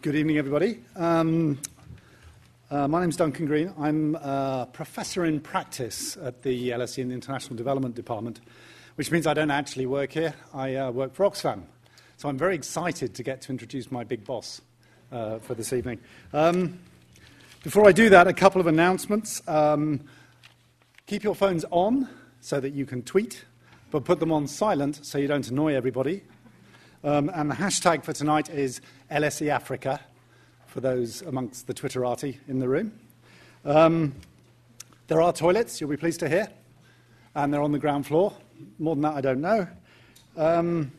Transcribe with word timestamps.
Good 0.00 0.14
evening, 0.14 0.38
everybody. 0.38 0.78
Um, 0.94 1.58
uh, 2.70 2.86
my 2.86 3.00
name 3.00 3.08
is 3.08 3.16
Duncan 3.16 3.46
Green. 3.46 3.74
I'm 3.76 4.14
a 4.14 4.68
professor 4.72 5.24
in 5.24 5.40
practice 5.40 6.16
at 6.18 6.42
the 6.42 6.70
LSE 6.70 6.98
in 6.98 7.08
the 7.08 7.14
International 7.14 7.56
Development 7.56 7.96
Department, 7.96 8.40
which 8.94 9.10
means 9.10 9.26
I 9.26 9.34
don't 9.34 9.50
actually 9.50 9.86
work 9.86 10.12
here. 10.12 10.34
I 10.54 10.76
uh, 10.76 10.92
work 10.92 11.14
for 11.14 11.28
Oxfam. 11.28 11.64
So 12.16 12.28
I'm 12.28 12.38
very 12.38 12.54
excited 12.54 13.12
to 13.16 13.24
get 13.24 13.40
to 13.42 13.50
introduce 13.50 13.90
my 13.90 14.04
big 14.04 14.24
boss 14.24 14.60
uh, 15.10 15.40
for 15.40 15.56
this 15.56 15.72
evening. 15.72 15.98
Um, 16.32 16.78
before 17.64 17.88
I 17.88 17.90
do 17.90 18.08
that, 18.08 18.28
a 18.28 18.32
couple 18.32 18.60
of 18.60 18.68
announcements. 18.68 19.42
Um, 19.48 20.04
keep 21.08 21.24
your 21.24 21.34
phones 21.34 21.64
on 21.72 22.08
so 22.40 22.60
that 22.60 22.72
you 22.72 22.86
can 22.86 23.02
tweet, 23.02 23.46
but 23.90 24.04
put 24.04 24.20
them 24.20 24.30
on 24.30 24.46
silent 24.46 25.04
so 25.04 25.18
you 25.18 25.26
don't 25.26 25.50
annoy 25.50 25.74
everybody. 25.74 26.22
Um, 27.04 27.30
and 27.32 27.48
the 27.48 27.54
hashtag 27.54 28.02
for 28.02 28.12
tonight 28.12 28.50
is 28.50 28.80
LSE 29.08 29.48
Africa, 29.48 30.00
for 30.66 30.80
those 30.80 31.22
amongst 31.22 31.68
the 31.68 31.74
Twitterati 31.74 32.38
in 32.48 32.58
the 32.58 32.68
room. 32.68 32.92
Um, 33.64 34.14
there 35.06 35.22
are 35.22 35.32
toilets, 35.32 35.80
you'll 35.80 35.90
be 35.90 35.96
pleased 35.96 36.18
to 36.20 36.28
hear, 36.28 36.48
and 37.36 37.54
they're 37.54 37.62
on 37.62 37.70
the 37.70 37.78
ground 37.78 38.08
floor. 38.08 38.32
More 38.80 38.96
than 38.96 39.02
that, 39.02 39.14
I 39.14 39.20
don't 39.20 39.40
know. 39.40 39.68
Um, 40.36 40.90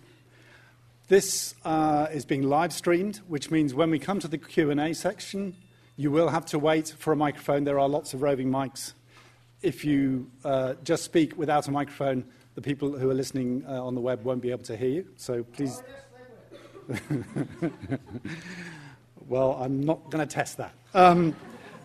this 1.09 1.53
uh, 1.65 2.07
is 2.13 2.23
being 2.23 2.43
live 2.43 2.71
streamed, 2.71 3.17
which 3.27 3.51
means 3.51 3.73
when 3.73 3.91
we 3.91 3.99
come 3.99 4.19
to 4.19 4.29
the 4.29 4.37
Q&A 4.37 4.93
section, 4.93 5.53
you 5.97 6.11
will 6.11 6.29
have 6.29 6.45
to 6.45 6.59
wait 6.59 6.95
for 6.97 7.11
a 7.11 7.17
microphone. 7.17 7.65
There 7.65 7.79
are 7.79 7.89
lots 7.89 8.13
of 8.13 8.21
roving 8.21 8.49
mics. 8.49 8.93
If 9.61 9.83
you 9.83 10.31
uh, 10.45 10.75
just 10.81 11.03
speak 11.03 11.37
without 11.37 11.67
a 11.67 11.71
microphone, 11.71 12.23
the 12.59 12.65
people 12.69 12.91
who 12.91 13.09
are 13.09 13.13
listening 13.13 13.63
uh, 13.69 13.81
on 13.81 13.95
the 13.95 14.01
web 14.01 14.21
won't 14.25 14.41
be 14.41 14.51
able 14.51 14.65
to 14.65 14.75
hear 14.75 14.89
you. 14.89 15.07
So 15.15 15.43
please. 15.43 15.81
well, 19.29 19.53
I'm 19.53 19.81
not 19.81 20.11
going 20.11 20.27
to 20.27 20.33
test 20.33 20.57
that. 20.57 20.73
Um, 20.93 21.33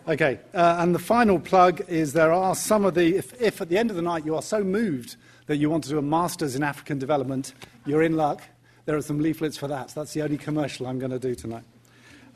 okay, 0.05 0.41
uh, 0.53 0.75
and 0.79 0.93
the 0.93 0.99
final 0.99 1.39
plug 1.39 1.81
is 1.87 2.11
there 2.11 2.33
are 2.33 2.55
some 2.55 2.83
of 2.83 2.93
the, 2.93 3.15
if, 3.15 3.41
if 3.41 3.61
at 3.61 3.69
the 3.69 3.77
end 3.77 3.89
of 3.89 3.95
the 3.95 4.01
night 4.01 4.25
you 4.25 4.35
are 4.35 4.41
so 4.41 4.65
moved 4.65 5.15
that 5.45 5.55
you 5.55 5.69
want 5.69 5.85
to 5.85 5.89
do 5.89 5.97
a 5.97 6.01
master's 6.01 6.57
in 6.57 6.63
African 6.63 6.99
development, 6.99 7.53
you're 7.85 8.03
in 8.03 8.17
luck. 8.17 8.41
There 8.83 8.97
are 8.97 9.01
some 9.01 9.19
leaflets 9.19 9.55
for 9.55 9.69
that. 9.69 9.93
That's 9.95 10.13
the 10.13 10.23
only 10.23 10.37
commercial 10.37 10.87
I'm 10.87 10.99
going 10.99 11.11
to 11.11 11.19
do 11.19 11.35
tonight. 11.35 11.63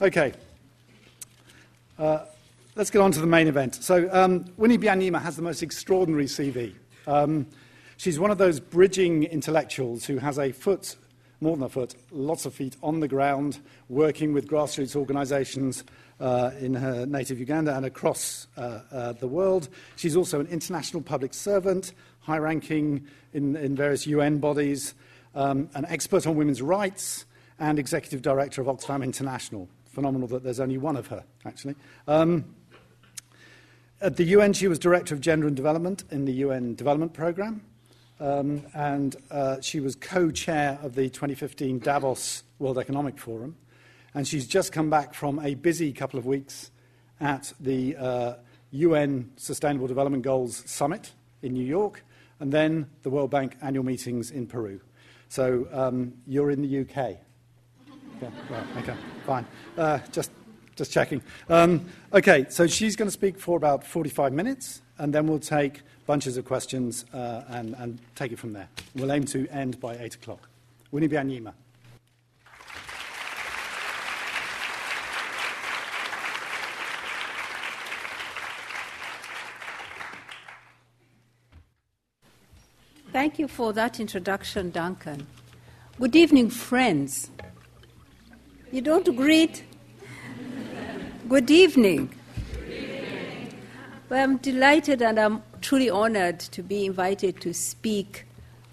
Okay. 0.02 0.32
Uh, 1.98 2.20
let's 2.78 2.90
get 2.90 3.02
on 3.02 3.12
to 3.12 3.20
the 3.20 3.28
main 3.28 3.50
event. 3.50 3.76
So, 3.76 4.08
um, 4.14 4.46
Winnie 4.56 4.78
Byanyima 4.78 5.22
has 5.22 5.36
the 5.36 5.42
most 5.42 5.62
extraordinary 5.62 6.26
CV. 6.26 6.76
Um, 7.06 7.46
She's 8.00 8.18
one 8.18 8.32
of 8.32 8.38
those 8.38 8.62
bridging 8.62 9.24
intellectuals 9.26 10.06
who 10.06 10.20
has 10.20 10.40
a 10.40 10.54
foot, 10.54 10.96
more 11.42 11.58
than 11.58 11.66
a 11.66 11.70
foot, 11.70 11.96
lots 12.12 12.46
of 12.46 12.54
feet 12.54 12.78
on 12.82 13.02
the 13.02 13.10
ground, 13.10 13.60
working 13.90 14.32
with 14.32 14.48
grassroots 14.48 14.96
organizations 14.96 15.84
uh, 16.22 16.52
in 16.62 16.76
her 16.76 17.06
native 17.06 17.40
Uganda 17.40 17.76
and 17.76 17.86
across 17.86 18.48
uh, 18.56 18.80
uh, 18.90 19.12
the 19.12 19.28
world. 19.28 19.68
She's 19.98 20.16
also 20.16 20.40
an 20.40 20.48
international 20.48 21.04
public 21.04 21.34
servant, 21.34 21.92
high 22.22 22.38
ranking 22.38 23.06
in, 23.34 23.58
in 23.58 23.76
various 23.76 24.08
UN 24.08 24.38
bodies, 24.38 24.94
um, 25.36 25.70
an 25.74 25.86
expert 25.90 26.26
on 26.26 26.38
women's 26.38 26.62
rights, 26.62 27.26
and 27.60 27.78
executive 27.78 28.22
director 28.22 28.62
of 28.62 28.68
Oxfam 28.68 29.04
International. 29.04 29.68
Phenomenal 29.88 30.30
that 30.30 30.42
there's 30.42 30.62
only 30.62 30.78
one 30.78 30.96
of 30.96 31.08
her, 31.08 31.26
actually. 31.44 31.76
Um, 32.08 32.46
at 34.00 34.16
the 34.16 34.24
UN, 34.24 34.54
she 34.54 34.70
was 34.70 34.80
Director 34.80 35.14
of 35.14 35.20
Gender 35.20 35.48
and 35.48 35.56
Development 35.58 36.06
in 36.12 36.24
the 36.24 36.32
UN 36.32 36.76
Development 36.76 37.12
Programme. 37.12 37.62
Um, 38.20 38.66
and 38.74 39.16
uh, 39.32 39.62
she 39.62 39.80
was 39.80 39.96
co 39.96 40.32
chair 40.32 40.78
of 40.84 40.96
the 40.96 41.10
2015 41.10 41.80
Davos 41.80 42.44
World 42.60 42.78
Economic 42.78 43.18
Forum. 43.18 43.56
And 44.14 44.28
she's 44.28 44.48
just 44.48 44.72
come 44.72 44.90
back 44.90 45.14
from 45.14 45.40
a 45.40 45.56
busy 45.56 45.94
couple 45.94 46.20
of 46.20 46.26
weeks 46.26 46.72
at 47.20 47.54
the 47.60 47.96
uh, 47.96 48.34
UN 48.72 49.32
Sustainable 49.36 49.88
Development 49.88 50.24
Goals 50.24 50.64
Summit 50.66 51.14
in 51.42 51.54
New 51.54 51.66
York, 51.66 52.04
and 52.40 52.52
then 52.52 52.90
the 53.04 53.10
World 53.10 53.32
Bank 53.32 53.56
annual 53.62 53.84
meetings 53.84 54.32
in 54.32 54.48
Peru. 54.48 54.82
So 55.30 55.68
um, 55.72 56.14
you're 56.28 56.52
in 56.52 56.62
the 56.62 56.82
UK. 56.82 57.18
Yeah, 58.22 58.64
okay, 58.78 58.96
fine. 59.26 59.46
Uh, 59.78 60.00
just, 60.12 60.30
just 60.76 60.92
checking. 60.92 61.22
Um, 61.48 61.86
okay, 62.12 62.48
so 62.50 62.68
she's 62.68 62.98
going 62.98 63.08
to 63.08 63.14
speak 63.14 63.40
for 63.40 63.56
about 63.56 63.86
45 63.86 64.34
minutes, 64.34 64.82
and 64.98 65.14
then 65.14 65.26
we'll 65.26 65.40
take 65.40 65.84
bunches 66.10 66.38
of 66.38 66.44
questions 66.44 67.06
uh, 67.14 67.44
and, 67.50 67.76
and, 67.78 68.00
take 68.16 68.32
it 68.32 68.40
from 68.40 68.52
there. 68.52 68.68
We'll 68.96 69.12
aim 69.12 69.26
to 69.26 69.48
end 69.50 69.80
by 69.80 69.96
8 69.96 70.16
o'clock. 70.16 70.50
Winnie 70.90 71.08
Byanyima. 71.08 71.54
Thank 83.12 83.38
you 83.38 83.48
for 83.48 83.72
that 83.74 84.00
introduction, 84.00 84.72
Duncan. 84.72 85.28
Good 86.00 86.16
evening, 86.16 86.50
friends. 86.50 87.30
You 88.72 88.82
don't 88.82 89.16
greet? 89.16 89.64
Good 91.28 91.52
evening. 91.52 92.10
Good 92.56 92.74
evening. 92.74 93.54
Well, 94.10 94.24
I'm 94.24 94.38
delighted 94.38 95.04
and 95.04 95.20
I'm 95.20 95.44
truly 95.62 95.90
honored 95.90 96.40
to 96.40 96.64
be 96.64 96.86
invited 96.86 97.40
to 97.42 97.54
speak 97.54 98.26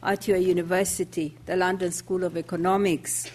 at 0.03 0.29
your 0.29 0.37
university, 0.37 1.37
the 1.47 1.57
London 1.57 1.91
School 1.91 2.25
of 2.25 2.37
Economics. 2.37 3.31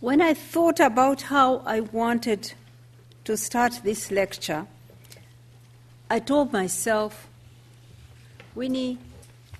When 0.00 0.20
I 0.20 0.34
thought 0.34 0.80
about 0.80 1.22
how 1.22 1.58
I 1.66 1.80
wanted 1.80 2.52
to 3.24 3.36
start 3.36 3.80
this 3.84 4.10
lecture, 4.10 4.66
I 6.10 6.20
told 6.20 6.52
myself, 6.52 7.28
Winnie, 8.54 8.98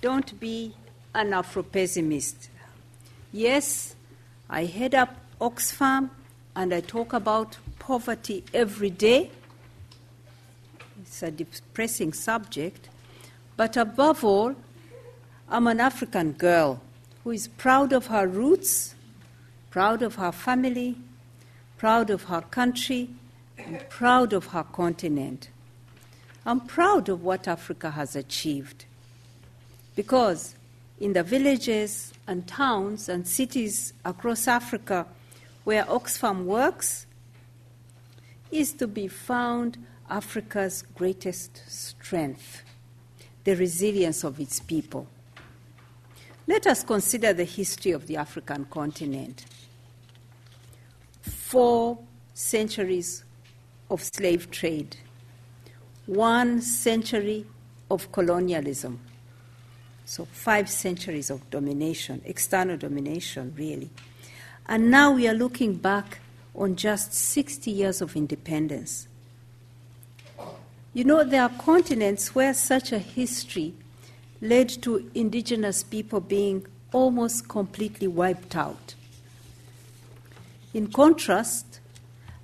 don't 0.01 0.39
be 0.39 0.73
an 1.13 1.33
Afro 1.33 1.63
pessimist. 1.63 2.49
Yes, 3.31 3.95
I 4.49 4.65
head 4.65 4.95
up 4.95 5.15
Oxfam 5.39 6.09
and 6.55 6.73
I 6.73 6.81
talk 6.81 7.13
about 7.13 7.57
poverty 7.77 8.43
every 8.53 8.89
day, 8.89 9.29
it's 11.09 11.23
a 11.23 11.31
depressing 11.31 12.13
subject. 12.13 12.87
But 13.57 13.75
above 13.77 14.23
all, 14.23 14.55
I'm 15.49 15.65
an 15.65 15.79
African 15.79 16.33
girl 16.33 16.81
who 17.23 17.31
is 17.31 17.47
proud 17.47 17.93
of 17.93 18.05
her 18.07 18.27
roots, 18.27 18.93
proud 19.71 20.03
of 20.03 20.15
her 20.15 20.31
family, 20.31 20.97
proud 21.77 22.11
of 22.11 22.25
her 22.25 22.41
country, 22.41 23.09
and 23.57 23.83
proud 23.89 24.33
of 24.33 24.45
her 24.47 24.61
continent. 24.61 25.49
I'm 26.45 26.61
proud 26.61 27.09
of 27.09 27.23
what 27.23 27.47
Africa 27.47 27.89
has 27.89 28.15
achieved. 28.15 28.85
Because 29.95 30.53
in 30.99 31.13
the 31.13 31.23
villages 31.23 32.13
and 32.27 32.47
towns 32.47 33.09
and 33.09 33.27
cities 33.27 33.93
across 34.05 34.47
Africa 34.47 35.07
where 35.63 35.85
Oxfam 35.85 36.45
works, 36.45 37.07
is 38.51 38.73
to 38.73 38.87
be 38.87 39.07
found 39.07 39.77
Africa's 40.09 40.83
greatest 40.95 41.61
strength 41.67 42.63
the 43.43 43.55
resilience 43.55 44.23
of 44.23 44.39
its 44.39 44.59
people. 44.59 45.07
Let 46.45 46.67
us 46.67 46.83
consider 46.83 47.33
the 47.33 47.45
history 47.45 47.91
of 47.91 48.07
the 48.07 48.17
African 48.17 48.65
continent. 48.65 49.45
Four 51.21 51.97
centuries 52.33 53.23
of 53.89 54.03
slave 54.03 54.51
trade, 54.51 54.97
one 56.05 56.61
century 56.61 57.45
of 57.89 58.11
colonialism, 58.11 58.99
so 60.05 60.25
five 60.25 60.69
centuries 60.69 61.29
of 61.29 61.47
domination, 61.49 62.21
external 62.25 62.77
domination, 62.77 63.53
really. 63.57 63.89
And 64.67 64.91
now 64.91 65.11
we 65.11 65.27
are 65.27 65.33
looking 65.33 65.75
back 65.75 66.19
on 66.55 66.75
just 66.75 67.13
60 67.13 67.71
years 67.71 68.01
of 68.01 68.15
independence. 68.15 69.07
You 70.93 71.03
know, 71.03 71.23
there 71.23 71.43
are 71.43 71.49
continents 71.49 72.33
where 72.33 72.53
such 72.53 72.91
a 72.91 72.97
history 72.97 73.73
led 74.41 74.69
to 74.81 75.09
indigenous 75.13 75.83
people 75.83 76.19
being 76.19 76.65
almost 76.91 77.47
completely 77.47 78.07
wiped 78.07 78.55
out. 78.55 78.95
In 80.73 80.87
contrast, 80.87 81.79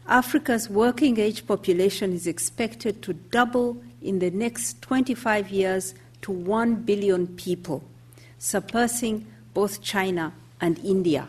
Africa's 0.07 0.69
working 0.69 1.19
age 1.19 1.47
population 1.47 2.13
is 2.13 2.27
expected 2.27 3.01
to 3.01 3.13
double 3.13 3.81
in 4.03 4.19
the 4.19 4.29
next 4.29 4.79
25 4.83 5.49
years 5.49 5.95
to 6.21 6.31
1 6.31 6.75
billion 6.83 7.25
people, 7.27 7.83
surpassing 8.37 9.25
both 9.55 9.81
China 9.81 10.33
and 10.61 10.77
India. 10.79 11.27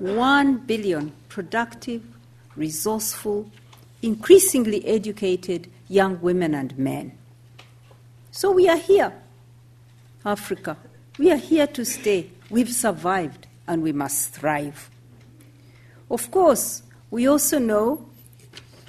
1 0.00 0.58
billion 0.66 1.12
productive, 1.28 2.02
resourceful, 2.56 3.48
increasingly 4.02 4.84
educated 4.84 5.70
young 5.92 6.18
women 6.22 6.54
and 6.54 6.76
men. 6.78 7.12
So 8.30 8.50
we 8.50 8.66
are 8.68 8.78
here, 8.78 9.12
Africa. 10.24 10.78
We 11.18 11.30
are 11.30 11.36
here 11.36 11.66
to 11.66 11.84
stay. 11.84 12.30
We've 12.48 12.72
survived 12.72 13.46
and 13.68 13.82
we 13.82 13.92
must 13.92 14.30
thrive. 14.30 14.90
Of 16.10 16.30
course, 16.30 16.82
we 17.10 17.26
also 17.26 17.58
know 17.58 18.06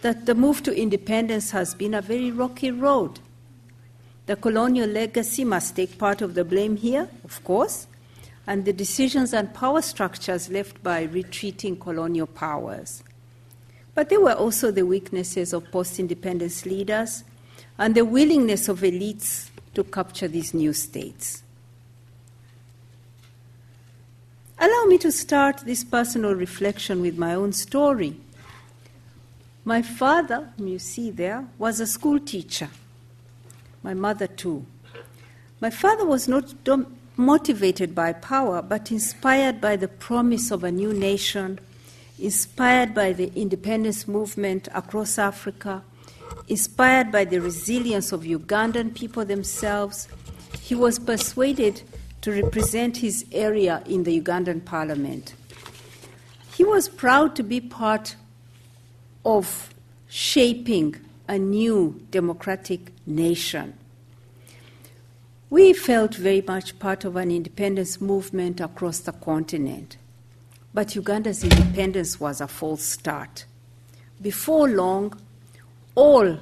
that 0.02 0.26
the 0.26 0.34
move 0.34 0.64
to 0.64 0.74
independence 0.74 1.52
has 1.52 1.76
been 1.76 1.94
a 1.94 2.02
very 2.02 2.32
rocky 2.32 2.72
road. 2.72 3.20
The 4.26 4.38
colonial 4.38 4.90
legacy 4.90 5.44
must 5.44 5.76
take 5.76 5.98
part 5.98 6.22
of 6.22 6.34
the 6.34 6.46
blame 6.46 6.78
here, 6.78 7.10
of 7.26 7.44
course, 7.44 7.88
and 8.48 8.64
the 8.64 8.72
decisions 8.72 9.34
and 9.34 9.54
power 9.54 9.82
structures 9.82 10.50
left 10.50 10.82
by 10.82 11.04
retreating 11.04 11.78
colonial 11.78 12.28
powers. 12.28 13.04
But 13.96 14.10
there 14.10 14.22
were 14.22 14.34
also 14.34 14.72
the 14.72 14.86
weaknesses 14.86 15.54
of 15.54 15.70
post 15.72 16.00
independence 16.00 16.66
leaders 16.66 17.24
and 17.78 17.94
the 17.94 18.06
willingness 18.06 18.68
of 18.68 18.80
elites 18.82 19.50
to 19.76 19.84
capture 19.84 20.28
these 20.28 20.54
new 20.54 20.74
states. 20.74 21.44
Allow 24.60 24.86
me 24.86 24.98
to 25.00 25.12
start 25.12 25.64
this 25.66 25.84
personal 25.84 26.36
reflection 26.36 27.02
with 27.02 27.18
my 27.18 27.36
own 27.36 27.54
story. 27.54 28.16
My 29.66 29.82
father, 29.82 30.50
whom 30.58 30.68
you 30.68 30.80
see 30.80 31.10
there, 31.10 31.46
was 31.58 31.80
a 31.80 31.88
school 31.88 32.20
teacher. 32.20 32.70
My 33.82 33.94
mother, 33.94 34.28
too. 34.28 34.66
My 35.60 35.70
father 35.70 36.06
was 36.06 36.28
not 36.28 36.54
motivated 37.16 37.94
by 37.94 38.14
power, 38.14 38.62
but 38.62 38.92
inspired 38.92 39.62
by 39.62 39.76
the 39.76 39.88
promise 39.88 40.52
of 40.52 40.64
a 40.64 40.72
new 40.72 40.94
nation, 40.94 41.60
inspired 42.20 42.94
by 42.94 43.14
the 43.14 43.32
independence 43.36 44.08
movement 44.08 44.68
across 44.74 45.18
Africa, 45.18 45.84
inspired 46.48 47.12
by 47.12 47.26
the 47.26 47.40
resilience 47.40 48.12
of 48.12 48.22
Ugandan 48.22 48.94
people 48.96 49.26
themselves. 49.26 50.08
He 50.62 50.76
was 50.76 51.00
persuaded 51.00 51.82
to 52.22 52.32
represent 52.32 52.98
his 52.98 53.26
area 53.32 53.84
in 53.86 54.04
the 54.04 54.22
Ugandan 54.22 54.64
parliament. 54.64 55.36
He 56.56 56.64
was 56.64 56.88
proud 56.88 57.36
to 57.36 57.44
be 57.44 57.60
part 57.60 58.16
of 59.26 59.74
shaping 60.08 60.96
a 61.28 61.38
new 61.38 62.00
democratic 62.12 62.92
nation. 63.06 63.74
We 65.50 65.74
felt 65.74 66.16
very 66.16 66.42
much 66.42 66.80
part 66.80 67.06
of 67.06 67.16
an 67.16 67.32
independence 67.32 68.02
movement 68.02 68.60
across 68.60 69.00
the 69.00 69.12
continent. 69.12 69.98
But 70.74 70.96
Uganda's 70.96 71.44
independence 71.44 72.20
was 72.20 72.42
a 72.42 72.48
false 72.48 72.84
start. 72.84 73.46
Before 74.22 74.68
long, 74.68 75.20
all, 75.96 76.40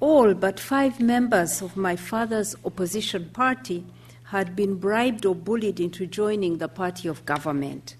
all 0.00 0.34
but 0.34 0.58
five 0.58 1.00
members 1.00 1.60
of 1.60 1.76
my 1.76 1.96
father's 1.96 2.56
opposition 2.64 3.30
party 3.30 3.84
had 4.24 4.54
been 4.54 4.76
bribed 4.76 5.26
or 5.26 5.34
bullied 5.34 5.80
into 5.80 6.06
joining 6.06 6.58
the 6.58 6.68
party 6.68 7.08
of 7.08 7.24
government. 7.26 7.96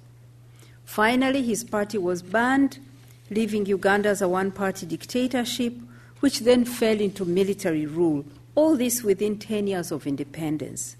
Finally, 0.85 1.43
his 1.43 1.65
party 1.65 1.99
was 1.99 2.23
banned, 2.23 2.79
leaving 3.31 3.67
Uganda 3.67 4.09
as 4.09 4.23
a 4.23 4.29
one 4.29 4.50
party 4.50 4.87
dictatorship, 4.87 5.75
which 6.21 6.41
then 6.41 6.64
fell 6.64 6.99
into 6.99 7.25
military 7.25 7.85
rule 7.85 8.25
all 8.55 8.76
this 8.76 9.03
within 9.03 9.38
10 9.38 9.67
years 9.67 9.93
of 9.93 10.06
independence. 10.06 10.97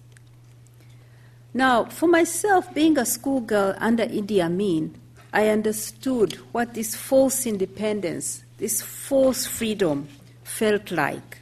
Now, 1.55 1.87
for 1.87 2.07
myself, 2.07 2.73
being 2.75 2.99
a 2.99 3.07
schoolgirl 3.07 3.75
under 3.79 4.05
Idi 4.05 4.41
Amin, 4.41 4.95
I 5.33 5.49
understood 5.49 6.35
what 6.53 6.75
this 6.75 6.95
false 6.95 7.47
independence, 7.47 8.45
this 8.59 8.83
false 8.83 9.47
freedom, 9.47 10.09
felt 10.45 10.91
like. 10.91 11.39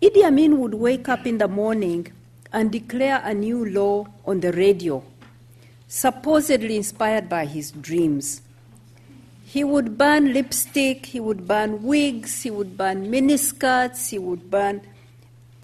Idi 0.00 0.24
Amin 0.24 0.58
would 0.60 0.74
wake 0.74 1.08
up 1.08 1.26
in 1.26 1.38
the 1.38 1.48
morning 1.48 2.12
and 2.52 2.70
declare 2.70 3.20
a 3.24 3.34
new 3.34 3.64
law 3.64 4.06
on 4.24 4.40
the 4.40 4.52
radio, 4.52 5.02
supposedly 5.88 6.76
inspired 6.76 7.28
by 7.28 7.44
his 7.44 7.72
dreams. 7.72 8.40
He 9.44 9.64
would 9.64 9.98
burn 9.98 10.32
lipstick, 10.32 11.06
he 11.06 11.18
would 11.18 11.48
burn 11.48 11.82
wigs, 11.82 12.42
he 12.42 12.50
would 12.50 12.76
burn 12.76 13.10
miniskirts, 13.10 14.10
he 14.10 14.18
would 14.18 14.50
burn 14.50 14.80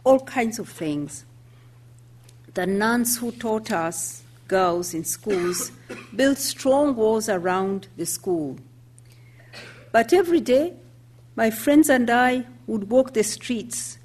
all 0.05 0.21
kinds 0.21 0.59
of 0.59 0.69
things. 0.69 1.25
The 2.55 2.67
nuns 2.67 3.17
who 3.17 3.33
taught 3.33 3.73
us, 3.73 4.23
girls 4.47 4.93
in 4.93 5.05
schools, 5.05 5.73
built 6.15 6.37
strong 6.37 6.95
walls 6.95 7.31
around 7.31 7.89
the 7.97 8.05
school. 8.05 8.59
But 9.91 10.13
every 10.13 10.41
day, 10.41 10.75
my 11.35 11.51
friends 11.51 11.89
and 11.89 12.11
I 12.11 12.45
would 12.67 12.91
walk 12.91 13.15
the 13.15 13.25
streets 13.25 13.97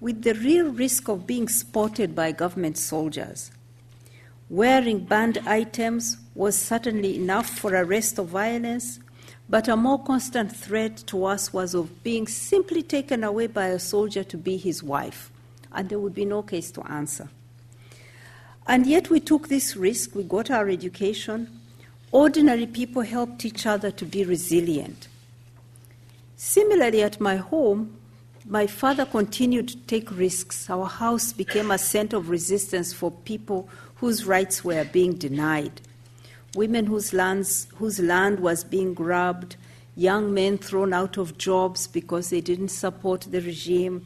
with 0.00 0.22
the 0.22 0.34
real 0.34 0.68
risk 0.68 1.08
of 1.08 1.26
being 1.26 1.48
spotted 1.48 2.14
by 2.14 2.30
government 2.30 2.78
soldiers. 2.78 3.50
Wearing 4.48 5.00
banned 5.00 5.38
items 5.38 6.18
was 6.36 6.56
certainly 6.56 7.16
enough 7.16 7.50
for 7.58 7.74
arrest 7.74 8.18
of 8.20 8.28
violence, 8.28 9.00
but 9.48 9.66
a 9.66 9.76
more 9.76 10.00
constant 10.00 10.54
threat 10.54 10.98
to 11.08 11.24
us 11.24 11.52
was 11.52 11.74
of 11.74 12.04
being 12.04 12.28
simply 12.28 12.84
taken 12.84 13.24
away 13.24 13.48
by 13.48 13.66
a 13.66 13.78
soldier 13.80 14.22
to 14.22 14.36
be 14.36 14.56
his 14.56 14.84
wife, 14.84 15.32
and 15.72 15.88
there 15.88 15.98
would 15.98 16.14
be 16.14 16.24
no 16.24 16.42
case 16.42 16.70
to 16.70 16.82
answer. 16.82 17.28
And 18.68 18.86
yet 18.86 19.10
we 19.10 19.18
took 19.18 19.48
this 19.48 19.76
risk, 19.76 20.14
we 20.14 20.22
got 20.22 20.50
our 20.50 20.68
education. 20.68 21.60
Ordinary 22.12 22.66
people 22.66 23.02
helped 23.02 23.44
each 23.44 23.66
other 23.66 23.90
to 23.90 24.04
be 24.04 24.24
resilient. 24.24 25.08
Similarly, 26.36 27.02
at 27.02 27.20
my 27.20 27.36
home, 27.36 27.96
my 28.46 28.66
father 28.66 29.04
continued 29.04 29.68
to 29.68 29.76
take 29.78 30.16
risks. 30.16 30.70
Our 30.70 30.86
house 30.86 31.32
became 31.32 31.70
a 31.70 31.78
center 31.78 32.18
of 32.18 32.28
resistance 32.28 32.92
for 32.92 33.10
people 33.10 33.68
whose 33.96 34.24
rights 34.24 34.62
were 34.62 34.84
being 34.84 35.14
denied 35.14 35.80
women 36.54 36.86
whose, 36.86 37.12
lands, 37.12 37.68
whose 37.76 38.00
land 38.00 38.40
was 38.40 38.64
being 38.64 38.94
grabbed, 38.94 39.56
young 39.96 40.32
men 40.32 40.58
thrown 40.58 40.92
out 40.92 41.16
of 41.16 41.38
jobs 41.38 41.86
because 41.86 42.30
they 42.30 42.40
didn't 42.40 42.68
support 42.68 43.22
the 43.30 43.40
regime, 43.40 44.04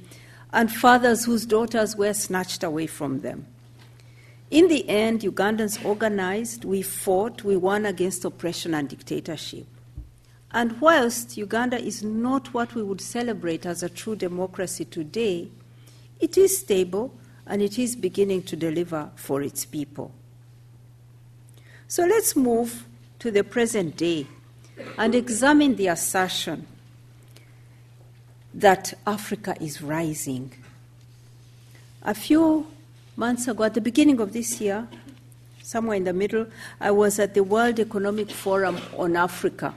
and 0.52 0.70
fathers 0.70 1.24
whose 1.24 1.46
daughters 1.46 1.96
were 1.96 2.12
snatched 2.12 2.62
away 2.62 2.86
from 2.86 3.20
them. 3.20 3.46
In 4.52 4.68
the 4.68 4.86
end, 4.86 5.22
Ugandans 5.22 5.82
organized, 5.82 6.66
we 6.66 6.82
fought, 6.82 7.42
we 7.42 7.56
won 7.56 7.86
against 7.86 8.22
oppression 8.26 8.74
and 8.74 8.86
dictatorship. 8.86 9.66
And 10.50 10.78
whilst 10.78 11.38
Uganda 11.38 11.78
is 11.82 12.04
not 12.04 12.52
what 12.52 12.74
we 12.74 12.82
would 12.82 13.00
celebrate 13.00 13.64
as 13.64 13.82
a 13.82 13.88
true 13.88 14.14
democracy 14.14 14.84
today, 14.84 15.48
it 16.20 16.36
is 16.36 16.58
stable 16.58 17.14
and 17.46 17.62
it 17.62 17.78
is 17.78 17.96
beginning 17.96 18.42
to 18.42 18.54
deliver 18.54 19.10
for 19.16 19.40
its 19.40 19.64
people. 19.64 20.12
So 21.88 22.04
let's 22.04 22.36
move 22.36 22.84
to 23.20 23.30
the 23.30 23.44
present 23.44 23.96
day 23.96 24.26
and 24.98 25.14
examine 25.14 25.76
the 25.76 25.86
assertion 25.86 26.66
that 28.52 28.92
Africa 29.06 29.56
is 29.62 29.80
rising. 29.80 30.52
A 32.02 32.12
few 32.12 32.66
months 33.16 33.48
ago, 33.48 33.64
at 33.64 33.74
the 33.74 33.80
beginning 33.80 34.20
of 34.20 34.32
this 34.32 34.60
year, 34.60 34.86
somewhere 35.62 35.96
in 35.96 36.04
the 36.04 36.12
middle, 36.12 36.46
I 36.80 36.90
was 36.90 37.18
at 37.18 37.34
the 37.34 37.42
World 37.42 37.78
Economic 37.80 38.30
Forum 38.30 38.78
on 38.96 39.16
Africa. 39.16 39.74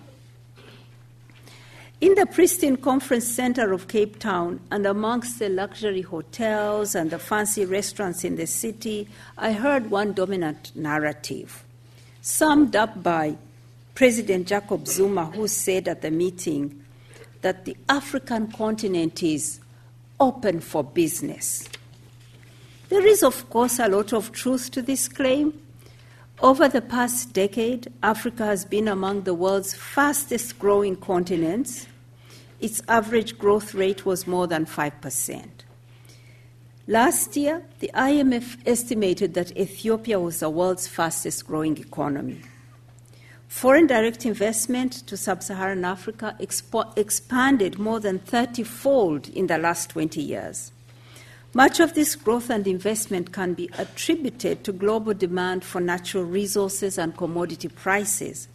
In 2.01 2.13
the 2.15 2.25
pristine 2.25 2.77
conference 2.77 3.25
center 3.25 3.71
of 3.71 3.87
Cape 3.87 4.19
Town 4.19 4.59
and 4.69 4.85
amongst 4.85 5.39
the 5.39 5.49
luxury 5.49 6.01
hotels 6.01 6.93
and 6.93 7.09
the 7.09 7.17
fancy 7.17 7.65
restaurants 7.65 8.23
in 8.23 8.35
the 8.35 8.47
city, 8.47 9.07
I 9.37 9.53
heard 9.53 9.89
one 9.89 10.13
dominant 10.13 10.75
narrative 10.75 11.63
summed 12.21 12.75
up 12.75 13.01
by 13.01 13.37
President 13.93 14.47
Jacob 14.47 14.87
Zuma, 14.87 15.27
who 15.27 15.47
said 15.47 15.87
at 15.87 16.01
the 16.01 16.11
meeting 16.11 16.83
that 17.41 17.63
the 17.63 17.77
African 17.87 18.51
continent 18.51 19.23
is 19.23 19.61
open 20.19 20.59
for 20.59 20.83
business. 20.83 21.69
There 22.89 23.05
is, 23.05 23.23
of 23.23 23.49
course, 23.49 23.79
a 23.79 23.87
lot 23.87 24.13
of 24.13 24.31
truth 24.31 24.69
to 24.71 24.81
this 24.81 25.07
claim. 25.07 25.59
Over 26.41 26.67
the 26.67 26.81
past 26.81 27.33
decade, 27.33 27.91
Africa 28.03 28.45
has 28.45 28.65
been 28.65 28.87
among 28.87 29.23
the 29.23 29.33
world's 29.33 29.73
fastest 29.73 30.59
growing 30.59 30.95
continents. 30.95 31.87
Its 32.59 32.81
average 32.87 33.37
growth 33.37 33.73
rate 33.73 34.05
was 34.05 34.27
more 34.27 34.45
than 34.45 34.65
5%. 34.65 35.49
Last 36.87 37.35
year, 37.35 37.63
the 37.79 37.89
IMF 37.95 38.57
estimated 38.67 39.33
that 39.33 39.57
Ethiopia 39.57 40.19
was 40.19 40.41
the 40.41 40.49
world's 40.51 40.87
fastest 40.87 41.47
growing 41.47 41.77
economy. 41.77 42.41
Foreign 43.47 43.87
direct 43.87 44.25
investment 44.25 45.07
to 45.07 45.17
sub 45.17 45.41
Saharan 45.41 45.83
Africa 45.85 46.35
expo- 46.39 46.95
expanded 46.95 47.79
more 47.79 47.99
than 47.99 48.19
30 48.19 48.63
fold 48.63 49.29
in 49.29 49.47
the 49.47 49.57
last 49.57 49.89
20 49.89 50.21
years. 50.21 50.71
Much 51.55 51.79
of 51.79 51.93
this 51.93 52.17
growth 52.17 52.49
and 52.49 52.67
investment 52.67 53.31
can 53.31 53.53
be 53.53 53.69
attributed 53.77 54.61
to 54.65 54.73
global 54.73 55.13
demand 55.13 55.63
for 55.63 55.79
natural 55.79 56.25
resources 56.25 56.97
and 56.97 57.15
commodity 57.15 57.69
prices, 57.69 58.49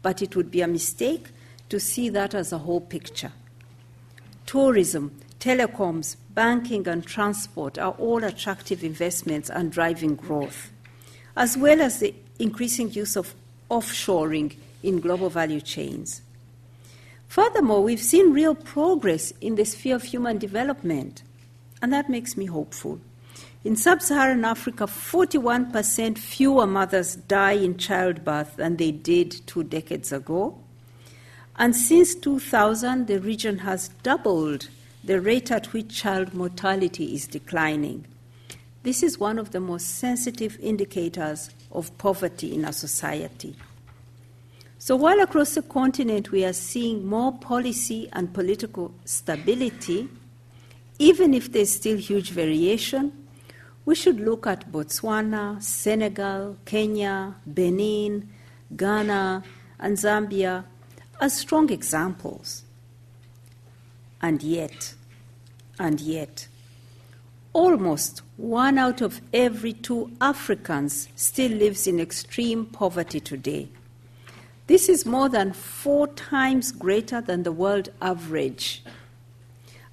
but 0.00 0.22
it 0.22 0.34
would 0.34 0.50
be 0.50 0.62
a 0.62 0.66
mistake 0.66 1.28
to 1.68 1.78
see 1.78 2.08
that 2.08 2.34
as 2.34 2.50
a 2.50 2.56
whole 2.56 2.80
picture. 2.80 3.32
Tourism, 4.46 5.14
telecoms, 5.38 6.16
banking, 6.30 6.88
and 6.88 7.04
transport 7.04 7.76
are 7.76 7.92
all 7.98 8.24
attractive 8.24 8.82
investments 8.82 9.50
and 9.50 9.70
driving 9.70 10.14
growth, 10.14 10.72
as 11.36 11.54
well 11.54 11.82
as 11.82 12.00
the 12.00 12.14
increasing 12.38 12.90
use 12.92 13.14
of 13.14 13.34
offshoring 13.70 14.56
in 14.82 15.00
global 15.00 15.28
value 15.28 15.60
chains. 15.60 16.22
Furthermore, 17.26 17.82
we've 17.82 18.00
seen 18.00 18.32
real 18.32 18.54
progress 18.54 19.34
in 19.42 19.56
the 19.56 19.66
sphere 19.66 19.96
of 19.96 20.04
human 20.04 20.38
development, 20.38 21.22
and 21.82 21.92
that 21.92 22.08
makes 22.08 22.36
me 22.36 22.46
hopeful. 22.46 23.00
In 23.64 23.76
sub 23.76 24.00
Saharan 24.00 24.44
Africa, 24.44 24.84
41% 24.84 26.16
fewer 26.16 26.66
mothers 26.66 27.16
die 27.16 27.52
in 27.52 27.76
childbirth 27.76 28.56
than 28.56 28.76
they 28.76 28.92
did 28.92 29.46
two 29.46 29.64
decades 29.64 30.12
ago. 30.12 30.58
And 31.56 31.74
since 31.74 32.14
2000, 32.14 33.08
the 33.08 33.18
region 33.20 33.58
has 33.58 33.88
doubled 34.02 34.68
the 35.02 35.20
rate 35.20 35.50
at 35.50 35.72
which 35.72 35.94
child 35.94 36.34
mortality 36.34 37.14
is 37.14 37.26
declining. 37.26 38.06
This 38.84 39.02
is 39.02 39.18
one 39.18 39.38
of 39.38 39.50
the 39.50 39.60
most 39.60 39.98
sensitive 39.98 40.56
indicators 40.60 41.50
of 41.72 41.96
poverty 41.98 42.54
in 42.54 42.64
a 42.64 42.72
society. 42.72 43.56
So, 44.78 44.94
while 44.94 45.20
across 45.20 45.56
the 45.56 45.62
continent 45.62 46.30
we 46.30 46.44
are 46.44 46.52
seeing 46.52 47.04
more 47.04 47.36
policy 47.36 48.08
and 48.12 48.32
political 48.32 48.94
stability, 49.04 50.08
even 50.98 51.34
if 51.34 51.52
there's 51.52 51.70
still 51.70 51.96
huge 51.96 52.30
variation, 52.30 53.12
we 53.84 53.94
should 53.94 54.20
look 54.20 54.46
at 54.46 54.70
Botswana, 54.70 55.62
Senegal, 55.62 56.56
Kenya, 56.64 57.34
Benin, 57.46 58.28
Ghana, 58.76 59.42
and 59.78 59.96
Zambia 59.96 60.64
as 61.20 61.36
strong 61.36 61.70
examples. 61.70 62.64
And 64.20 64.42
yet, 64.42 64.94
and 65.78 66.00
yet, 66.00 66.48
almost 67.52 68.22
one 68.36 68.78
out 68.78 69.00
of 69.00 69.20
every 69.32 69.72
two 69.72 70.10
Africans 70.20 71.08
still 71.16 71.52
lives 71.52 71.86
in 71.86 72.00
extreme 72.00 72.66
poverty 72.66 73.20
today. 73.20 73.68
This 74.66 74.88
is 74.88 75.06
more 75.06 75.28
than 75.28 75.52
four 75.54 76.08
times 76.08 76.72
greater 76.72 77.20
than 77.20 77.42
the 77.42 77.52
world 77.52 77.88
average. 78.02 78.84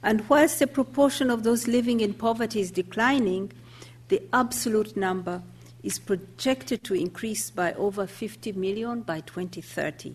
And 0.06 0.30
whilst 0.30 0.60
the 0.60 0.68
proportion 0.68 1.32
of 1.32 1.42
those 1.42 1.68
living 1.68 2.00
in 2.00 2.14
poverty 2.14 2.62
is 2.62 2.70
declining, 2.70 3.52
the 4.10 4.22
absolute 4.32 4.96
number 4.96 5.42
is 5.82 5.98
projected 5.98 6.84
to 6.84 6.94
increase 6.94 7.50
by 7.50 7.74
over 7.74 8.06
50 8.06 8.52
million 8.52 9.02
by 9.02 9.22
2030. 9.22 10.14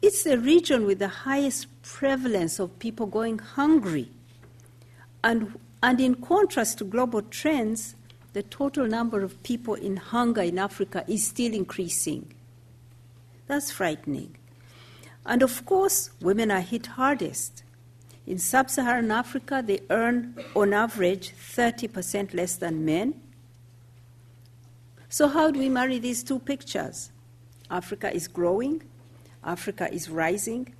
It's 0.00 0.24
the 0.24 0.38
region 0.38 0.86
with 0.86 1.00
the 1.00 1.08
highest 1.08 1.66
prevalence 1.82 2.58
of 2.58 2.78
people 2.78 3.04
going 3.04 3.38
hungry. 3.40 4.08
And, 5.22 5.60
and 5.82 6.00
in 6.00 6.14
contrast 6.14 6.78
to 6.78 6.84
global 6.84 7.20
trends, 7.20 7.94
the 8.32 8.42
total 8.42 8.86
number 8.86 9.22
of 9.22 9.42
people 9.42 9.74
in 9.74 9.98
hunger 9.98 10.40
in 10.40 10.58
Africa 10.58 11.04
is 11.06 11.26
still 11.26 11.52
increasing. 11.52 12.32
That's 13.48 13.70
frightening. 13.70 14.34
And 15.26 15.42
of 15.42 15.66
course, 15.66 16.08
women 16.22 16.50
are 16.50 16.62
hit 16.62 16.86
hardest. 16.86 17.61
In 18.26 18.38
sub 18.38 18.70
Saharan 18.70 19.10
Africa, 19.10 19.62
they 19.66 19.80
earn 19.90 20.36
on 20.54 20.72
average 20.72 21.34
30% 21.34 22.34
less 22.34 22.56
than 22.56 22.84
men. 22.84 23.14
So, 25.08 25.28
how 25.28 25.50
do 25.50 25.58
we 25.58 25.68
marry 25.68 25.98
these 25.98 26.22
two 26.22 26.38
pictures? 26.38 27.10
Africa 27.70 28.14
is 28.14 28.28
growing, 28.28 28.82
Africa 29.42 29.92
is 29.92 30.08
rising. 30.08 30.74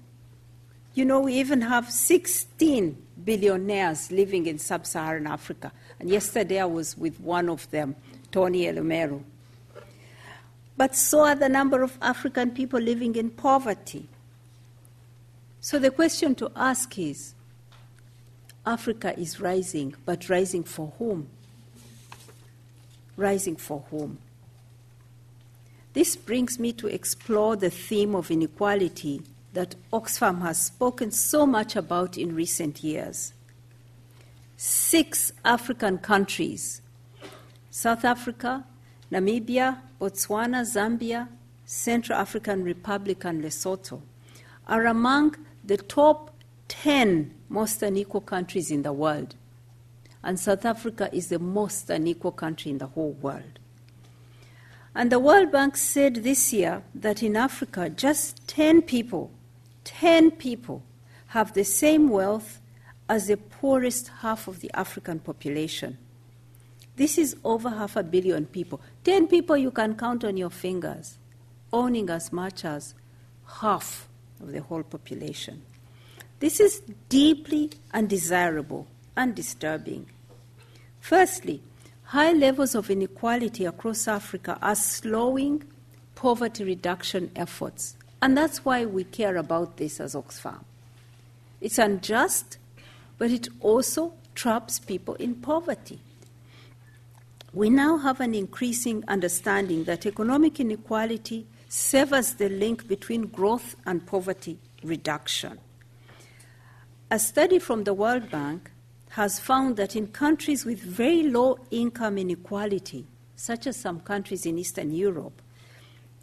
You 0.95 1.05
know, 1.05 1.21
we 1.21 1.35
even 1.35 1.63
have 1.63 1.91
16 1.91 2.97
billionaires 3.25 4.13
living 4.13 4.47
in 4.47 4.59
sub 4.59 4.87
Saharan 4.87 5.27
Africa. 5.27 5.73
And 5.99 6.11
yesterday 6.11 6.61
I 6.61 6.67
was 6.67 6.97
with 6.97 7.19
one 7.19 7.49
of 7.49 7.69
them, 7.71 7.97
Tony 8.31 8.67
Elumelu. 8.67 9.23
But 10.77 10.95
so 10.95 11.21
are 11.25 11.35
the 11.35 11.49
number 11.49 11.83
of 11.83 11.97
African 12.03 12.51
people 12.51 12.81
living 12.81 13.17
in 13.17 13.31
poverty. 13.31 14.09
So 15.64 15.78
the 15.78 15.92
question 15.92 16.35
to 16.35 16.50
ask 16.57 16.99
is 16.99 17.35
Africa 18.66 19.16
is 19.16 19.38
rising, 19.40 19.95
but 20.04 20.28
rising 20.28 20.64
for 20.64 20.92
whom? 20.99 21.28
Rising 23.16 23.54
for 23.54 23.85
whom? 23.88 24.19
This 25.92 26.16
brings 26.16 26.59
me 26.59 26.73
to 26.73 26.88
explore 26.88 27.54
the 27.54 27.71
theme 27.71 28.16
of 28.16 28.28
inequality 28.28 29.23
that 29.52 29.76
Oxfam 29.92 30.42
has 30.42 30.61
spoken 30.61 31.12
so 31.12 31.47
much 31.47 31.76
about 31.76 32.19
in 32.19 32.35
recent 32.35 32.83
years. 32.83 33.33
Six 34.57 35.33
African 35.45 35.99
countries 35.99 36.83
South 37.71 38.04
Africa, 38.04 38.64
Namibia, 39.12 39.78
Botswana, 40.00 40.62
Zambia, 40.62 41.28
Central 41.64 42.19
African 42.19 42.64
Republic, 42.64 43.25
and 43.25 43.45
Lesotho 43.45 44.02
are 44.66 44.87
among 44.87 45.37
the 45.64 45.76
top 45.76 46.31
10 46.69 47.35
most 47.49 47.83
unequal 47.83 48.21
countries 48.21 48.71
in 48.71 48.83
the 48.83 48.92
world. 48.92 49.35
And 50.25 50.38
South 50.38 50.64
Africa 50.64 51.11
is 51.12 51.28
the 51.28 51.38
most 51.38 51.90
unequal 51.90 52.33
country 52.33 52.71
in 52.71 52.78
the 52.78 52.87
whole 52.87 53.12
world. 53.12 53.59
And 54.95 55.11
the 55.11 55.19
World 55.19 55.50
Bank 55.50 55.76
said 55.76 56.16
this 56.16 56.52
year 56.52 56.83
that 56.95 57.23
in 57.23 57.37
Africa, 57.37 57.88
just 57.88 58.47
10 58.49 58.83
people, 58.83 59.31
10 59.85 60.33
people 60.33 60.83
have 61.28 61.54
the 61.54 61.64
same 61.64 62.09
wealth 62.09 62.61
as 63.09 63.26
the 63.26 63.37
poorest 63.37 64.09
half 64.21 64.49
of 64.49 64.61
the 64.61 64.71
African 64.75 65.19
population. 65.19 65.99
This 66.97 67.16
is 67.16 67.37
over 67.42 67.71
half 67.71 67.97
a 67.97 68.02
billion 68.02 68.47
people. 68.47 68.81
10 69.04 69.28
people 69.28 69.57
you 69.57 69.71
can 69.71 69.97
count 69.97 70.25
on 70.25 70.37
your 70.37 70.50
fingers, 70.50 71.19
owning 71.73 72.11
as 72.11 72.33
much 72.33 72.64
as 72.64 72.95
half 73.61 74.09
of 74.43 74.53
the 74.53 74.61
whole 74.61 74.83
population. 74.83 75.63
This 76.41 76.59
is 76.61 76.83
deeply 77.09 77.71
undesirable 77.95 78.87
and 79.17 79.35
disturbing. 79.35 80.07
Firstly, 81.01 81.63
high 82.05 82.33
levels 82.33 82.75
of 82.75 82.91
inequality 82.91 83.65
across 83.65 84.09
Africa 84.09 84.59
are 84.61 84.75
slowing 84.75 85.63
poverty 86.15 86.65
reduction 86.65 87.31
efforts. 87.37 87.97
And 88.21 88.37
that's 88.37 88.65
why 88.65 88.85
we 88.85 89.05
care 89.05 89.37
about 89.37 89.77
this 89.77 90.01
as 90.01 90.15
Oxfam. 90.15 90.65
It's 91.61 91.79
unjust, 91.79 92.59
but 93.19 93.31
it 93.31 93.49
also 93.61 94.15
traps 94.35 94.79
people 94.79 95.15
in 95.15 95.37
poverty. 95.37 96.01
We 97.53 97.69
now 97.69 97.99
have 97.99 98.21
an 98.21 98.35
increasing 98.35 99.05
understanding 99.09 99.85
that 99.85 100.07
economic 100.07 100.59
inequality 100.59 101.47
severs 101.73 102.35
the 102.35 102.50
link 102.50 102.87
between 102.87 103.23
growth 103.23 103.76
and 103.87 104.07
poverty 104.07 104.59
reduction. 104.83 105.59
A 107.11 107.19
study 107.19 107.59
from 107.59 107.85
the 107.85 107.95
World 107.95 108.31
Bank 108.31 108.71
has 109.09 109.41
found 109.41 109.79
that 109.79 109.97
in 109.97 110.09
countries 110.09 110.67
with 110.67 110.81
very 110.81 111.23
low 111.23 111.57
income 111.71 112.19
inequality, 112.19 113.07
such 113.37 113.67
as 113.67 113.79
some 113.79 114.00
countries 114.00 114.45
in 114.45 114.59
Eastern 114.59 114.93
Europe, 114.93 115.41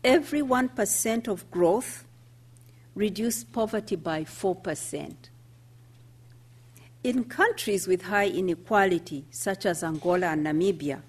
every 0.04 0.44
1% 0.44 1.28
of 1.28 1.50
growth 1.50 2.06
reduced 2.94 3.52
poverty 3.52 3.96
by 3.96 4.26
4%. 4.26 5.16
In 7.04 7.24
countries 7.24 7.88
with 7.88 8.04
high 8.04 8.28
inequality, 8.28 9.26
such 9.32 9.66
as 9.66 9.84
Angola 9.84 10.28
and 10.28 10.46
Namibia, 10.46 11.02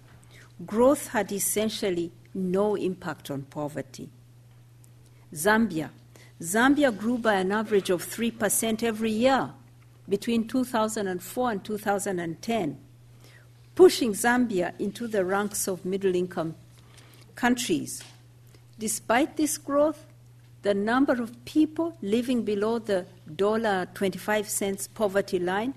growth 0.64 1.08
had 1.08 1.30
essentially 1.30 2.10
no 2.32 2.74
impact 2.74 3.30
on 3.30 3.42
poverty. 3.42 4.08
Zambia. 5.34 5.90
Zambia 6.40 6.96
grew 6.96 7.18
by 7.18 7.34
an 7.34 7.52
average 7.52 7.90
of 7.90 8.04
3% 8.04 8.82
every 8.82 9.10
year 9.10 9.50
between 10.08 10.48
2004 10.48 11.50
and 11.50 11.64
2010, 11.64 12.78
pushing 13.74 14.12
Zambia 14.12 14.72
into 14.80 15.06
the 15.06 15.24
ranks 15.24 15.68
of 15.68 15.84
middle 15.84 16.14
income 16.14 16.54
countries. 17.34 18.02
Despite 18.78 19.36
this 19.36 19.58
growth, 19.58 20.06
the 20.62 20.74
number 20.74 21.12
of 21.12 21.44
people 21.44 21.96
living 22.02 22.42
below 22.42 22.78
the 22.78 23.06
dollar 23.36 23.86
25 23.94 24.48
cents 24.48 24.88
poverty 24.88 25.38
line 25.38 25.74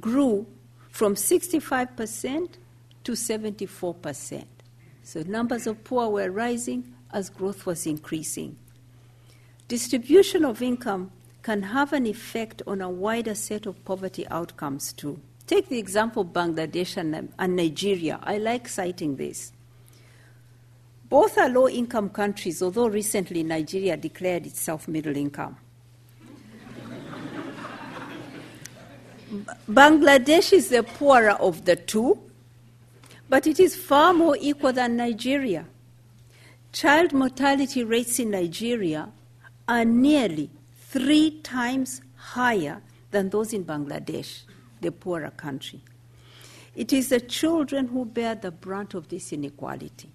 grew 0.00 0.46
from 0.90 1.14
65% 1.14 2.48
to 3.04 3.12
74%. 3.12 4.44
So 5.02 5.22
numbers 5.22 5.66
of 5.66 5.84
poor 5.84 6.08
were 6.08 6.30
rising 6.30 6.94
as 7.12 7.30
growth 7.30 7.66
was 7.66 7.86
increasing. 7.86 8.56
Distribution 9.66 10.44
of 10.44 10.60
income 10.60 11.10
can 11.42 11.62
have 11.62 11.92
an 11.92 12.06
effect 12.06 12.60
on 12.66 12.82
a 12.82 12.90
wider 12.90 13.34
set 13.34 13.64
of 13.66 13.82
poverty 13.84 14.26
outcomes 14.28 14.92
too. 14.92 15.18
Take 15.46 15.68
the 15.68 15.78
example 15.78 16.22
of 16.22 16.28
Bangladesh 16.28 16.96
and, 16.98 17.56
Nigeria. 17.56 18.18
I 18.22 18.38
like 18.38 18.68
citing 18.68 19.16
this. 19.16 19.52
Both 21.08 21.38
are 21.38 21.48
low 21.48 21.68
income 21.68 22.10
countries, 22.10 22.62
although 22.62 22.88
recently 22.88 23.42
Nigeria 23.42 23.96
declared 23.96 24.46
itself 24.46 24.88
middle 24.88 25.16
income. 25.16 25.56
Bangladesh 29.68 30.52
is 30.52 30.68
the 30.68 30.82
poorer 30.82 31.32
of 31.32 31.64
the 31.64 31.76
two, 31.76 32.18
but 33.28 33.46
it 33.46 33.58
is 33.58 33.74
far 33.76 34.12
more 34.12 34.36
equal 34.40 34.72
than 34.72 34.96
Nigeria. 34.96 35.66
Child 36.72 37.12
mortality 37.12 37.82
rates 37.84 38.18
in 38.18 38.30
Nigeria 38.30 39.10
are 39.68 39.84
nearly 39.84 40.50
three 40.76 41.40
times 41.40 42.02
higher 42.16 42.82
than 43.10 43.30
those 43.30 43.52
in 43.52 43.64
Bangladesh, 43.64 44.42
the 44.80 44.92
poorer 44.92 45.30
country. 45.30 45.80
It 46.74 46.92
is 46.92 47.08
the 47.08 47.20
children 47.20 47.88
who 47.88 48.04
bear 48.04 48.34
the 48.34 48.50
brunt 48.50 48.94
of 48.94 49.08
this 49.08 49.32
inequality. 49.32 50.10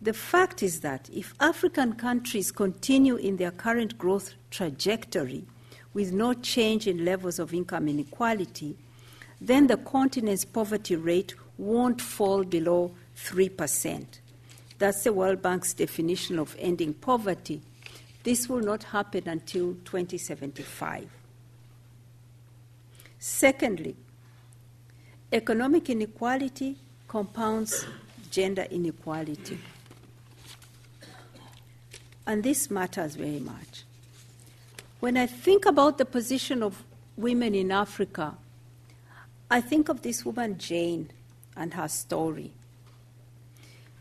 The 0.00 0.12
fact 0.12 0.62
is 0.62 0.80
that 0.80 1.08
if 1.12 1.34
African 1.40 1.94
countries 1.94 2.52
continue 2.52 3.16
in 3.16 3.36
their 3.36 3.50
current 3.50 3.98
growth 3.98 4.34
trajectory 4.50 5.44
with 5.94 6.12
no 6.12 6.34
change 6.34 6.86
in 6.86 7.04
levels 7.04 7.38
of 7.38 7.52
income 7.54 7.88
inequality, 7.88 8.76
then 9.40 9.66
the 9.66 9.76
continent's 9.76 10.44
poverty 10.44 10.96
rate 10.96 11.34
won't 11.56 12.00
fall 12.00 12.44
below 12.44 12.94
3%. 13.16 14.04
That's 14.78 15.02
the 15.02 15.12
World 15.12 15.42
Bank's 15.42 15.74
definition 15.74 16.38
of 16.38 16.56
ending 16.58 16.94
poverty. 16.94 17.62
This 18.28 18.46
will 18.46 18.60
not 18.60 18.82
happen 18.84 19.26
until 19.26 19.72
2075. 19.86 21.08
Secondly, 23.18 23.96
economic 25.32 25.88
inequality 25.88 26.76
compounds 27.08 27.86
gender 28.30 28.66
inequality. 28.70 29.58
And 32.26 32.42
this 32.42 32.70
matters 32.70 33.14
very 33.14 33.40
much. 33.40 33.84
When 35.00 35.16
I 35.16 35.24
think 35.24 35.64
about 35.64 35.96
the 35.96 36.04
position 36.04 36.62
of 36.62 36.84
women 37.16 37.54
in 37.54 37.72
Africa, 37.72 38.34
I 39.50 39.62
think 39.62 39.88
of 39.88 40.02
this 40.02 40.26
woman, 40.26 40.58
Jane, 40.58 41.10
and 41.56 41.72
her 41.72 41.88
story. 41.88 42.52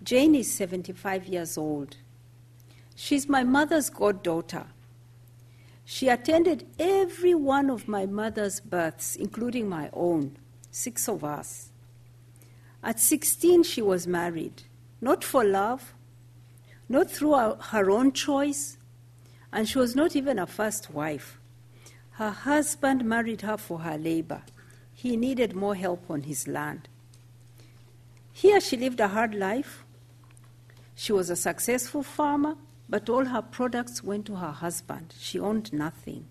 Jane 0.04 0.36
is 0.36 0.52
75 0.52 1.28
years 1.28 1.58
old. 1.58 1.96
She's 3.00 3.30
my 3.30 3.44
mother's 3.44 3.92
goddaughter. 3.92 4.66
She 5.86 6.10
attended 6.10 6.66
every 6.80 7.36
one 7.36 7.70
of 7.70 7.88
my 7.88 8.08
mother's 8.08 8.60
births, 8.60 9.16
including 9.16 9.70
my 9.70 9.92
own, 9.94 10.36
six 10.72 11.08
of 11.08 11.24
us. 11.24 11.70
At 12.84 13.00
16, 13.00 13.62
she 13.64 13.84
was 13.84 14.08
married, 14.08 14.64
not 15.00 15.24
for 15.24 15.44
love, 15.46 15.94
not 16.90 17.12
through 17.12 17.36
her 17.36 17.92
own 17.92 18.14
choice, 18.14 18.78
and 19.54 19.70
she 19.70 19.78
was 19.78 19.96
not 19.96 20.16
even 20.16 20.40
a 20.40 20.48
first 20.48 20.90
wife. 20.90 21.40
Her 22.14 22.32
husband 22.32 23.06
married 23.06 23.42
her 23.42 23.58
for 23.58 23.82
her 23.82 24.00
labor. 24.00 24.42
He 24.92 25.16
needed 25.16 25.56
more 25.56 25.76
help 25.76 26.10
on 26.10 26.24
his 26.24 26.48
land. 26.48 26.90
Here 28.34 28.60
she 28.60 28.76
lived 28.76 29.00
a 29.00 29.10
hard 29.10 29.36
life, 29.36 29.84
she 30.96 31.14
was 31.14 31.30
a 31.30 31.36
successful 31.36 32.02
farmer, 32.02 32.56
but 32.90 33.10
all 33.10 33.26
her 33.26 33.42
products 33.42 34.04
went 34.04 34.26
to 34.28 34.36
her 34.36 34.52
husband. 34.52 35.14
She 35.20 35.40
owned 35.40 35.74
nothing. 35.74 36.28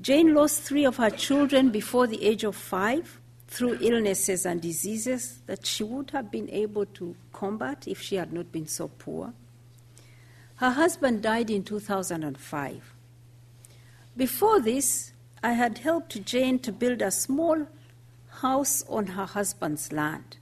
Jane 0.00 0.34
lost 0.34 0.62
three 0.62 0.84
of 0.84 0.96
her 0.96 1.10
children 1.10 1.70
before 1.70 2.06
the 2.06 2.24
age 2.24 2.44
of 2.44 2.56
five 2.56 3.20
through 3.46 3.78
illnesses 3.80 4.44
and 4.44 4.60
diseases 4.60 5.38
that 5.46 5.64
she 5.64 5.84
would 5.84 6.10
have 6.10 6.30
been 6.30 6.50
able 6.50 6.86
to 6.86 7.14
combat 7.32 7.86
if 7.86 8.00
she 8.00 8.16
had 8.16 8.32
not 8.32 8.50
been 8.50 8.66
so 8.66 8.88
poor. 8.88 9.32
Her 10.56 10.70
husband 10.70 11.22
died 11.22 11.50
in 11.50 11.62
2005. 11.62 12.94
Before 14.16 14.60
this, 14.60 15.12
I 15.42 15.52
had 15.52 15.78
helped 15.78 16.24
Jane 16.24 16.58
to 16.60 16.72
build 16.72 17.02
a 17.02 17.10
small 17.10 17.66
house 18.28 18.84
on 18.88 19.08
her 19.08 19.26
husband's 19.26 19.92
land. 19.92 20.38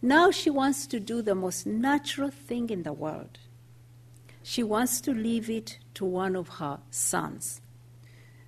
Now 0.00 0.30
she 0.30 0.48
wants 0.48 0.86
to 0.88 1.00
do 1.00 1.22
the 1.22 1.34
most 1.34 1.66
natural 1.66 2.30
thing 2.30 2.70
in 2.70 2.84
the 2.84 2.92
world. 2.92 3.38
She 4.42 4.62
wants 4.62 5.00
to 5.02 5.12
leave 5.12 5.50
it 5.50 5.78
to 5.94 6.04
one 6.04 6.36
of 6.36 6.48
her 6.60 6.78
sons. 6.90 7.60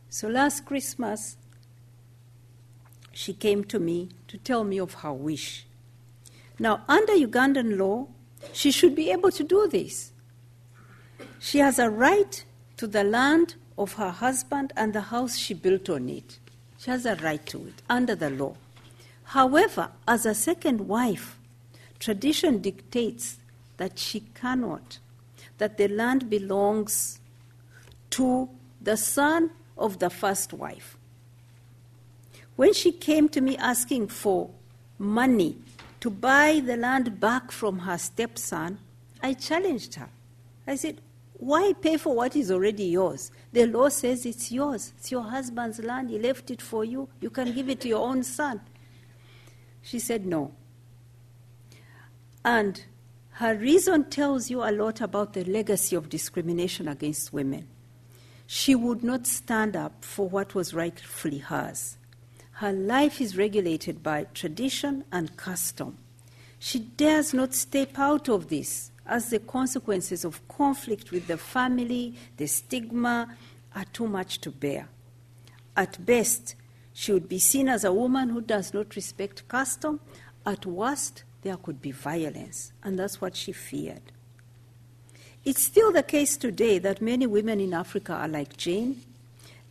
So 0.09 0.29
last 0.29 0.65
Christmas, 0.65 1.37
she 3.13 3.33
came 3.33 3.65
to 3.65 3.79
me 3.79 4.11
to 4.29 4.39
tell 4.39 4.65
me 4.65 4.79
of 4.79 4.95
her 4.95 5.13
wish. 5.13 5.67
Now, 6.59 6.85
under 6.89 7.15
Ugandan 7.15 7.79
law, 7.79 8.07
she 8.53 8.71
should 8.71 8.95
be 8.95 9.11
able 9.11 9.31
to 9.33 9.43
do 9.43 9.67
this. 9.67 10.13
She 11.41 11.59
has 11.59 11.79
a 11.79 11.91
right 11.91 12.45
to 12.77 12.87
the 12.87 13.03
land 13.03 13.57
of 13.77 13.95
her 13.95 14.11
husband 14.11 14.73
and 14.77 14.93
the 14.93 15.01
house 15.01 15.37
she 15.37 15.55
built 15.55 15.91
on 15.91 16.09
it. 16.09 16.39
She 16.79 16.91
has 16.91 17.05
a 17.07 17.17
right 17.17 17.45
to 17.47 17.67
it 17.67 17.83
under 17.89 18.15
the 18.15 18.31
law. 18.31 18.55
However, 19.25 19.91
as 20.07 20.27
a 20.27 20.35
second 20.35 20.83
wife, 20.83 21.40
Tradition 22.01 22.61
dictates 22.61 23.37
that 23.77 23.99
she 23.99 24.21
cannot, 24.35 24.99
that 25.59 25.77
the 25.77 25.87
land 25.89 26.29
belongs 26.29 27.21
to 28.11 28.49
the 28.81 28.97
son 28.97 29.51
of 29.77 29.99
the 29.99 30.11
first 30.11 30.53
wife. 30.53 30.97
When 32.57 32.73
she 32.73 32.91
came 32.91 33.29
to 33.31 33.41
me 33.41 33.57
asking 33.57 34.09
for 34.09 34.51
money 34.99 35.57
to 36.01 36.11
buy 36.11 36.61
the 36.65 36.77
land 36.77 37.21
back 37.21 37.53
from 37.53 37.81
her 37.81 37.99
stepson, 37.99 38.79
I 39.23 39.35
challenged 39.35 39.95
her. 39.95 40.09
I 40.67 40.77
said, 40.77 41.01
Why 41.35 41.75
pay 41.81 41.97
for 41.99 42.15
what 42.15 42.35
is 42.35 42.51
already 42.51 42.85
yours? 42.85 43.31
The 43.53 43.67
law 43.67 43.89
says 43.91 44.25
it's 44.25 44.51
yours. 44.51 44.93
It's 44.99 45.11
your 45.11 45.23
husband's 45.23 45.81
land. 45.81 46.11
He 46.11 46.19
left 46.19 46.51
it 46.51 46.63
for 46.63 46.85
you. 46.85 47.09
You 47.21 47.31
can 47.31 47.53
give 47.53 47.69
it 47.69 47.81
to 47.83 47.89
your 47.89 48.07
own 48.07 48.23
son. 48.23 48.61
She 49.83 49.99
said, 49.99 50.27
No. 50.27 50.53
And 52.45 52.85
her 53.33 53.55
reason 53.55 54.05
tells 54.05 54.51
you 54.51 54.63
a 54.63 54.73
lot 54.73 55.01
about 55.01 55.33
the 55.33 55.45
legacy 55.45 55.97
of 55.97 56.09
discrimination 56.09 56.89
against 56.89 57.33
women. 57.33 57.69
She 58.47 58.75
would 58.75 59.03
not 59.03 59.27
stand 59.27 59.77
up 59.77 60.05
for 60.05 60.29
what 60.29 60.55
was 60.55 60.75
rightfully 60.75 61.39
hers. 61.39 61.97
Her 62.53 62.73
life 62.73 63.21
is 63.21 63.37
regulated 63.37 64.03
by 64.03 64.25
tradition 64.35 65.05
and 65.13 65.37
custom. 65.37 65.99
She 66.59 66.79
dares 66.81 67.33
not 67.33 67.55
step 67.55 67.99
out 67.99 68.29
of 68.29 68.49
this 68.49 68.91
as 69.07 69.31
the 69.31 69.39
consequences 69.39 70.25
of 70.25 70.47
conflict 70.47 71.11
with 71.11 71.27
the 71.27 71.39
family, 71.39 72.15
the 72.37 72.47
stigma, 72.47 73.37
are 73.75 73.87
too 73.93 74.07
much 74.07 74.41
to 74.43 74.51
bear. 74.51 74.89
At 75.77 76.05
best, 76.05 76.55
she 76.93 77.13
would 77.13 77.29
be 77.29 77.39
seen 77.39 77.69
as 77.69 77.85
a 77.85 77.93
woman 77.93 78.29
who 78.29 78.41
does 78.41 78.75
not 78.75 78.95
respect 78.95 79.49
custom. 79.49 80.01
At 80.45 80.67
worst, 80.67 81.25
there 81.43 81.57
could 81.57 81.81
be 81.81 81.93
violence, 81.93 82.73
and 82.83 82.99
that's 82.99 83.21
what 83.21 83.37
she 83.37 83.53
feared. 83.53 84.03
It's 85.45 85.63
still 85.63 85.91
the 85.91 86.03
case 86.03 86.37
today 86.37 86.79
that 86.79 87.01
many 87.01 87.27
women 87.27 87.61
in 87.61 87.73
Africa 87.73 88.13
are 88.13 88.29
like 88.29 88.57
Jane. 88.57 89.01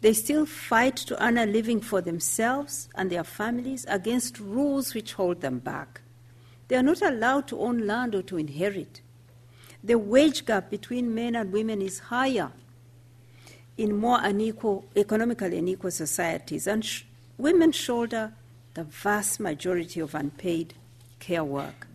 They 0.02 0.14
still 0.14 0.46
fight 0.46 0.96
to 0.98 1.24
earn 1.24 1.38
a 1.38 1.46
living 1.46 1.82
for 1.82 2.02
themselves 2.02 2.90
and 2.96 3.12
their 3.12 3.24
families 3.24 3.86
against 3.88 4.40
rules 4.40 4.96
which 4.96 5.14
hold 5.14 5.42
them 5.42 5.60
back. 5.60 6.02
They 6.70 6.76
are 6.76 6.84
not 6.84 7.02
allowed 7.02 7.48
to 7.50 7.60
own 7.60 7.86
land 7.86 8.16
or 8.16 8.22
to 8.24 8.38
inherit. 8.38 9.02
The 9.84 9.98
wage 9.98 10.46
gap 10.46 10.70
between 10.70 11.14
men 11.14 11.36
and 11.36 11.52
women 11.52 11.82
is 11.82 12.00
higher 12.00 12.52
in 13.78 13.96
more 13.96 14.20
unequal, 14.22 14.86
economically 14.96 15.58
unequal 15.58 15.92
societies, 15.92 16.68
and 16.68 16.84
sh- 16.84 17.04
women 17.38 17.72
shoulder 17.72 18.34
the 18.74 18.84
vast 18.84 19.40
majority 19.40 20.00
of 20.00 20.16
unpaid 20.16 20.74
care 21.20 21.44
work. 21.44 21.88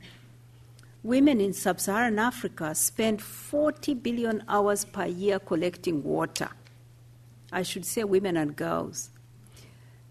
Women 1.03 1.41
in 1.41 1.53
sub 1.53 1.81
Saharan 1.81 2.19
Africa 2.19 2.75
spend 2.75 3.21
40 3.21 3.95
billion 3.95 4.43
hours 4.49 4.85
per 4.85 5.07
year 5.07 5.39
collecting 5.39 6.03
water. 6.03 6.49
I 7.53 7.63
should 7.63 7.85
say 7.85 8.05
women 8.05 8.37
and 8.37 8.57
girls. 8.57 9.11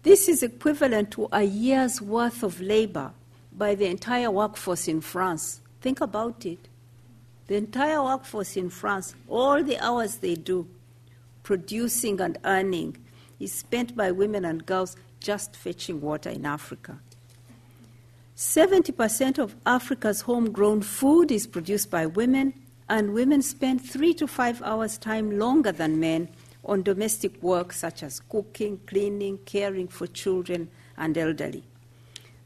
This 0.02 0.28
is 0.28 0.42
equivalent 0.42 1.10
to 1.12 1.28
a 1.32 1.42
year's 1.42 2.00
worth 2.00 2.42
of 2.42 2.60
labor 2.60 3.12
by 3.52 3.74
the 3.74 3.86
entire 3.86 4.30
workforce 4.30 4.86
in 4.86 5.00
France. 5.00 5.60
Think 5.80 6.00
about 6.00 6.46
it. 6.46 6.68
The 7.46 7.56
entire 7.56 8.02
workforce 8.02 8.56
in 8.56 8.70
France, 8.70 9.14
all 9.28 9.62
the 9.62 9.78
hours 9.78 10.16
they 10.16 10.34
do 10.34 10.68
producing 11.42 12.20
and 12.20 12.38
earning, 12.44 12.96
is 13.40 13.52
spent 13.52 13.96
by 13.96 14.10
women 14.10 14.44
and 14.44 14.64
girls 14.64 14.96
just 15.20 15.56
fetching 15.56 16.00
water 16.00 16.30
in 16.30 16.46
Africa. 16.46 17.00
70% 18.36 19.38
of 19.38 19.54
Africa's 19.64 20.22
homegrown 20.22 20.82
food 20.82 21.30
is 21.30 21.46
produced 21.46 21.88
by 21.88 22.06
women, 22.06 22.52
and 22.88 23.14
women 23.14 23.40
spend 23.40 23.80
three 23.80 24.12
to 24.14 24.26
five 24.26 24.60
hours' 24.62 24.98
time 24.98 25.38
longer 25.38 25.70
than 25.70 26.00
men 26.00 26.28
on 26.64 26.82
domestic 26.82 27.40
work 27.42 27.72
such 27.72 28.02
as 28.02 28.18
cooking, 28.18 28.80
cleaning, 28.86 29.38
caring 29.44 29.86
for 29.86 30.08
children 30.08 30.68
and 30.96 31.16
elderly. 31.16 31.62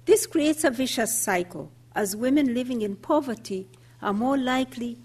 This 0.04 0.26
creates 0.26 0.62
a 0.64 0.70
vicious 0.70 1.18
cycle, 1.18 1.70
as 1.94 2.14
women 2.14 2.52
living 2.52 2.82
in 2.82 2.94
poverty 2.94 3.66
are 4.02 4.12
more 4.12 4.36
likely 4.36 4.98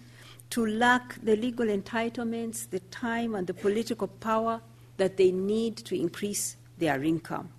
to 0.50 0.66
lack 0.66 1.18
the 1.24 1.38
legal 1.38 1.68
entitlements, 1.68 2.70
the 2.70 2.80
time, 2.80 3.36
and 3.36 3.48
the 3.48 3.54
political 3.54 4.08
power 4.08 4.62
that 4.98 5.16
they 5.16 5.32
need 5.32 5.78
to 5.78 6.00
increase 6.00 6.58
their 6.78 7.04
income. 7.04 7.50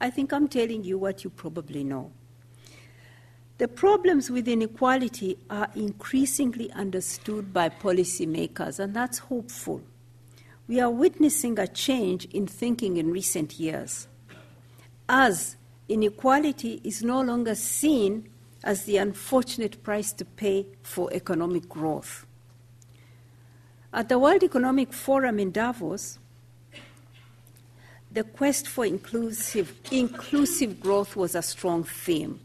I 0.00 0.10
think 0.10 0.32
I'm 0.32 0.48
telling 0.48 0.84
you 0.84 0.98
what 0.98 1.24
you 1.24 1.30
probably 1.30 1.84
know. 1.84 2.12
The 3.58 3.66
problems 3.66 4.30
with 4.30 4.46
inequality 4.46 5.36
are 5.50 5.68
increasingly 5.74 6.70
understood 6.72 7.52
by 7.52 7.68
policymakers, 7.70 8.78
and 8.78 8.94
that's 8.94 9.18
hopeful. 9.18 9.82
We 10.68 10.80
are 10.80 10.90
witnessing 10.90 11.58
a 11.58 11.66
change 11.66 12.26
in 12.26 12.46
thinking 12.46 12.98
in 12.98 13.10
recent 13.10 13.58
years, 13.58 14.06
as 15.08 15.56
inequality 15.88 16.80
is 16.84 17.02
no 17.02 17.20
longer 17.20 17.56
seen 17.56 18.28
as 18.62 18.84
the 18.84 18.98
unfortunate 18.98 19.82
price 19.82 20.12
to 20.12 20.24
pay 20.24 20.66
for 20.82 21.12
economic 21.12 21.68
growth. 21.68 22.26
At 23.92 24.08
the 24.08 24.18
World 24.18 24.42
Economic 24.42 24.92
Forum 24.92 25.38
in 25.38 25.50
Davos, 25.50 26.18
the 28.10 28.24
quest 28.24 28.68
for 28.68 28.84
inclusive, 28.84 29.74
inclusive 29.90 30.80
growth 30.80 31.16
was 31.16 31.34
a 31.34 31.42
strong 31.42 31.84
theme. 31.84 32.40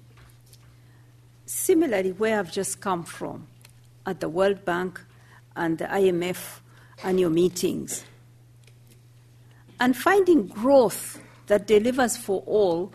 Similarly, 1.46 2.12
where 2.12 2.40
I've 2.40 2.52
just 2.52 2.82
come 2.82 3.04
from, 3.04 3.48
at 4.06 4.20
the 4.20 4.30
World 4.30 4.66
Bank 4.66 5.02
and 5.56 5.78
the 5.78 5.86
IMF 5.86 6.60
annual 7.04 7.30
meetings, 7.30 8.04
and 9.80 9.96
finding 9.96 10.48
growth 10.48 11.22
that 11.48 11.68
delivers 11.68 12.18
for 12.18 12.44
all 12.46 12.92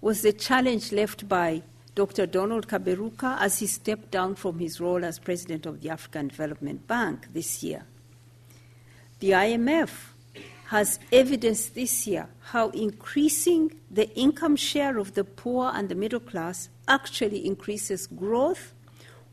was 0.00 0.22
the 0.22 0.32
challenge 0.32 0.92
left 0.92 1.28
by 1.28 1.62
Dr. 1.94 2.26
Donald 2.26 2.68
Kaberuka 2.68 3.40
as 3.40 3.58
he 3.58 3.66
stepped 3.66 4.12
down 4.12 4.36
from 4.36 4.60
his 4.60 4.80
role 4.80 5.04
as 5.04 5.18
president 5.18 5.66
of 5.66 5.80
the 5.80 5.90
African 5.90 6.28
Development 6.28 6.86
Bank 6.86 7.32
this 7.32 7.62
year. 7.62 7.84
The 9.18 9.30
IMF 9.30 9.90
has 10.68 10.98
evidenced 11.12 11.74
this 11.74 12.06
year 12.06 12.28
how 12.40 12.68
increasing 12.70 13.72
the 13.90 14.06
income 14.10 14.54
share 14.54 14.98
of 14.98 15.14
the 15.14 15.24
poor 15.24 15.72
and 15.74 15.88
the 15.88 15.94
middle 15.94 16.20
class 16.20 16.68
actually 16.86 17.46
increases 17.46 18.06
growth, 18.06 18.74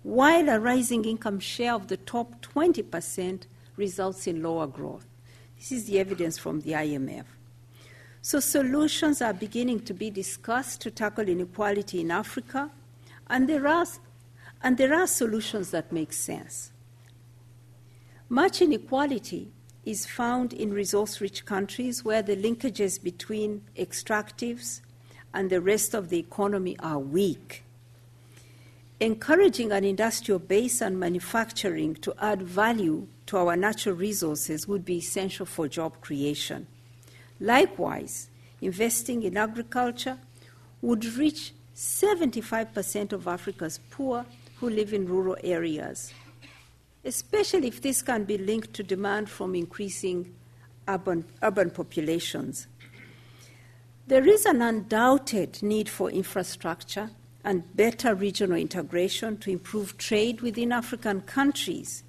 while 0.02 0.48
a 0.48 0.58
rising 0.58 1.04
income 1.04 1.38
share 1.38 1.74
of 1.74 1.90
the 1.90 1.98
top 1.98 2.42
20% 2.42 3.48
results 3.76 4.28
in 4.28 4.42
lower 4.42 4.66
growth. 4.66 5.06
This 5.58 5.74
is 5.74 5.86
the 5.86 6.00
evidence 6.00 6.38
from 6.38 6.62
the 6.62 6.72
IMF. 6.72 7.26
So, 8.22 8.40
solutions 8.40 9.22
are 9.22 9.34
beginning 9.34 9.82
to 9.82 9.94
be 9.94 10.10
discussed 10.10 10.80
to 10.82 10.92
tackle 10.92 11.28
inequality 11.28 12.00
in 12.00 12.12
Africa, 12.12 12.72
and 13.28 13.50
there 13.50 13.68
are, 13.68 13.86
and 14.64 14.78
there 14.78 14.94
are 14.94 15.06
solutions 15.06 15.72
that 15.72 15.92
make 15.92 16.14
sense. 16.14 16.72
Much 18.30 18.62
inequality 18.62 19.52
is 19.86 20.06
found 20.06 20.52
in 20.54 20.74
resource 20.74 21.22
rich 21.22 21.46
countries 21.46 22.04
where 22.04 22.22
the 22.22 22.36
linkages 22.36 23.02
between 23.02 23.62
extractives 23.78 24.82
and 25.34 25.50
the 25.50 25.62
rest 25.62 25.94
of 25.94 26.10
the 26.10 26.20
economy 26.20 26.78
are 26.80 27.00
weak. 27.00 27.64
Encouraging 29.00 29.72
an 29.72 29.84
industrial 29.84 30.40
base 30.40 30.82
and 30.82 31.00
manufacturing 31.00 31.96
to 31.96 32.14
add 32.20 32.42
value 32.42 33.08
to 33.26 33.38
our 33.38 33.56
natural 33.56 33.96
resources 33.96 34.68
would 34.68 34.86
be 34.86 34.98
essential 34.98 35.46
for 35.46 35.68
job 35.68 36.00
creation. 36.02 36.66
Likewise, 37.40 38.30
investing 38.62 39.24
in 39.24 39.36
agriculture 39.36 40.18
would 40.82 41.04
reach 41.16 41.54
75% 41.76 43.12
of 43.12 43.28
Africa's 43.28 43.80
poor 43.90 44.26
who 44.58 44.70
live 44.70 44.94
in 44.94 45.06
rural 45.06 45.36
areas, 45.44 46.14
especially 47.06 47.68
if 47.68 47.82
this 47.82 48.02
can 48.02 48.24
be 48.24 48.38
linked 48.38 48.74
to 48.74 48.84
demand 48.84 49.30
from 49.30 49.56
increasing 49.56 50.34
urban, 50.88 51.24
urban 51.42 51.70
populations. 51.70 52.68
There 54.08 54.28
is 54.28 54.46
an 54.46 54.62
undoubted 54.62 55.64
need 55.64 55.90
for 55.90 56.10
infrastructure 56.10 57.10
and 57.44 57.76
better 57.76 58.16
regional 58.16 58.58
integration 58.58 59.38
to 59.38 59.52
improve 59.52 59.98
trade 59.98 60.42
within 60.42 60.72
African 60.72 61.22
countries. 61.22 62.04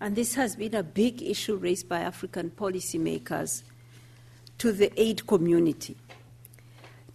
And 0.00 0.16
this 0.16 0.34
has 0.34 0.56
been 0.56 0.74
a 0.74 0.82
big 0.82 1.22
issue 1.22 1.56
raised 1.56 1.88
by 1.88 2.00
African 2.00 2.50
policymakers 2.50 3.62
to 4.58 4.72
the 4.72 4.90
aid 5.00 5.26
community. 5.26 5.96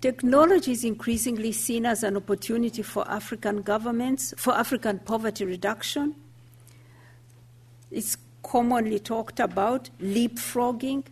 Technology 0.01 0.71
is 0.71 0.83
increasingly 0.83 1.51
seen 1.51 1.85
as 1.85 2.03
an 2.03 2.15
opportunity 2.15 2.83
for 2.83 3.09
African 3.09 3.63
governments, 3.63 4.35
for 4.37 4.53
African 4.53 4.99
poverty 4.99 5.45
reduction. 5.45 6.15
It's 7.95 8.17
commonly 8.43 8.99
talked 8.99 9.39
about 9.39 9.89
leapfrogging. 10.01 11.05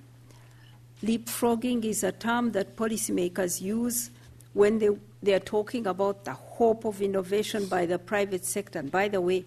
Leapfrogging 1.02 1.86
is 1.86 2.04
a 2.04 2.12
term 2.12 2.52
that 2.52 2.76
policymakers 2.76 3.62
use 3.62 4.10
when 4.52 4.80
they, 4.80 4.90
they 5.22 5.34
are 5.34 5.40
talking 5.40 5.88
about 5.88 6.26
the 6.26 6.34
hope 6.34 6.84
of 6.84 7.02
innovation 7.02 7.68
by 7.68 7.86
the 7.86 7.98
private 7.98 8.44
sector. 8.44 8.80
And 8.80 8.92
by 8.92 9.08
the 9.08 9.22
way, 9.22 9.46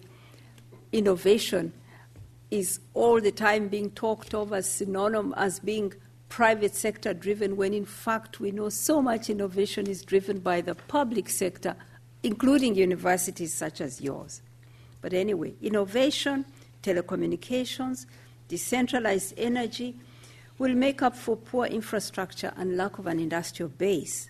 innovation 0.91 1.73
is 2.49 2.79
all 2.95 3.21
the 3.21 3.31
time 3.31 3.67
being 3.67 3.91
talked 3.91 4.33
of 4.33 4.51
as 4.51 4.67
synonymous 4.67 5.37
as 5.37 5.59
being 5.59 5.93
private 6.29 6.73
sector 6.73 7.13
driven, 7.13 7.55
when 7.55 7.71
in 7.71 7.85
fact 7.85 8.39
we 8.39 8.49
know 8.49 8.69
so 8.69 8.99
much 8.99 9.29
innovation 9.29 9.85
is 9.85 10.01
driven 10.01 10.39
by 10.39 10.59
the 10.59 10.73
public 10.73 11.29
sector, 11.29 11.75
including 12.23 12.73
universities 12.73 13.53
such 13.53 13.79
as 13.79 14.01
yours. 14.01 14.41
But 15.01 15.13
anyway, 15.13 15.53
innovation, 15.61 16.43
telecommunications, 16.87 18.05
decentralized 18.47 19.33
energy 19.37 19.95
will 20.57 20.73
make 20.73 21.01
up 21.01 21.15
for 21.15 21.35
poor 21.35 21.65
infrastructure 21.65 22.53
and 22.55 22.77
lack 22.77 22.97
of 22.97 23.07
an 23.07 23.19
industrial 23.19 23.69
base. 23.69 24.29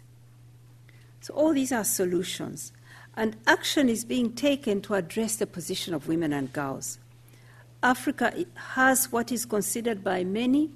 So, 1.21 1.33
all 1.33 1.53
these 1.53 1.71
are 1.71 1.83
solutions, 1.83 2.71
and 3.15 3.35
action 3.45 3.89
is 3.89 4.03
being 4.03 4.33
taken 4.33 4.81
to 4.81 4.95
address 4.95 5.37
the 5.37 5.47
position 5.47 5.93
of 5.93 6.07
women 6.07 6.33
and 6.33 6.51
girls. 6.51 6.99
Africa 7.83 8.45
has 8.55 9.11
what 9.11 9.31
is 9.31 9.45
considered 9.45 10.03
by 10.03 10.23
many 10.23 10.71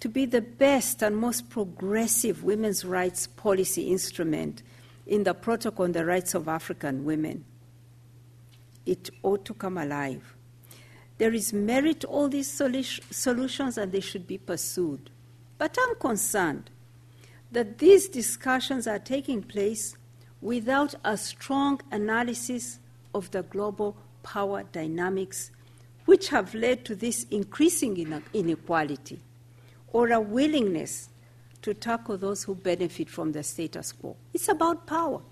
to 0.00 0.08
be 0.08 0.26
the 0.26 0.40
best 0.40 1.02
and 1.02 1.16
most 1.16 1.50
progressive 1.50 2.44
women's 2.44 2.84
rights 2.84 3.26
policy 3.26 3.90
instrument 3.90 4.62
in 5.06 5.24
the 5.24 5.34
Protocol 5.34 5.84
on 5.84 5.92
the 5.92 6.04
Rights 6.04 6.34
of 6.34 6.48
African 6.48 7.04
Women. 7.04 7.44
It 8.84 9.10
ought 9.22 9.44
to 9.46 9.54
come 9.54 9.78
alive. 9.78 10.35
There 11.18 11.32
is 11.32 11.52
merit 11.52 12.00
to 12.00 12.06
all 12.08 12.28
these 12.28 12.50
solutions 12.50 13.78
and 13.78 13.92
they 13.92 14.00
should 14.00 14.26
be 14.26 14.38
pursued. 14.38 15.10
But 15.58 15.76
I'm 15.80 15.94
concerned 15.96 16.70
that 17.52 17.78
these 17.78 18.08
discussions 18.08 18.86
are 18.86 18.98
taking 18.98 19.42
place 19.42 19.96
without 20.42 20.94
a 21.04 21.16
strong 21.16 21.80
analysis 21.90 22.78
of 23.14 23.30
the 23.30 23.42
global 23.44 23.96
power 24.22 24.64
dynamics 24.72 25.50
which 26.04 26.28
have 26.28 26.54
led 26.54 26.84
to 26.84 26.94
this 26.94 27.24
increasing 27.30 28.22
inequality 28.34 29.20
or 29.92 30.10
a 30.10 30.20
willingness 30.20 31.08
to 31.62 31.72
tackle 31.72 32.18
those 32.18 32.44
who 32.44 32.54
benefit 32.54 33.08
from 33.08 33.32
the 33.32 33.42
status 33.42 33.92
quo. 33.92 34.16
It's 34.34 34.48
about 34.48 34.86
power. 34.86 35.22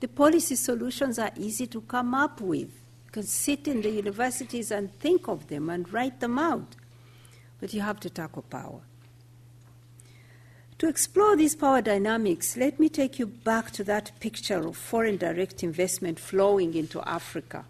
The 0.00 0.08
policy 0.08 0.56
solutions 0.56 1.18
are 1.18 1.30
easy 1.36 1.66
to 1.68 1.80
come 1.82 2.14
up 2.14 2.40
with. 2.40 2.70
Can 3.12 3.24
sit 3.24 3.66
in 3.66 3.82
the 3.82 3.90
universities 3.90 4.70
and 4.70 4.96
think 5.00 5.28
of 5.28 5.48
them 5.48 5.68
and 5.68 5.92
write 5.92 6.20
them 6.20 6.38
out. 6.38 6.76
But 7.60 7.74
you 7.74 7.80
have 7.80 8.00
to 8.00 8.10
tackle 8.10 8.42
power. 8.42 8.80
To 10.78 10.88
explore 10.88 11.36
these 11.36 11.54
power 11.54 11.82
dynamics, 11.82 12.56
let 12.56 12.80
me 12.80 12.88
take 12.88 13.18
you 13.18 13.26
back 13.26 13.70
to 13.72 13.84
that 13.84 14.12
picture 14.18 14.66
of 14.66 14.76
foreign 14.76 15.18
direct 15.18 15.62
investment 15.62 16.18
flowing 16.18 16.74
into 16.74 17.02
Africa. 17.02 17.66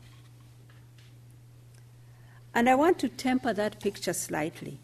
And 2.55 2.69
I 2.69 2.77
want 2.77 2.99
to 3.01 3.09
temper 3.09 3.53
that 3.53 3.81
picture 3.81 4.13
slightly. 4.13 4.79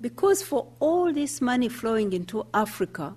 Because 0.00 0.42
for 0.42 0.66
all 0.80 1.12
this 1.12 1.40
money 1.40 1.68
flowing 1.68 2.12
into 2.12 2.44
Africa, 2.52 3.14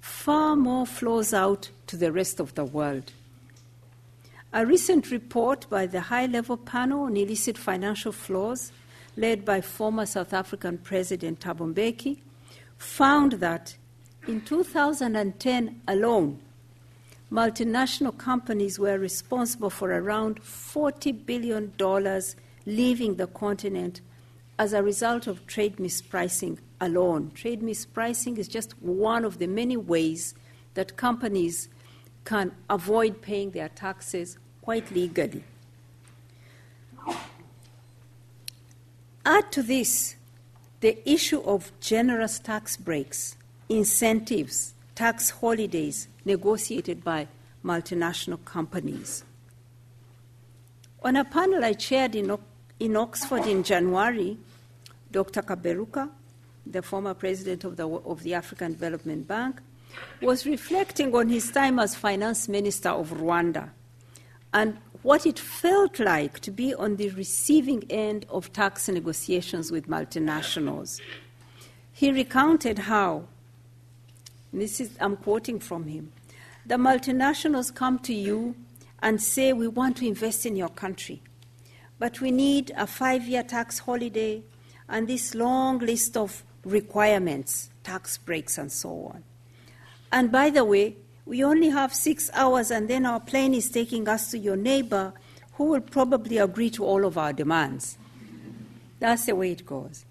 far 0.00 0.56
more 0.56 0.86
flows 0.86 1.32
out 1.32 1.70
to 1.86 1.96
the 1.96 2.10
rest 2.10 2.40
of 2.40 2.54
the 2.56 2.64
world. 2.64 3.12
A 4.56 4.64
recent 4.64 5.10
report 5.10 5.68
by 5.68 5.84
the 5.84 6.00
high 6.00 6.24
level 6.24 6.56
panel 6.56 7.02
on 7.02 7.16
illicit 7.18 7.58
financial 7.58 8.10
flows, 8.10 8.72
led 9.14 9.44
by 9.44 9.60
former 9.60 10.06
South 10.06 10.32
African 10.32 10.78
President 10.78 11.40
Thabo 11.40 11.74
Mbeki, 11.74 12.22
found 12.78 13.32
that 13.32 13.76
in 14.26 14.40
2010 14.40 15.82
alone, 15.86 16.40
multinational 17.30 18.16
companies 18.16 18.78
were 18.78 18.98
responsible 18.98 19.68
for 19.68 19.92
around 19.92 20.42
$40 20.42 21.26
billion 21.26 21.74
leaving 22.64 23.16
the 23.16 23.26
continent 23.26 24.00
as 24.58 24.72
a 24.72 24.82
result 24.82 25.26
of 25.26 25.46
trade 25.46 25.76
mispricing 25.76 26.56
alone. 26.80 27.30
Trade 27.34 27.60
mispricing 27.60 28.38
is 28.38 28.48
just 28.48 28.72
one 28.80 29.26
of 29.26 29.36
the 29.36 29.48
many 29.48 29.76
ways 29.76 30.34
that 30.72 30.96
companies 30.96 31.68
can 32.24 32.52
avoid 32.70 33.20
paying 33.20 33.50
their 33.50 33.68
taxes 33.68 34.38
quite 34.66 34.90
legally. 34.90 35.44
Add 39.24 39.52
to 39.52 39.62
this 39.62 40.16
the 40.80 41.08
issue 41.08 41.40
of 41.42 41.70
generous 41.78 42.40
tax 42.40 42.76
breaks, 42.76 43.36
incentives, 43.68 44.74
tax 44.96 45.30
holidays 45.30 46.08
negotiated 46.24 47.04
by 47.04 47.28
multinational 47.64 48.44
companies. 48.44 49.22
On 51.04 51.14
a 51.14 51.24
panel 51.24 51.64
I 51.64 51.74
chaired 51.74 52.16
in, 52.16 52.36
in 52.80 52.96
Oxford 52.96 53.46
in 53.46 53.62
January, 53.62 54.36
Dr. 55.12 55.42
Kaberuka, 55.42 56.10
the 56.66 56.82
former 56.82 57.14
president 57.14 57.62
of 57.62 57.76
the, 57.76 57.88
of 57.88 58.20
the 58.24 58.34
African 58.34 58.72
Development 58.72 59.28
Bank, 59.28 59.60
was 60.20 60.44
reflecting 60.44 61.14
on 61.14 61.28
his 61.28 61.52
time 61.52 61.78
as 61.78 61.94
finance 61.94 62.48
minister 62.48 62.88
of 62.88 63.10
Rwanda 63.10 63.70
and 64.56 64.78
what 65.02 65.26
it 65.26 65.38
felt 65.38 66.00
like 66.00 66.40
to 66.40 66.50
be 66.50 66.74
on 66.74 66.96
the 66.96 67.10
receiving 67.10 67.84
end 67.90 68.24
of 68.30 68.50
tax 68.54 68.88
negotiations 68.88 69.70
with 69.70 69.86
multinationals. 69.86 70.98
He 71.92 72.10
recounted 72.10 72.78
how, 72.78 73.24
this 74.54 74.80
is, 74.80 74.96
I'm 74.98 75.18
quoting 75.18 75.60
from 75.60 75.84
him, 75.84 76.10
the 76.64 76.76
multinationals 76.76 77.72
come 77.72 77.98
to 78.00 78.14
you 78.14 78.56
and 79.02 79.22
say, 79.22 79.52
We 79.52 79.68
want 79.68 79.98
to 79.98 80.08
invest 80.08 80.46
in 80.46 80.56
your 80.56 80.70
country, 80.70 81.20
but 81.98 82.22
we 82.22 82.30
need 82.30 82.72
a 82.78 82.86
five 82.86 83.28
year 83.28 83.42
tax 83.42 83.80
holiday 83.80 84.42
and 84.88 85.06
this 85.06 85.34
long 85.34 85.80
list 85.80 86.16
of 86.16 86.42
requirements, 86.64 87.68
tax 87.84 88.16
breaks, 88.16 88.56
and 88.56 88.72
so 88.72 89.12
on. 89.12 89.22
And 90.10 90.32
by 90.32 90.48
the 90.48 90.64
way, 90.64 90.96
we 91.26 91.42
only 91.42 91.68
have 91.68 91.92
six 91.92 92.30
hours, 92.32 92.70
and 92.70 92.88
then 92.88 93.04
our 93.04 93.20
plane 93.20 93.52
is 93.52 93.68
taking 93.68 94.08
us 94.08 94.30
to 94.30 94.38
your 94.38 94.56
neighbor 94.56 95.12
who 95.54 95.64
will 95.64 95.80
probably 95.80 96.38
agree 96.38 96.70
to 96.70 96.84
all 96.84 97.04
of 97.04 97.18
our 97.18 97.32
demands. 97.32 97.98
That's 99.00 99.26
the 99.26 99.34
way 99.34 99.50
it 99.50 99.66
goes. 99.66 100.04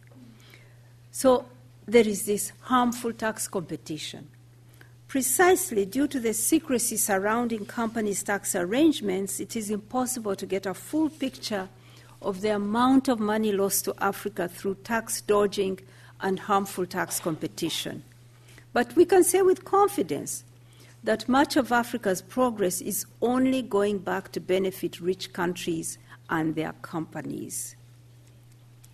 So 1.11 1.45
there 1.87 2.05
is 2.07 2.25
this 2.25 2.51
harmful 2.61 3.13
tax 3.13 3.47
competition. 3.47 4.27
Precisely 5.07 5.85
due 5.85 6.07
to 6.07 6.19
the 6.19 6.33
secrecy 6.33 6.97
surrounding 6.97 7.65
companies' 7.65 8.23
tax 8.23 8.55
arrangements, 8.55 9.39
it 9.39 9.55
is 9.55 9.69
impossible 9.69 10.35
to 10.35 10.45
get 10.45 10.65
a 10.65 10.73
full 10.73 11.09
picture 11.09 11.69
of 12.21 12.41
the 12.41 12.49
amount 12.49 13.07
of 13.07 13.19
money 13.19 13.51
lost 13.51 13.85
to 13.85 13.93
Africa 13.99 14.49
through 14.49 14.75
tax 14.83 15.21
dodging 15.21 15.79
and 16.19 16.39
harmful 16.39 16.85
tax 16.85 17.19
competition. 17.19 18.03
But 18.73 18.95
we 18.95 19.05
can 19.05 19.23
say 19.23 19.41
with 19.41 19.63
confidence 19.63 20.43
that 21.05 21.29
much 21.29 21.55
of 21.55 21.71
Africa's 21.71 22.21
progress 22.21 22.81
is 22.81 23.05
only 23.21 23.61
going 23.61 23.99
back 23.99 24.31
to 24.31 24.39
benefit 24.39 24.99
rich 24.99 25.31
countries 25.33 25.99
and 26.31 26.55
their 26.55 26.73
companies. 26.81 27.75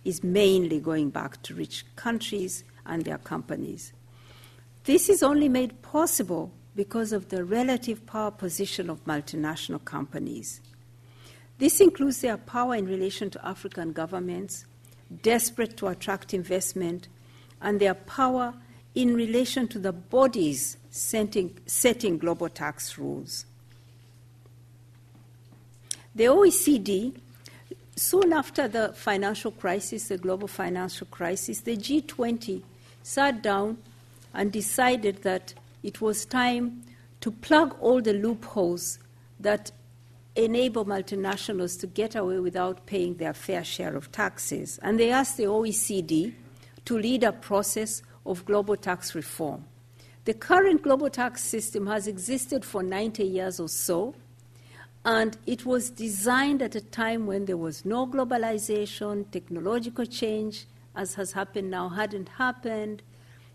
Is 0.04 0.22
mainly 0.22 0.78
going 0.78 1.08
back 1.08 1.42
to 1.44 1.54
rich 1.54 1.86
countries 1.96 2.64
and 2.84 3.04
their 3.04 3.16
companies. 3.16 3.94
This 4.84 5.08
is 5.08 5.22
only 5.22 5.48
made 5.48 5.80
possible 5.80 6.52
because 6.76 7.12
of 7.12 7.30
the 7.30 7.44
relative 7.44 8.04
power 8.04 8.30
position 8.30 8.90
of 8.90 9.04
multinational 9.04 9.82
companies. 9.82 10.60
This 11.58 11.80
includes 11.80 12.20
their 12.20 12.36
power 12.36 12.74
in 12.74 12.86
relation 12.86 13.30
to 13.30 13.46
African 13.46 13.92
governments, 13.92 14.66
desperate 15.22 15.78
to 15.78 15.86
attract 15.86 16.34
investment, 16.34 17.08
and 17.62 17.80
their 17.80 17.94
power 17.94 18.52
in 18.94 19.14
relation 19.14 19.66
to 19.68 19.78
the 19.78 19.92
bodies 19.92 20.76
setting, 20.92 21.58
setting 21.66 22.18
global 22.18 22.48
tax 22.48 22.98
rules. 22.98 23.46
The 26.14 26.24
OECD, 26.24 27.16
soon 27.96 28.32
after 28.34 28.68
the 28.68 28.92
financial 28.94 29.50
crisis, 29.50 30.08
the 30.08 30.18
global 30.18 30.46
financial 30.46 31.06
crisis, 31.06 31.60
the 31.60 31.76
G20 31.76 32.62
sat 33.02 33.42
down 33.42 33.78
and 34.34 34.52
decided 34.52 35.22
that 35.22 35.54
it 35.82 36.00
was 36.02 36.26
time 36.26 36.82
to 37.22 37.30
plug 37.30 37.74
all 37.80 38.02
the 38.02 38.12
loopholes 38.12 38.98
that 39.40 39.72
enable 40.36 40.84
multinationals 40.84 41.80
to 41.80 41.86
get 41.86 42.14
away 42.14 42.38
without 42.38 42.84
paying 42.84 43.16
their 43.16 43.32
fair 43.32 43.64
share 43.64 43.96
of 43.96 44.12
taxes. 44.12 44.78
And 44.82 45.00
they 45.00 45.10
asked 45.10 45.38
the 45.38 45.44
OECD 45.44 46.34
to 46.84 46.98
lead 46.98 47.24
a 47.24 47.32
process 47.32 48.02
of 48.26 48.44
global 48.44 48.76
tax 48.76 49.14
reform. 49.14 49.64
The 50.24 50.34
current 50.34 50.82
global 50.82 51.10
tax 51.10 51.42
system 51.42 51.86
has 51.86 52.06
existed 52.06 52.64
for 52.64 52.82
90 52.82 53.24
years 53.24 53.58
or 53.58 53.68
so, 53.68 54.14
and 55.04 55.36
it 55.46 55.66
was 55.66 55.90
designed 55.90 56.62
at 56.62 56.74
a 56.76 56.80
time 56.80 57.26
when 57.26 57.46
there 57.46 57.56
was 57.56 57.84
no 57.84 58.06
globalization, 58.06 59.30
technological 59.32 60.06
change, 60.06 60.66
as 60.94 61.14
has 61.14 61.32
happened 61.32 61.70
now, 61.70 61.88
hadn't 61.88 62.28
happened 62.28 63.02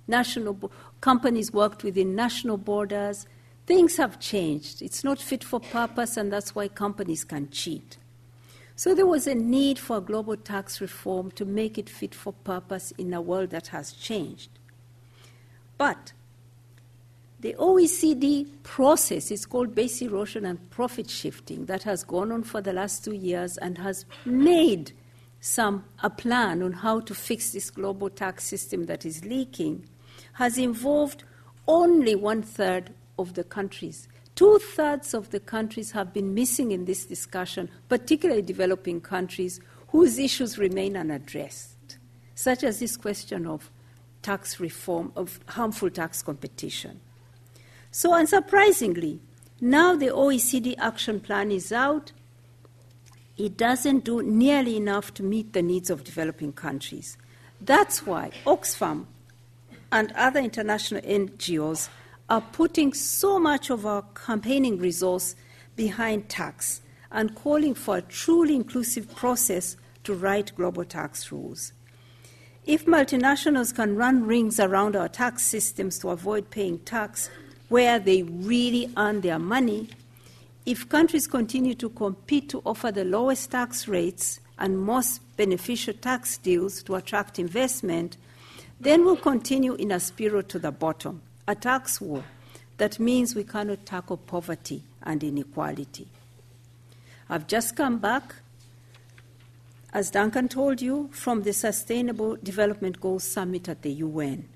national 0.08 0.54
bo- 0.54 0.72
companies 1.02 1.52
worked 1.52 1.84
within 1.84 2.16
national 2.16 2.58
borders. 2.58 3.28
Things 3.66 3.98
have 3.98 4.20
changed. 4.20 4.82
It's 4.82 5.04
not 5.04 5.20
fit 5.20 5.44
for 5.44 5.60
purpose, 5.60 6.18
and 6.18 6.32
that's 6.32 6.56
why 6.56 6.70
companies 6.70 7.24
can 7.24 7.50
cheat. 7.50 7.98
So 8.76 8.94
there 8.94 9.08
was 9.08 9.28
a 9.28 9.36
need 9.36 9.80
for 9.80 10.00
global 10.00 10.38
tax 10.38 10.80
reform 10.80 11.32
to 11.32 11.46
make 11.46 11.78
it 11.78 11.90
fit 11.90 12.14
for 12.14 12.32
purpose 12.32 12.92
in 12.98 13.14
a 13.14 13.22
world 13.22 13.50
that 13.50 13.68
has 13.68 13.92
changed. 13.92 14.50
But 15.78 16.14
the 17.40 17.54
OECD 17.60 18.48
process 18.64 19.30
is 19.30 19.46
called 19.46 19.76
base 19.76 20.02
erosion 20.02 20.46
and 20.46 20.70
profit 20.72 21.08
shifting 21.10 21.66
that 21.66 21.84
has 21.84 22.04
gone 22.04 22.32
on 22.32 22.42
for 22.42 22.62
the 22.62 22.74
last 22.74 23.06
two 23.06 23.14
years 23.14 23.58
and 23.58 23.78
has 23.78 24.06
made 24.26 24.92
some 25.40 25.86
a 26.02 26.10
plan 26.10 26.64
on 26.64 26.74
how 26.74 27.00
to 27.00 27.14
fix 27.14 27.52
this 27.52 27.70
global 27.70 28.10
tax 28.10 28.44
system 28.44 28.88
that 28.88 29.06
is 29.06 29.24
leaking 29.24 29.88
has 30.34 30.58
involved 30.58 31.24
only 31.68 32.16
one 32.16 32.42
third 32.42 32.94
of 33.20 33.36
the 33.36 33.44
countries. 33.44 34.08
Two 34.36 34.60
thirds 34.60 35.14
of 35.14 35.30
the 35.30 35.40
countries 35.40 35.92
have 35.92 36.14
been 36.14 36.34
missing 36.34 36.72
in 36.72 36.86
this 36.86 37.06
discussion, 37.06 37.70
particularly 37.90 38.42
developing 38.42 39.00
countries 39.02 39.60
whose 39.90 40.18
issues 40.18 40.58
remain 40.58 40.98
unaddressed, 40.98 41.98
such 42.36 42.64
as 42.64 42.80
this 42.80 42.98
question 42.98 43.46
of 43.46 43.72
tax 44.22 44.60
reform, 44.60 45.12
of 45.16 45.40
harmful 45.48 45.90
tax 45.90 46.22
competition. 46.22 47.00
So, 47.98 48.12
unsurprisingly, 48.12 49.18
now 49.60 49.96
the 49.96 50.10
OECD 50.10 50.76
action 50.78 51.20
plan 51.20 51.50
is 51.50 51.72
out. 51.72 52.12
It 53.38 53.58
doesn't 53.58 54.04
do 54.04 54.22
nearly 54.22 54.78
enough 54.78 55.16
to 55.16 55.24
meet 55.24 55.54
the 55.54 55.64
needs 55.64 55.90
of 55.90 56.04
developing 56.04 56.54
countries. 56.54 57.18
That's 57.60 58.06
why 58.06 58.30
Oxfam 58.46 59.08
and 59.92 60.12
other 60.12 60.40
international 60.40 61.02
NGOs 61.02 61.90
are 62.30 62.42
putting 62.42 62.94
so 62.94 63.40
much 63.40 63.72
of 63.72 63.84
our 63.84 64.04
campaigning 64.14 64.78
resource 64.78 65.36
behind 65.76 66.30
tax 66.30 66.82
and 67.12 67.34
calling 67.34 67.74
for 67.74 67.98
a 67.98 68.04
truly 68.04 68.56
inclusive 68.56 69.16
process 69.16 69.76
to 70.04 70.14
write 70.14 70.56
global 70.56 70.86
tax 70.86 71.32
rules. 71.32 71.74
If 72.64 72.86
multinationals 72.86 73.74
can 73.74 73.96
run 73.96 74.28
rings 74.28 74.60
around 74.60 74.96
our 74.96 75.10
tax 75.10 75.42
systems 75.42 75.98
to 75.98 76.10
avoid 76.10 76.52
paying 76.52 76.78
tax 76.78 77.32
where 77.70 78.00
they 78.00 78.24
really 78.24 78.92
earn 78.98 79.22
their 79.22 79.40
money, 79.40 79.90
if 80.66 80.88
countries 80.90 81.28
continue 81.28 81.76
to 81.76 81.90
compete 81.90 82.50
to 82.50 82.62
offer 82.66 82.92
the 82.92 83.06
lowest 83.06 83.52
tax 83.52 83.88
rates 83.88 84.40
and 84.60 84.78
most 84.78 85.22
beneficial 85.38 85.94
tax 85.94 86.38
deals 86.38 86.84
to 86.84 86.96
attract 86.96 87.40
investment, 87.40 88.18
then 88.80 89.06
we'll 89.06 89.16
continue 89.16 89.76
in 89.76 89.92
a 89.92 90.00
spiral 90.00 90.44
to 90.44 90.60
the 90.60 90.72
bottom, 90.72 91.22
a 91.48 91.56
tax 91.56 92.02
war. 92.02 92.24
That 92.78 93.00
means 93.00 93.36
we 93.36 93.44
cannot 93.44 93.86
tackle 93.86 94.18
poverty 94.18 94.84
and 95.04 95.24
inequality. 95.24 96.08
I've 97.30 97.48
just 97.48 97.76
come 97.76 97.98
back, 97.98 98.36
as 99.94 100.12
Duncan 100.12 100.48
told 100.48 100.82
you, 100.82 101.10
from 101.12 101.44
the 101.44 101.54
Sustainable 101.54 102.36
Development 102.38 103.00
Goals 103.00 103.24
Summit 103.24 103.68
at 103.68 103.82
the 103.82 103.92
UN, 103.92 104.48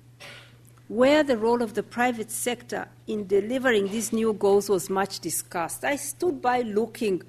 where 0.92 1.22
the 1.22 1.38
role 1.38 1.62
of 1.62 1.72
the 1.72 1.82
private 1.82 2.30
sector 2.30 2.86
in 3.06 3.26
delivering 3.26 3.88
these 3.88 4.12
new 4.12 4.34
goals 4.34 4.68
was 4.68 4.90
much 4.90 5.20
discussed. 5.20 5.86
I 5.86 5.96
stood 5.96 6.42
by 6.42 6.60
looking 6.60 7.22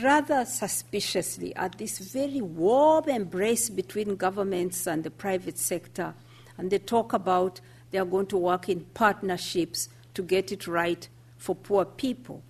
rather 0.00 0.44
suspiciously 0.44 1.52
at 1.56 1.76
this 1.76 1.98
very 1.98 2.40
warm 2.40 3.08
embrace 3.08 3.68
between 3.68 4.14
governments 4.14 4.86
and 4.86 5.02
the 5.02 5.10
private 5.10 5.58
sector 5.58 6.14
and 6.56 6.70
they 6.70 6.78
talk 6.78 7.12
about 7.12 7.60
they 7.90 7.98
are 7.98 8.04
going 8.04 8.26
to 8.26 8.36
work 8.36 8.68
in 8.68 8.84
partnerships 8.94 9.88
to 10.14 10.22
get 10.22 10.52
it 10.52 10.68
right 10.68 11.08
for 11.36 11.56
poor 11.56 11.84
people. 11.84 12.44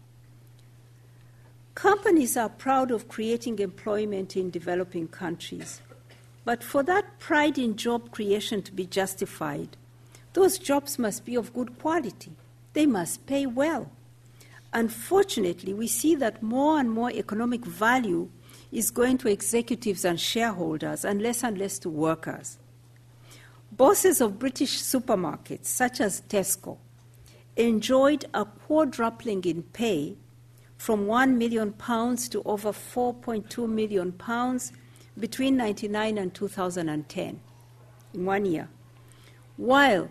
Companies 1.75 2.37
are 2.37 2.51
proud 2.51 2.91
of 2.91 3.09
creating 3.09 3.61
employment 3.61 4.37
in 4.37 4.51
developing 4.51 5.09
countries, 5.09 5.81
but 6.45 6.63
for 6.63 6.83
that 6.83 7.19
pride 7.19 7.57
in 7.57 7.77
job 7.77 8.11
creation 8.11 8.61
to 8.61 8.73
be 8.73 8.85
justified, 8.85 9.79
those 10.33 10.59
jobs 10.59 10.99
must 10.99 11.25
be 11.25 11.35
of 11.35 11.53
good 11.53 11.79
quality. 11.79 12.33
They 12.73 12.87
must 12.87 13.27
pay 13.27 13.47
well. 13.47 13.91
Unfortunately, 14.73 15.75
we 15.75 15.89
see 15.89 16.15
that 16.17 16.43
more 16.43 16.79
and 16.79 16.91
more 16.91 17.11
economic 17.11 17.65
value 17.65 18.31
is 18.71 18.91
going 18.91 19.19
to 19.19 19.29
executives 19.29 20.05
and 20.05 20.21
shareholders 20.21 21.05
and 21.05 21.21
less 21.21 21.43
and 21.43 21.59
less 21.59 21.79
to 21.81 21.91
workers. 21.91 22.59
Bosses 23.73 24.21
of 24.21 24.39
British 24.39 24.81
supermarkets, 24.81 25.67
such 25.67 26.01
as 26.01 26.21
Tesco, 26.23 26.79
enjoyed 27.57 28.25
a 28.33 28.45
quadrupling 28.45 29.43
in 29.45 29.63
pay 29.63 30.17
from 30.77 31.07
1 31.07 31.37
million 31.37 31.73
pounds 31.73 32.29
to 32.29 32.43
over 32.45 32.71
4.2 32.71 33.69
million 33.69 34.13
pounds 34.13 34.73
between 35.19 35.59
1999 35.59 36.19
and 36.19 36.35
2010 36.35 37.41
in 38.15 38.25
one 38.25 38.47
year. 38.47 38.69
While 39.57 40.09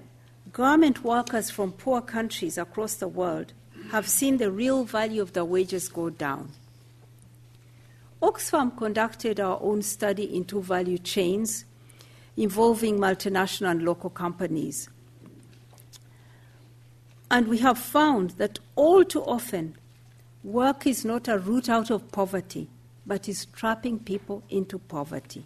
garment 0.52 1.04
workers 1.04 1.50
from 1.50 1.72
poor 1.72 2.02
countries 2.02 2.58
across 2.58 2.96
the 2.96 3.08
world 3.08 3.54
have 3.92 4.08
seen 4.08 4.38
the 4.38 4.52
real 4.52 4.84
value 4.84 5.22
of 5.22 5.34
their 5.34 5.46
wages 5.46 5.88
go 5.90 6.10
down. 6.10 6.52
Oxfam 8.22 8.76
conducted 8.78 9.40
our 9.40 9.60
own 9.62 9.82
study 9.82 10.36
into 10.36 10.62
value 10.62 10.98
chains 10.98 11.66
involving 12.36 12.98
multinational 13.00 13.72
and 13.72 13.84
local 13.84 14.10
companies. 14.10 14.90
And 17.32 17.48
we 17.48 17.60
have 17.60 17.78
found 17.78 18.32
that 18.32 18.60
all 18.76 19.04
too 19.04 19.24
often, 19.24 19.76
work 20.44 20.88
is 20.88 21.06
not 21.06 21.28
a 21.28 21.38
route 21.38 21.70
out 21.70 21.92
of 21.92 22.12
poverty, 22.12 22.68
but 23.06 23.30
is 23.30 23.46
trapping 23.46 24.00
people 24.00 24.44
into 24.50 24.80
poverty. 24.80 25.46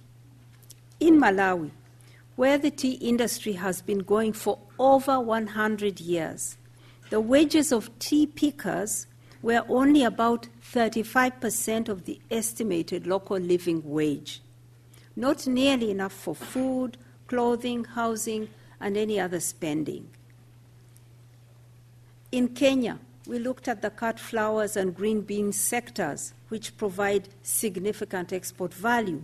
In 1.00 1.20
Malawi, 1.20 1.72
where 2.36 2.58
the 2.58 2.72
tea 2.72 2.94
industry 2.94 3.54
has 3.54 3.82
been 3.82 4.00
going 4.00 4.34
for 4.34 4.60
over 4.80 5.20
100 5.20 6.00
years, 6.00 6.58
the 7.10 7.22
wages 7.22 7.72
of 7.72 7.98
tea 8.00 8.26
pickers 8.26 9.08
were 9.42 9.64
only 9.68 10.04
about 10.04 10.48
35% 10.72 11.90
of 11.90 12.06
the 12.06 12.20
estimated 12.32 13.06
local 13.06 13.38
living 13.38 13.82
wage, 13.84 14.42
not 15.16 15.46
nearly 15.46 15.92
enough 15.92 16.14
for 16.14 16.34
food, 16.34 16.98
clothing, 17.28 17.84
housing, 17.84 18.50
and 18.80 18.98
any 18.98 19.20
other 19.20 19.40
spending. 19.40 20.08
In 22.32 22.50
Kenya, 22.50 23.00
we 23.28 23.38
looked 23.38 23.68
at 23.68 23.82
the 23.82 23.90
cut 23.90 24.20
flowers 24.20 24.76
and 24.76 24.96
green 24.96 25.22
beans 25.22 25.58
sectors, 25.58 26.34
which 26.50 26.76
provide 26.78 27.30
significant 27.42 28.34
export 28.34 28.74
value. 28.74 29.24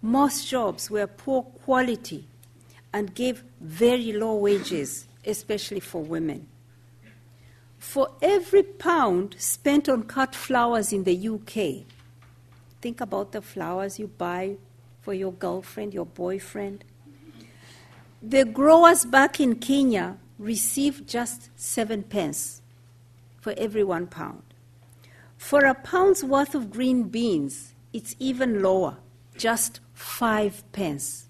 Most 0.00 0.48
jobs 0.48 0.90
were 0.90 1.06
poor 1.06 1.42
quality 1.42 2.26
and 2.92 3.14
gave 3.14 3.42
very 3.60 4.12
low 4.12 4.36
wages, 4.36 5.06
especially 5.24 5.80
for 5.80 6.02
women. 6.02 6.46
For 7.78 8.10
every 8.22 8.62
pound 8.62 9.36
spent 9.38 9.88
on 9.88 10.04
cut 10.04 10.34
flowers 10.34 10.92
in 10.92 11.04
the 11.04 11.28
UK, 11.28 11.86
think 12.80 13.00
about 13.00 13.32
the 13.32 13.42
flowers 13.42 13.98
you 13.98 14.08
buy 14.08 14.56
for 15.02 15.14
your 15.14 15.32
girlfriend, 15.32 15.94
your 15.94 16.06
boyfriend. 16.06 16.84
The 18.22 18.44
growers 18.44 19.04
back 19.04 19.40
in 19.40 19.56
Kenya 19.56 20.18
receive 20.38 21.06
just 21.06 21.50
seven 21.56 22.02
pence 22.02 22.62
for 23.40 23.54
every 23.56 23.84
one 23.84 24.06
pound. 24.06 24.42
For 25.36 25.64
a 25.64 25.74
pound's 25.74 26.24
worth 26.24 26.54
of 26.54 26.70
green 26.70 27.04
beans, 27.04 27.74
it's 27.92 28.16
even 28.18 28.60
lower, 28.60 28.96
just 29.36 29.80
five 29.98 30.62
pence. 30.72 31.28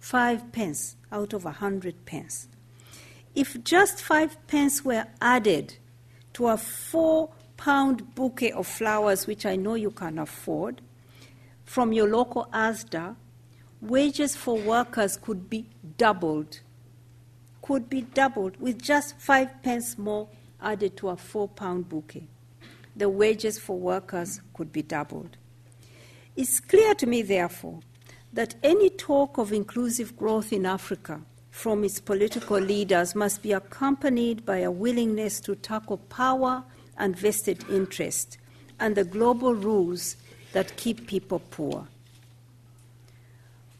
Five 0.00 0.50
pence 0.50 0.96
out 1.12 1.34
of 1.34 1.44
a 1.44 1.50
hundred 1.50 2.06
pence. 2.06 2.48
If 3.34 3.62
just 3.62 4.00
five 4.00 4.36
pence 4.46 4.84
were 4.84 5.06
added 5.20 5.76
to 6.32 6.48
a 6.48 6.56
four 6.56 7.30
pound 7.56 8.14
bouquet 8.14 8.52
of 8.52 8.66
flowers, 8.66 9.26
which 9.26 9.44
I 9.44 9.56
know 9.56 9.74
you 9.74 9.90
can 9.90 10.18
afford, 10.18 10.80
from 11.64 11.92
your 11.92 12.08
local 12.08 12.48
ASDA, 12.52 13.14
wages 13.82 14.34
for 14.34 14.56
workers 14.56 15.16
could 15.16 15.50
be 15.50 15.66
doubled 15.98 16.60
could 17.60 17.90
be 17.90 18.00
doubled 18.00 18.58
with 18.58 18.80
just 18.80 19.18
five 19.18 19.62
pence 19.62 19.98
more 19.98 20.26
added 20.62 20.96
to 20.96 21.10
a 21.10 21.16
four 21.16 21.46
pound 21.46 21.86
bouquet. 21.86 22.26
The 22.96 23.10
wages 23.10 23.58
for 23.58 23.78
workers 23.78 24.40
could 24.54 24.72
be 24.72 24.80
doubled. 24.80 25.36
It's 26.34 26.60
clear 26.60 26.94
to 26.94 27.06
me, 27.06 27.20
therefore, 27.20 27.80
that 28.38 28.54
any 28.62 28.88
talk 28.88 29.36
of 29.36 29.52
inclusive 29.52 30.16
growth 30.16 30.52
in 30.52 30.64
Africa 30.64 31.20
from 31.50 31.82
its 31.82 31.98
political 31.98 32.56
leaders 32.56 33.16
must 33.16 33.42
be 33.42 33.50
accompanied 33.50 34.46
by 34.46 34.58
a 34.58 34.70
willingness 34.70 35.40
to 35.40 35.56
tackle 35.56 35.96
power 35.96 36.62
and 36.96 37.18
vested 37.18 37.68
interest 37.68 38.38
and 38.78 38.94
the 38.94 39.02
global 39.02 39.56
rules 39.56 40.14
that 40.52 40.76
keep 40.76 41.08
people 41.08 41.40
poor. 41.50 41.88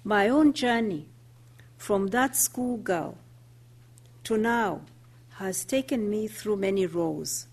My 0.03 0.29
own 0.29 0.53
journey 0.53 1.07
from 1.77 2.09
that 2.09 2.35
schoolgirl 2.35 3.17
to 4.25 4.37
now 4.37 4.81
has 5.35 5.65
taken 5.65 6.11
me 6.11 6.27
through 6.27 6.57
many 6.57 6.85
roles 6.85 7.47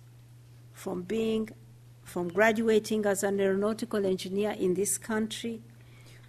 from 0.74 1.04
being 1.04 1.52
from 2.04 2.30
graduating 2.30 3.06
as 3.06 3.22
an 3.22 3.40
aeronautical 3.40 4.08
engineer 4.08 4.56
in 4.58 4.74
this 4.74 4.98
country 4.98 5.62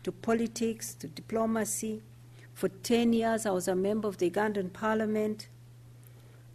to 0.07 0.13
politics 0.13 0.95
to 0.95 1.09
diplomacy. 1.09 2.01
For 2.55 2.69
10 2.69 3.13
years 3.13 3.45
i 3.45 3.51
was 3.51 3.67
a 3.67 3.75
member 3.75 4.07
of 4.07 4.19
the 4.19 4.31
ugandan 4.31 4.73
parliament 4.73 5.49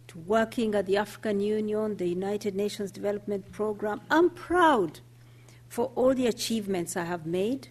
to 0.08 0.18
working 0.20 0.74
at 0.74 0.86
the 0.86 0.96
african 0.96 1.38
union 1.38 1.98
the 1.98 2.08
united 2.08 2.54
nations 2.54 2.90
development 2.90 3.52
program. 3.52 4.00
I'm 4.10 4.30
proud 4.30 5.00
for 5.68 5.92
all 5.96 6.14
the 6.14 6.28
achievements 6.28 6.96
i 6.96 7.04
have 7.04 7.26
made 7.26 7.68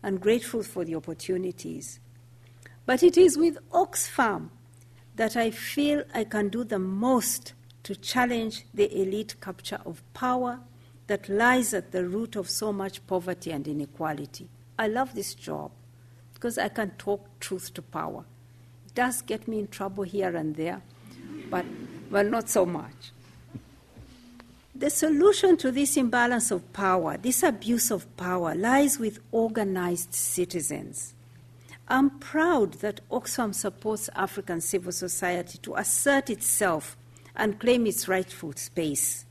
and 0.00 0.20
grateful 0.20 0.62
for 0.62 0.84
the 0.84 0.94
opportunities. 0.94 1.98
But 2.84 3.02
it 3.02 3.18
is 3.18 3.36
with 3.36 3.58
oxfam 3.72 4.50
that 5.16 5.36
I 5.36 5.50
feel 5.50 6.04
I 6.14 6.22
can 6.22 6.50
do 6.50 6.62
the 6.62 6.78
most 6.78 7.54
to 7.82 7.96
challenge 7.96 8.64
the 8.72 8.88
elite 9.02 9.40
capture 9.40 9.80
of 9.84 10.04
power 10.14 10.60
that 11.08 11.28
lies 11.28 11.74
at 11.74 11.90
the 11.90 12.06
root 12.06 12.36
of 12.36 12.48
so 12.48 12.72
much 12.72 13.04
poverty 13.08 13.50
and 13.50 13.66
inequality. 13.66 14.48
I 14.78 14.88
love 14.88 15.14
this 15.14 15.34
job 15.34 15.70
because 16.34 16.58
I 16.58 16.68
can 16.68 16.90
talk 16.92 17.26
truth 17.40 17.72
to 17.74 17.82
power. 17.82 18.24
It 18.86 18.94
does 18.94 19.22
get 19.22 19.48
me 19.48 19.58
in 19.58 19.68
trouble 19.68 20.04
here 20.04 20.36
and 20.36 20.54
there, 20.54 20.82
but 21.50 21.64
well, 22.10 22.24
not 22.24 22.48
so 22.48 22.66
much. 22.66 23.12
The 24.74 24.90
solution 24.90 25.56
to 25.58 25.72
this 25.72 25.96
imbalance 25.96 26.50
of 26.50 26.72
power, 26.74 27.16
this 27.16 27.42
abuse 27.42 27.90
of 27.90 28.14
power, 28.18 28.54
lies 28.54 28.98
with 28.98 29.20
organized 29.32 30.14
citizens. 30.14 31.14
I'm 31.88 32.10
proud 32.18 32.74
that 32.74 33.00
Oxfam 33.10 33.54
supports 33.54 34.10
African 34.14 34.60
civil 34.60 34.92
society 34.92 35.56
to 35.58 35.76
assert 35.76 36.28
itself 36.28 36.96
and 37.34 37.58
claim 37.58 37.86
its 37.86 38.08
rightful 38.08 38.52
space. 38.54 39.24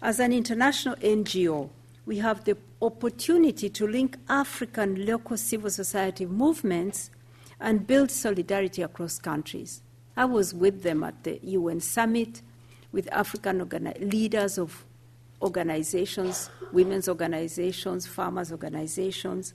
As 0.00 0.20
an 0.20 0.32
international 0.32 0.94
NGO, 0.96 1.70
we 2.06 2.18
have 2.18 2.44
the 2.44 2.56
opportunity 2.80 3.68
to 3.70 3.86
link 3.86 4.16
African 4.28 5.06
local 5.06 5.36
civil 5.36 5.70
society 5.70 6.26
movements 6.26 7.10
and 7.60 7.86
build 7.86 8.10
solidarity 8.10 8.82
across 8.82 9.18
countries. 9.18 9.82
I 10.16 10.24
was 10.24 10.54
with 10.54 10.82
them 10.82 11.02
at 11.02 11.24
the 11.24 11.40
UN 11.42 11.80
summit 11.80 12.42
with 12.92 13.12
African 13.12 13.64
organi- 13.64 14.12
leaders 14.12 14.58
of 14.58 14.84
organizations, 15.42 16.50
women's 16.72 17.08
organizations, 17.08 18.06
farmers' 18.06 18.52
organizations 18.52 19.54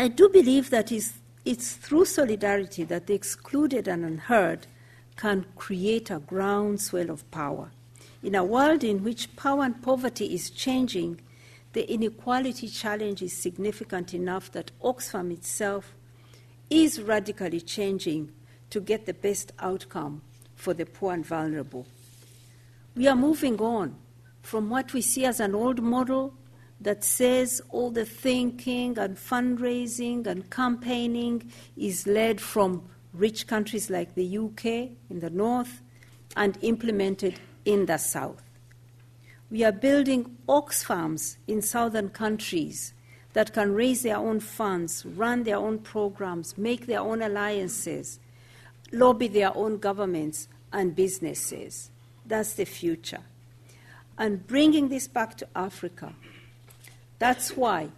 I 0.00 0.06
do 0.06 0.28
believe 0.28 0.70
that 0.70 0.92
it's 0.92 1.72
through 1.72 2.04
solidarity 2.04 2.84
that 2.84 3.08
the 3.08 3.14
excluded 3.14 3.88
and 3.88 4.04
unheard 4.04 4.68
can 5.16 5.44
create 5.56 6.08
a 6.08 6.20
groundswell 6.20 7.10
of 7.10 7.28
power. 7.32 7.72
In 8.22 8.36
a 8.36 8.44
world 8.44 8.84
in 8.84 9.02
which 9.02 9.34
power 9.34 9.64
and 9.64 9.82
poverty 9.82 10.32
is 10.32 10.50
changing, 10.50 11.20
the 11.72 11.90
inequality 11.92 12.68
challenge 12.68 13.22
is 13.22 13.32
significant 13.32 14.14
enough 14.14 14.50
that 14.52 14.70
Oxfam 14.82 15.32
itself 15.32 15.94
is 16.70 17.00
radically 17.00 17.60
changing 17.60 18.32
to 18.70 18.80
get 18.80 19.06
the 19.06 19.14
best 19.14 19.52
outcome 19.58 20.22
for 20.54 20.74
the 20.74 20.86
poor 20.86 21.12
and 21.14 21.24
vulnerable. 21.24 21.86
We 22.94 23.06
are 23.06 23.16
moving 23.16 23.60
on 23.60 23.96
from 24.42 24.70
what 24.70 24.92
we 24.92 25.00
see 25.00 25.24
as 25.24 25.40
an 25.40 25.54
old 25.54 25.82
model 25.82 26.34
that 26.80 27.04
says 27.04 27.60
all 27.70 27.90
the 27.90 28.04
thinking 28.04 28.98
and 28.98 29.16
fundraising 29.16 30.26
and 30.26 30.48
campaigning 30.50 31.50
is 31.76 32.06
led 32.06 32.40
from 32.40 32.88
rich 33.12 33.46
countries 33.46 33.90
like 33.90 34.14
the 34.14 34.38
UK 34.38 34.64
in 35.10 35.20
the 35.20 35.30
north 35.30 35.82
and 36.36 36.56
implemented 36.62 37.40
in 37.64 37.86
the 37.86 37.98
south. 37.98 38.47
We 39.50 39.64
are 39.64 39.72
building 39.72 40.36
Oxfams 40.48 41.36
in 41.46 41.62
southern 41.62 42.10
countries 42.10 42.92
that 43.32 43.52
can 43.52 43.72
raise 43.74 44.02
their 44.02 44.16
own 44.16 44.40
funds, 44.40 45.06
run 45.06 45.44
their 45.44 45.56
own 45.56 45.78
programs, 45.78 46.58
make 46.58 46.86
their 46.86 47.00
own 47.00 47.22
alliances, 47.22 48.20
lobby 48.92 49.28
their 49.28 49.56
own 49.56 49.78
governments 49.78 50.48
and 50.72 50.94
businesses. 50.94 51.90
That's 52.26 52.54
the 52.54 52.64
future. 52.64 53.22
And 54.18 54.46
bringing 54.46 54.88
this 54.88 55.08
back 55.08 55.36
to 55.38 55.48
Africa, 55.54 56.12
that's 57.18 57.56
why, 57.56 57.88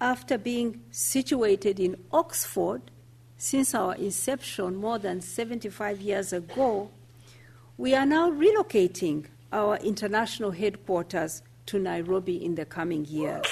after 0.00 0.36
being 0.36 0.82
situated 0.90 1.78
in 1.78 1.96
Oxford 2.12 2.82
since 3.38 3.74
our 3.74 3.94
inception 3.94 4.76
more 4.76 4.98
than 4.98 5.20
75 5.20 6.00
years 6.00 6.32
ago, 6.32 6.90
We 7.78 7.94
are 7.94 8.06
now 8.06 8.30
relocating 8.30 9.26
our 9.52 9.76
international 9.76 10.50
headquarters 10.50 11.42
to 11.66 11.78
Nairobi 11.78 12.42
in 12.44 12.54
the 12.54 12.64
coming 12.64 13.04
years. 13.04 13.46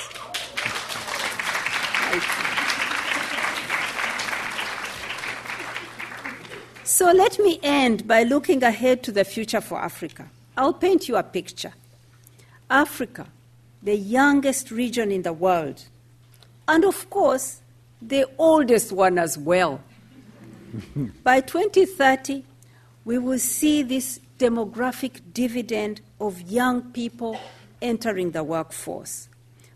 So 6.85 7.13
let 7.13 7.39
me 7.39 7.61
end 7.63 8.07
by 8.07 8.25
looking 8.25 8.63
ahead 8.63 9.03
to 9.05 9.13
the 9.13 9.25
future 9.25 9.61
for 9.61 9.79
Africa. 9.79 10.29
I'll 10.57 10.75
paint 10.75 11.09
you 11.09 11.17
a 11.17 11.23
picture. 11.23 11.73
Africa, 12.69 13.27
the 13.83 13.97
youngest 13.97 14.71
region 14.71 15.11
in 15.11 15.23
the 15.23 15.33
world, 15.33 15.85
and 16.69 16.85
of 16.85 17.09
course, 17.09 17.63
the 18.03 18.27
oldest 18.39 18.93
one 18.93 19.19
as 19.19 19.39
well. 19.39 19.81
By 21.25 21.41
2030, 21.41 22.45
we 23.05 23.19
will 23.19 23.39
see 23.39 23.83
this 23.83 24.21
demographic 24.41 25.21
dividend 25.35 26.01
of 26.19 26.41
young 26.51 26.81
people 26.93 27.39
entering 27.83 28.31
the 28.31 28.43
workforce. 28.43 29.29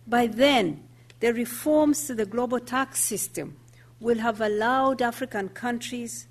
By 0.06 0.26
then, 0.26 0.82
the 1.20 1.34
reforms 1.34 2.06
to 2.06 2.14
the 2.14 2.24
global 2.24 2.58
tax 2.58 3.00
system 3.00 3.56
will 4.00 4.18
have 4.18 4.40
allowed 4.40 5.02
African 5.02 5.50
countries 5.50 6.26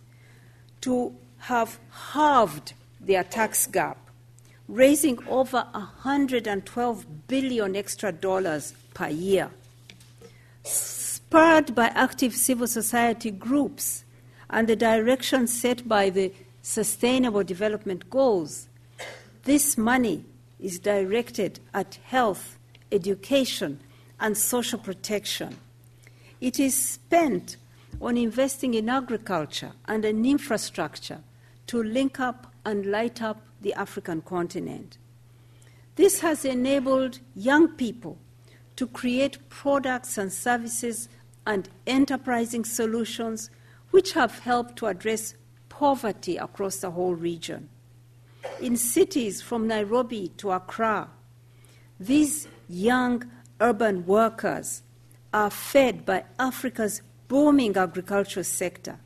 to 0.81 1.15
have 1.37 1.79
halved 1.91 2.73
their 2.99 3.23
tax 3.23 3.67
gap, 3.67 3.97
raising 4.67 5.19
over 5.27 5.67
112 5.71 7.27
billion 7.27 7.75
extra 7.75 8.11
dollars 8.11 8.73
per 8.95 9.09
year. 9.09 9.51
Spurred 10.63 11.75
by 11.75 11.87
active 11.87 12.33
civil 12.33 12.67
society 12.67 13.29
groups 13.29 14.05
and 14.49 14.67
the 14.67 14.75
direction 14.75 15.45
set 15.47 15.87
by 15.87 16.09
the 16.09 16.31
Sustainable 16.65 17.43
Development 17.43 18.09
Goals, 18.09 18.69
this 19.43 19.77
money 19.77 20.23
is 20.61 20.79
directed 20.79 21.59
at 21.73 21.99
health, 22.05 22.57
education, 22.89 23.81
and 24.21 24.37
social 24.37 24.79
protection. 24.79 25.57
It 26.39 26.61
is 26.61 26.73
spent 26.73 27.57
on 28.01 28.15
investing 28.15 28.75
in 28.75 28.87
agriculture 28.87 29.73
and 29.85 30.05
in 30.05 30.25
infrastructure 30.25 31.19
to 31.67 31.83
link 31.83 32.21
up 32.21 32.53
and 32.65 32.85
light 32.85 33.21
up 33.21 33.41
the 33.59 33.73
African 33.73 34.21
continent. 34.21 34.97
This 35.97 36.21
has 36.21 36.45
enabled 36.45 37.19
young 37.35 37.67
people 37.73 38.17
to 38.77 38.87
create 38.87 39.49
products 39.49 40.17
and 40.17 40.31
services 40.31 41.09
and 41.45 41.67
enterprising 41.85 42.63
solutions 42.63 43.49
which 43.91 44.13
have 44.13 44.39
helped 44.39 44.77
to 44.77 44.85
address 44.85 45.35
poverty 45.79 46.37
across 46.37 46.77
the 46.77 46.91
whole 46.91 47.15
region. 47.15 47.67
In 48.61 48.77
cities 48.77 49.41
from 49.41 49.67
Nairobi 49.67 50.27
to 50.37 50.51
Accra, 50.51 51.09
these 51.99 52.47
young 52.69 53.23
urban 53.59 54.05
workers 54.05 54.83
are 55.33 55.49
fed 55.49 56.05
by 56.05 56.25
Africa's 56.37 57.01
booming 57.27 57.75
agricultural 57.75 58.43
sector, 58.43 58.99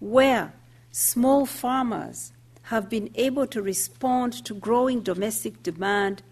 where 0.00 0.52
small 0.90 1.46
farmers 1.46 2.32
have 2.62 2.88
been 2.88 3.08
able 3.14 3.46
to 3.46 3.62
respond 3.62 4.32
to 4.44 4.54
growing 4.54 5.02
domestic 5.02 5.62
demand 5.62 6.22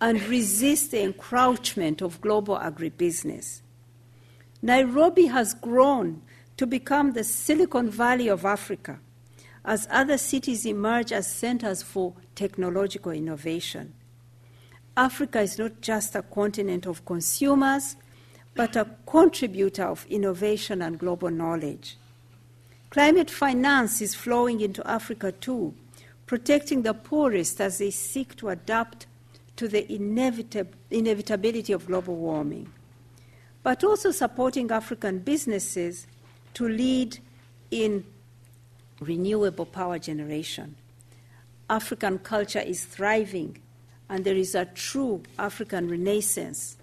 and 0.00 0.22
resist 0.28 0.92
the 0.92 1.02
encroachment 1.02 2.00
of 2.00 2.20
global 2.20 2.56
agribusiness. 2.56 3.62
Nairobi 4.62 5.26
has 5.26 5.54
grown 5.54 6.22
to 6.56 6.66
become 6.68 7.12
the 7.12 7.24
Silicon 7.24 7.90
Valley 7.90 8.28
of 8.28 8.44
Africa 8.44 9.00
as 9.64 9.86
other 9.90 10.18
cities 10.18 10.66
emerge 10.66 11.12
as 11.12 11.30
centers 11.30 11.82
for 11.82 12.14
technological 12.34 13.12
innovation. 13.12 13.94
Africa 14.96 15.40
is 15.40 15.58
not 15.58 15.80
just 15.80 16.14
a 16.16 16.22
continent 16.22 16.86
of 16.86 17.04
consumers, 17.04 17.96
but 18.54 18.74
a 18.74 18.88
contributor 19.06 19.84
of 19.84 20.04
innovation 20.10 20.82
and 20.82 20.98
global 20.98 21.30
knowledge. 21.30 21.96
Climate 22.90 23.30
finance 23.30 24.00
is 24.00 24.14
flowing 24.14 24.60
into 24.60 24.84
Africa 24.88 25.30
too, 25.30 25.74
protecting 26.26 26.82
the 26.82 26.94
poorest 26.94 27.60
as 27.60 27.78
they 27.78 27.90
seek 27.90 28.34
to 28.36 28.48
adapt 28.48 29.06
to 29.56 29.68
the 29.68 29.84
inevitab- 29.84 30.72
inevitability 30.90 31.72
of 31.72 31.86
global 31.86 32.16
warming, 32.16 32.72
but 33.62 33.84
also 33.84 34.10
supporting 34.10 34.70
African 34.70 35.18
businesses 35.18 36.06
to 36.54 36.68
lead 36.68 37.18
in 37.70 38.04
renewable 39.00 39.66
power 39.66 39.98
generation. 39.98 40.74
African 41.70 42.18
culture 42.18 42.60
is 42.60 42.84
thriving, 42.84 43.58
and 44.08 44.24
there 44.24 44.36
is 44.36 44.54
a 44.54 44.64
true 44.64 45.22
African 45.38 45.88
renaissance. 45.88 46.76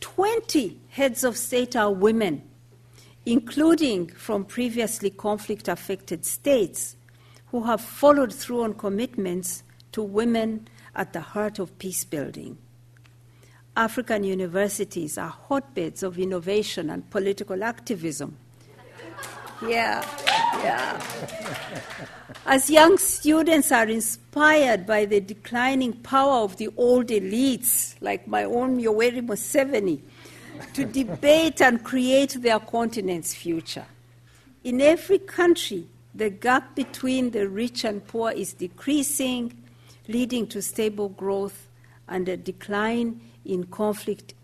20 0.00 0.78
heads 0.90 1.24
of 1.24 1.36
state 1.36 1.74
are 1.76 1.90
women, 1.90 2.42
including 3.24 4.08
from 4.08 4.44
previously 4.44 5.10
conflict 5.10 5.68
affected 5.68 6.24
states 6.24 6.96
who 7.46 7.62
have 7.64 7.80
followed 7.80 8.32
through 8.32 8.62
on 8.62 8.74
commitments 8.74 9.62
to 9.92 10.02
women 10.02 10.68
at 10.94 11.12
the 11.12 11.20
heart 11.20 11.58
of 11.58 11.78
peace 11.78 12.04
building. 12.04 12.58
African 13.76 14.24
universities 14.24 15.16
are 15.16 15.34
hotbeds 15.48 16.02
of 16.02 16.18
innovation 16.18 16.90
and 16.90 17.08
political 17.08 17.64
activism. 17.64 18.36
Yeah, 19.68 20.04
yeah. 20.62 21.00
As 22.46 22.68
young 22.68 22.98
students 22.98 23.70
are 23.70 23.86
inspired 23.86 24.86
by 24.86 25.04
the 25.04 25.20
declining 25.20 25.92
power 25.92 26.42
of 26.42 26.56
the 26.56 26.68
old 26.76 27.06
elites, 27.08 27.94
like 28.00 28.26
my 28.26 28.44
own 28.44 28.80
Yoweri 28.80 29.24
Museveni, 29.24 30.00
to 30.74 30.84
debate 30.84 31.62
and 31.62 31.84
create 31.84 32.42
their 32.42 32.58
continent's 32.58 33.34
future. 33.34 33.86
In 34.64 34.80
every 34.80 35.18
country, 35.18 35.86
the 36.14 36.30
gap 36.30 36.74
between 36.74 37.30
the 37.30 37.48
rich 37.48 37.84
and 37.84 38.04
poor 38.06 38.32
is 38.32 38.54
decreasing, 38.54 39.52
leading 40.08 40.46
to 40.48 40.60
stable 40.60 41.10
growth 41.10 41.68
and 42.08 42.28
a 42.28 42.36
decline 42.36 43.20
in 43.44 43.64
conflict 43.64 44.34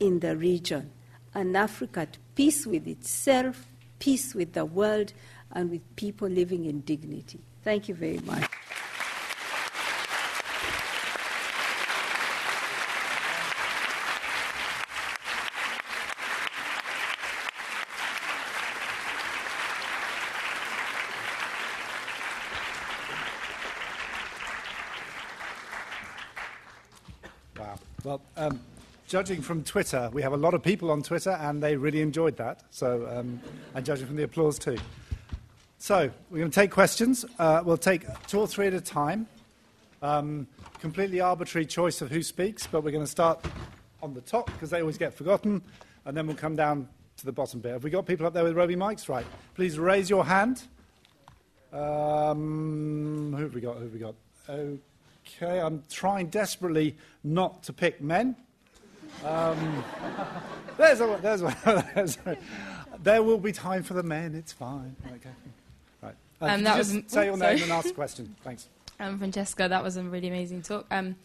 in 0.00 0.20
the 0.20 0.36
region. 0.36 0.90
And 1.34 1.56
Africa 1.56 2.00
at 2.00 2.18
peace 2.34 2.66
with 2.66 2.86
itself, 2.86 3.66
peace 3.98 4.34
with 4.34 4.52
the 4.52 4.64
world, 4.64 5.12
and 5.52 5.70
with 5.70 5.96
people 5.96 6.28
living 6.28 6.64
in 6.66 6.80
dignity. 6.80 7.40
Thank 7.64 7.88
you 7.88 7.94
very 7.94 8.18
much. 8.18 8.48
Wow. 27.58 27.78
Well, 28.04 28.20
um, 28.36 28.60
judging 29.06 29.40
from 29.40 29.62
Twitter, 29.62 30.10
we 30.12 30.22
have 30.22 30.32
a 30.32 30.36
lot 30.36 30.54
of 30.54 30.62
people 30.62 30.90
on 30.90 31.02
Twitter, 31.02 31.30
and 31.30 31.62
they 31.62 31.76
really 31.76 32.00
enjoyed 32.00 32.36
that. 32.36 32.62
So, 32.70 33.08
um, 33.10 33.40
and 33.74 33.84
judging 33.84 34.06
from 34.06 34.16
the 34.16 34.24
applause 34.24 34.58
too. 34.58 34.76
So, 35.78 36.10
we're 36.30 36.38
going 36.38 36.50
to 36.50 36.54
take 36.54 36.70
questions. 36.70 37.24
Uh, 37.38 37.62
we'll 37.64 37.76
take 37.76 38.04
two 38.26 38.40
or 38.40 38.48
three 38.48 38.66
at 38.66 38.74
a 38.74 38.80
time. 38.80 39.26
Um, 40.02 40.46
completely 40.80 41.20
arbitrary 41.20 41.66
choice 41.66 42.00
of 42.02 42.10
who 42.10 42.22
speaks, 42.22 42.66
but 42.66 42.82
we're 42.82 42.90
going 42.90 43.04
to 43.04 43.10
start 43.10 43.44
on 44.02 44.14
the 44.14 44.20
top 44.20 44.46
because 44.46 44.70
they 44.70 44.80
always 44.80 44.98
get 44.98 45.14
forgotten, 45.14 45.62
and 46.04 46.16
then 46.16 46.26
we'll 46.26 46.36
come 46.36 46.56
down 46.56 46.88
to 47.18 47.26
the 47.26 47.32
bottom 47.32 47.60
bit. 47.60 47.72
Have 47.72 47.84
we 47.84 47.90
got 47.90 48.06
people 48.06 48.26
up 48.26 48.34
there 48.34 48.44
with 48.44 48.56
Roby 48.56 48.76
mics? 48.76 49.08
Right. 49.08 49.26
Please 49.54 49.78
raise 49.78 50.10
your 50.10 50.24
hand. 50.24 50.64
Um, 51.72 53.34
who 53.36 53.42
have 53.42 53.54
we 53.54 53.60
got? 53.60 53.76
Who 53.76 53.84
have 53.84 53.92
we 53.92 53.98
got? 53.98 54.14
Okay, 54.48 55.60
I'm 55.60 55.82
trying 55.90 56.28
desperately 56.28 56.96
not 57.24 57.62
to 57.64 57.72
pick 57.72 58.00
men. 58.00 58.36
Um, 59.24 59.84
there's 60.76 61.00
a, 61.00 61.18
there's 61.22 61.42
one. 61.42 61.56
There's 61.94 62.18
a, 62.26 62.36
there 63.02 63.22
will 63.22 63.38
be 63.38 63.52
time 63.52 63.82
for 63.82 63.94
the 63.94 64.02
men. 64.02 64.34
It's 64.34 64.52
fine. 64.52 64.94
Okay. 65.06 65.30
Right. 66.02 66.14
Uh, 66.40 66.46
Um, 66.46 66.62
that 66.64 66.78
was 66.78 66.92
just 66.92 67.10
say 67.10 67.26
your 67.26 67.36
name 67.36 67.62
and 67.62 67.72
ask 67.72 67.88
a 67.88 67.92
question. 67.92 68.34
Thanks. 68.42 68.68
Um, 68.98 69.18
Francesca, 69.18 69.68
that 69.68 69.84
was 69.84 69.98
a 69.98 70.02
really 70.02 70.28
amazing 70.28 70.62
talk. 70.62 70.86
Um, 70.90 71.16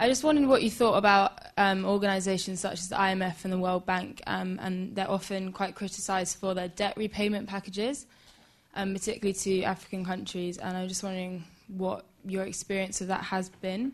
I 0.00 0.08
just 0.08 0.24
wondered 0.24 0.46
what 0.48 0.62
you 0.62 0.70
thought 0.70 0.94
about 0.94 1.38
um, 1.58 1.84
organisations 1.84 2.60
such 2.60 2.80
as 2.80 2.88
the 2.88 2.96
IMF 2.96 3.44
and 3.44 3.52
the 3.52 3.58
World 3.58 3.84
Bank, 3.84 4.22
um, 4.26 4.58
and 4.62 4.96
they're 4.96 5.10
often 5.10 5.52
quite 5.52 5.74
criticised 5.74 6.38
for 6.38 6.54
their 6.54 6.68
debt 6.68 6.96
repayment 6.96 7.46
packages, 7.46 8.06
um, 8.74 8.94
particularly 8.94 9.34
to 9.34 9.64
African 9.64 10.02
countries. 10.02 10.56
And 10.56 10.74
I 10.76 10.80
was 10.80 10.92
just 10.92 11.02
wondering 11.02 11.44
what 11.68 12.06
your 12.24 12.44
experience 12.44 13.02
of 13.02 13.08
that 13.08 13.22
has 13.22 13.50
been, 13.50 13.92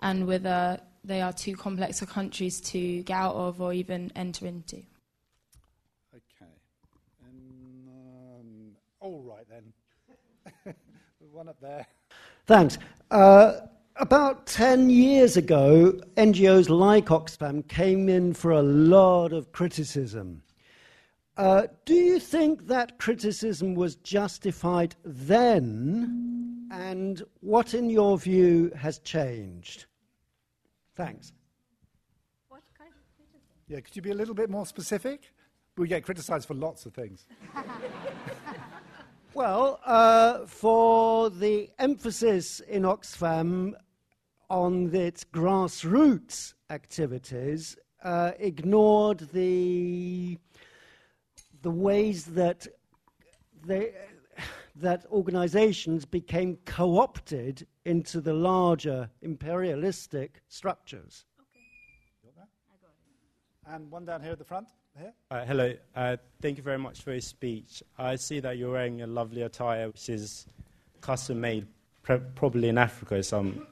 and 0.00 0.26
whether 0.26 0.80
they 1.04 1.20
are 1.20 1.32
too 1.32 1.56
complex 1.56 2.00
for 2.00 2.06
countries 2.06 2.60
to 2.60 3.02
get 3.02 3.16
out 3.16 3.34
of 3.34 3.60
or 3.60 3.72
even 3.72 4.12
enter 4.14 4.46
into. 4.46 4.76
Okay. 6.14 6.52
And, 7.24 7.88
um, 7.88 8.76
all 9.00 9.22
right 9.22 9.46
then. 9.48 10.74
One 11.32 11.48
up 11.48 11.60
there. 11.60 11.86
Thanks. 12.46 12.78
Uh, 13.10 13.60
about 13.96 14.46
10 14.46 14.90
years 14.90 15.36
ago, 15.36 15.92
NGOs 16.16 16.68
like 16.68 17.06
Oxfam 17.06 17.66
came 17.68 18.08
in 18.08 18.32
for 18.32 18.52
a 18.52 18.62
lot 18.62 19.32
of 19.32 19.52
criticism. 19.52 20.42
Uh, 21.36 21.66
do 21.84 21.94
you 21.94 22.18
think 22.18 22.66
that 22.66 22.98
criticism 22.98 23.74
was 23.74 23.96
justified 23.96 24.96
then? 25.04 26.66
And 26.70 27.22
what, 27.40 27.74
in 27.74 27.90
your 27.90 28.18
view, 28.18 28.72
has 28.76 28.98
changed? 28.98 29.86
Thanks. 30.98 31.32
What 32.48 32.62
kind 32.76 32.90
of 32.90 33.16
criticism? 33.16 33.40
Yeah, 33.68 33.80
could 33.80 33.94
you 33.94 34.02
be 34.02 34.10
a 34.10 34.14
little 34.14 34.34
bit 34.34 34.50
more 34.50 34.66
specific? 34.66 35.32
We 35.76 35.86
get 35.86 36.02
criticized 36.02 36.48
for 36.48 36.54
lots 36.54 36.86
of 36.86 36.92
things. 36.92 37.26
Well, 39.34 39.78
uh, 39.84 40.46
for 40.46 41.30
the 41.30 41.70
emphasis 41.78 42.58
in 42.58 42.82
Oxfam 42.82 43.74
on 44.50 44.92
its 44.92 45.22
grassroots 45.22 46.54
activities, 46.70 47.76
uh, 48.02 48.32
ignored 48.40 49.28
the 49.32 50.38
the 51.62 51.70
ways 51.70 52.24
that 52.24 52.66
they, 53.64 53.92
that 54.74 55.06
organizations 55.12 56.04
became 56.04 56.56
co-opted 56.64 57.64
into 57.88 58.20
the 58.20 58.34
larger 58.34 59.08
imperialistic 59.22 60.42
structures. 60.48 61.24
And 63.66 63.90
one 63.90 64.04
down 64.04 64.22
here 64.22 64.32
at 64.32 64.38
the 64.38 64.44
front. 64.44 64.68
Here. 64.98 65.12
Uh, 65.30 65.44
hello. 65.44 65.74
Uh, 65.96 66.16
thank 66.42 66.58
you 66.58 66.62
very 66.62 66.78
much 66.78 67.00
for 67.00 67.12
your 67.12 67.20
speech. 67.20 67.82
I 67.98 68.16
see 68.16 68.40
that 68.40 68.58
you're 68.58 68.72
wearing 68.72 69.00
a 69.02 69.06
lovely 69.06 69.42
attire, 69.42 69.86
which 69.88 70.08
is 70.10 70.46
custom 71.00 71.40
made, 71.40 71.66
pre- 72.02 72.20
probably 72.34 72.68
in 72.68 72.76
Africa 72.76 73.16
or 73.16 73.22
some. 73.22 73.66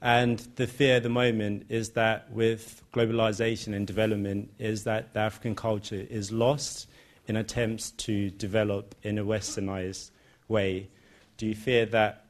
And 0.00 0.38
the 0.56 0.66
fear 0.66 0.96
at 0.96 1.02
the 1.02 1.08
moment 1.08 1.66
is 1.68 1.90
that 1.90 2.30
with 2.30 2.82
globalization 2.92 3.74
and 3.74 3.86
development, 3.86 4.52
is 4.58 4.84
that 4.84 5.12
the 5.12 5.20
African 5.20 5.54
culture 5.54 6.06
is 6.08 6.32
lost 6.32 6.88
in 7.26 7.36
attempts 7.36 7.90
to 7.92 8.30
develop 8.30 8.94
in 9.02 9.18
a 9.18 9.24
westernized 9.24 10.10
way. 10.48 10.88
Do 11.36 11.46
you 11.46 11.54
fear 11.54 11.86
that 11.86 12.23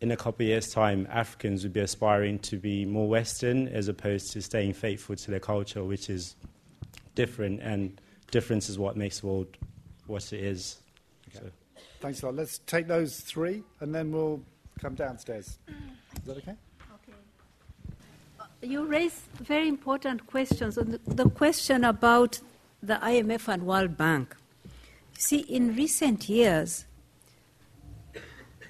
in 0.00 0.10
a 0.12 0.16
couple 0.16 0.44
of 0.44 0.48
years' 0.48 0.70
time, 0.70 1.08
Africans 1.10 1.64
would 1.64 1.72
be 1.72 1.80
aspiring 1.80 2.38
to 2.40 2.56
be 2.56 2.84
more 2.84 3.08
Western 3.08 3.68
as 3.68 3.88
opposed 3.88 4.32
to 4.32 4.42
staying 4.42 4.74
faithful 4.74 5.16
to 5.16 5.30
their 5.30 5.40
culture, 5.40 5.82
which 5.82 6.08
is 6.08 6.36
different, 7.14 7.60
and 7.60 8.00
difference 8.30 8.68
is 8.68 8.78
what 8.78 8.96
makes 8.96 9.20
the 9.20 9.26
world 9.26 9.56
what 10.06 10.32
it 10.32 10.40
is. 10.40 10.78
So. 11.34 11.50
Thanks 12.00 12.22
a 12.22 12.26
lot. 12.26 12.36
Let's 12.36 12.58
take 12.58 12.86
those 12.86 13.20
three, 13.20 13.62
and 13.80 13.94
then 13.94 14.12
we'll 14.12 14.40
come 14.80 14.94
downstairs. 14.94 15.58
Is 15.68 16.26
that 16.26 16.36
okay? 16.38 16.54
Okay 16.94 17.18
uh, 18.38 18.44
you 18.62 18.84
raise 18.84 19.22
very 19.40 19.68
important 19.68 20.26
questions. 20.26 20.78
On 20.78 20.92
the, 20.92 21.00
the 21.24 21.28
question 21.28 21.84
about 21.84 22.40
the 22.82 22.94
IMF 22.94 23.48
and 23.48 23.64
World 23.64 23.96
Bank. 23.96 24.36
You 24.64 25.20
see, 25.20 25.38
in 25.40 25.74
recent 25.74 26.28
years, 26.28 26.84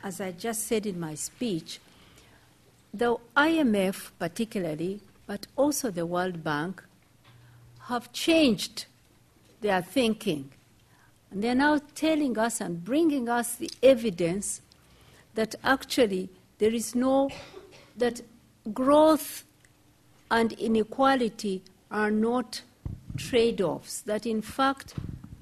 as 0.03 0.21
I 0.21 0.33
just 0.33 0.67
said 0.67 0.87
in 0.87 0.99
my 0.99 1.15
speech, 1.15 1.81
the 2.93 3.17
IMF 3.37 4.11
particularly, 4.19 5.01
but 5.27 5.47
also 5.57 5.91
the 5.91 6.07
World 6.07 6.43
Bank, 6.43 6.83
have 7.89 8.13
changed 8.13 8.87
their 9.61 9.83
thinking. 9.83 10.51
And 11.31 11.43
they're 11.43 11.55
now 11.55 11.81
telling 11.95 12.39
us 12.39 12.61
and 12.61 12.85
bringing 12.85 13.29
us 13.29 13.57
the 13.57 13.71
evidence 13.83 14.63
that 15.35 15.55
actually 15.63 16.31
there 16.59 16.73
is 16.73 16.95
no, 16.95 17.31
that 17.97 18.21
growth 18.73 19.45
and 20.31 20.53
inequality 20.55 21.63
are 21.91 22.11
not 22.11 22.63
trade 23.17 23.61
offs, 23.61 24.01
that 24.03 24.27
in 24.27 24.43
fact, 24.43 24.95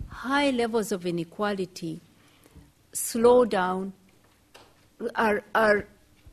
high 0.09 0.51
levels 0.51 0.93
of 0.93 1.07
inequality 1.07 2.01
slow 2.93 3.45
down, 3.45 3.93
are, 5.15 5.43
are 5.55 5.87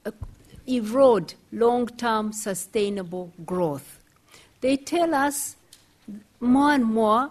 uh, 0.05 0.11
erode 0.67 1.33
long 1.51 1.87
term 1.87 2.31
sustainable 2.33 3.31
growth. 3.45 3.99
They 4.61 4.77
tell 4.77 5.13
us 5.13 5.55
more 6.39 6.71
and 6.71 6.85
more 6.85 7.29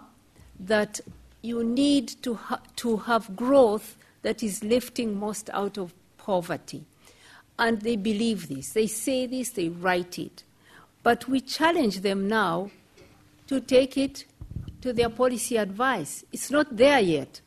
that 0.59 0.99
you 1.41 1.63
need 1.63 2.07
to, 2.23 2.35
ha- 2.35 2.61
to 2.77 2.97
have 2.97 3.35
growth 3.35 3.97
that 4.21 4.43
is 4.43 4.63
lifting 4.63 5.19
most 5.19 5.49
out 5.51 5.77
of 5.77 5.93
poverty. 6.17 6.85
And 7.59 7.81
they 7.81 7.95
believe 7.95 8.49
this. 8.49 8.73
They 8.73 8.87
say 8.87 9.25
this, 9.27 9.51
they 9.51 9.69
write 9.69 10.17
it. 10.17 10.43
But 11.03 11.27
we 11.27 11.41
challenge 11.41 11.99
them 11.99 12.27
now 12.27 12.71
to 13.47 13.59
take 13.59 13.97
it 13.97 14.25
to 14.81 14.93
their 14.93 15.09
policy 15.09 15.57
advice. 15.57 16.23
It's 16.31 16.49
not 16.49 16.75
there 16.75 16.99
yet. 16.99 17.41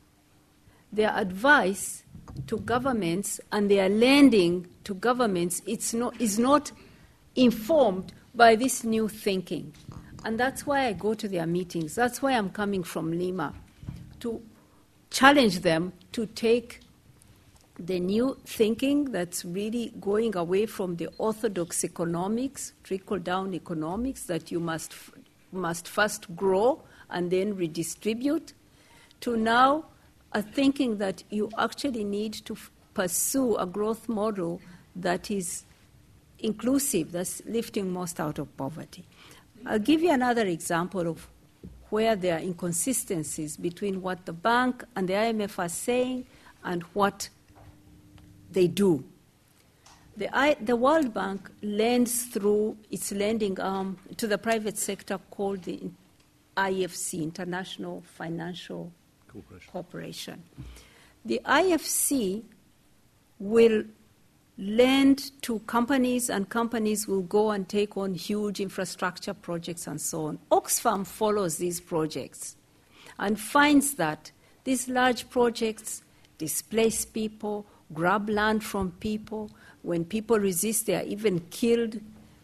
Their 0.93 1.11
advice 1.15 2.03
to 2.45 2.57
governments 2.59 3.39
and 3.51 3.69
their 3.71 3.89
lending 3.89 4.67
to 4.83 4.93
governments 4.93 5.61
it's 5.65 5.93
not, 5.93 6.19
is 6.21 6.37
not 6.37 6.71
informed 7.35 8.13
by 8.35 8.55
this 8.55 8.83
new 8.83 9.07
thinking. 9.07 9.73
And 10.23 10.39
that's 10.39 10.65
why 10.65 10.87
I 10.87 10.93
go 10.93 11.13
to 11.13 11.27
their 11.27 11.47
meetings. 11.47 11.95
That's 11.95 12.21
why 12.21 12.33
I'm 12.33 12.49
coming 12.49 12.83
from 12.83 13.11
Lima 13.11 13.53
to 14.19 14.41
challenge 15.09 15.59
them 15.61 15.93
to 16.11 16.25
take 16.25 16.81
the 17.79 17.99
new 17.99 18.37
thinking 18.45 19.05
that's 19.11 19.45
really 19.45 19.93
going 20.01 20.35
away 20.35 20.65
from 20.65 20.95
the 20.95 21.07
orthodox 21.17 21.83
economics, 21.83 22.73
trickle 22.83 23.19
down 23.19 23.53
economics, 23.53 24.23
that 24.23 24.51
you 24.51 24.59
must, 24.59 24.93
must 25.51 25.87
first 25.87 26.35
grow 26.35 26.81
and 27.09 27.29
then 27.29 27.55
redistribute, 27.55 28.53
to 29.21 29.37
now 29.37 29.85
a 30.33 30.41
thinking 30.41 30.97
that 30.97 31.23
you 31.29 31.49
actually 31.57 32.03
need 32.03 32.33
to 32.33 32.53
f- 32.53 32.71
pursue 32.93 33.55
a 33.55 33.65
growth 33.65 34.09
model 34.09 34.61
that 34.95 35.31
is 35.31 35.63
inclusive, 36.39 37.11
that's 37.11 37.41
lifting 37.45 37.91
most 37.91 38.19
out 38.19 38.39
of 38.39 38.55
poverty. 38.57 39.05
I'll 39.65 39.79
give 39.79 40.01
you 40.01 40.11
another 40.11 40.45
example 40.45 41.07
of 41.07 41.27
where 41.89 42.15
there 42.15 42.35
are 42.35 42.41
inconsistencies 42.41 43.57
between 43.57 44.01
what 44.01 44.25
the 44.25 44.33
bank 44.33 44.83
and 44.95 45.07
the 45.07 45.13
IMF 45.13 45.57
are 45.57 45.69
saying 45.69 46.25
and 46.63 46.83
what 46.93 47.29
they 48.51 48.67
do. 48.67 49.03
The, 50.17 50.35
I, 50.35 50.55
the 50.59 50.75
World 50.75 51.13
Bank 51.13 51.49
lends 51.61 52.23
through 52.23 52.77
its 52.89 53.11
lending 53.11 53.59
arm 53.59 53.97
to 54.17 54.27
the 54.27 54.37
private 54.37 54.77
sector 54.77 55.19
called 55.29 55.63
the 55.63 55.79
IFC, 56.57 57.21
International 57.21 58.03
Financial 58.17 58.91
Corporation. 59.71 60.43
The 61.25 61.41
IFC 61.45 62.43
will 63.39 63.83
lend 64.57 65.31
to 65.43 65.59
companies, 65.59 66.29
and 66.29 66.49
companies 66.49 67.07
will 67.07 67.21
go 67.21 67.51
and 67.51 67.69
take 67.69 67.95
on 67.95 68.13
huge 68.15 68.59
infrastructure 68.59 69.33
projects 69.33 69.85
and 69.85 70.01
so 70.01 70.25
on. 70.25 70.39
Oxfam 70.51 71.05
follows 71.05 71.57
these 71.57 71.79
projects 71.79 72.55
and 73.19 73.39
finds 73.39 73.95
that 73.95 74.31
these 74.63 74.89
large 74.89 75.29
projects 75.29 76.01
displace 76.37 77.05
people, 77.05 77.65
grab 77.93 78.29
land 78.29 78.63
from 78.63 78.91
people. 78.99 79.49
When 79.81 80.03
people 80.05 80.39
resist, 80.39 80.87
they 80.87 80.95
are 80.95 81.03
even 81.03 81.39
killed. 81.51 81.99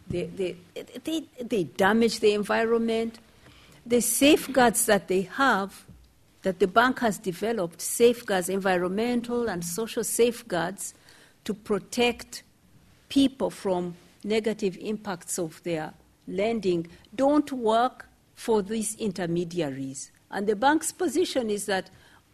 They, 0.08 0.26
they, 0.26 0.56
they, 1.04 1.24
they 1.40 1.64
damage 1.64 2.20
the 2.20 2.32
environment. 2.32 3.18
The 3.84 4.00
safeguards 4.00 4.86
that 4.86 5.08
they 5.08 5.22
have, 5.22 5.83
that 6.44 6.60
the 6.60 6.68
bank 6.68 7.00
has 7.00 7.18
developed, 7.18 7.80
safeguards, 7.80 8.48
environmental 8.48 9.48
and 9.48 9.64
social 9.64 10.04
safeguards, 10.04 10.94
to 11.44 11.52
protect 11.52 12.42
people 13.08 13.50
from 13.50 13.96
negative 14.22 14.78
impacts 14.80 15.38
of 15.38 15.62
their 15.62 15.92
lending, 16.28 16.86
don't 17.14 17.50
work 17.52 18.08
for 18.34 18.62
these 18.62 18.94
intermediaries. 18.96 20.10
And 20.30 20.46
the 20.46 20.56
bank's 20.56 20.92
position 20.92 21.50
is 21.50 21.66
that 21.66 21.90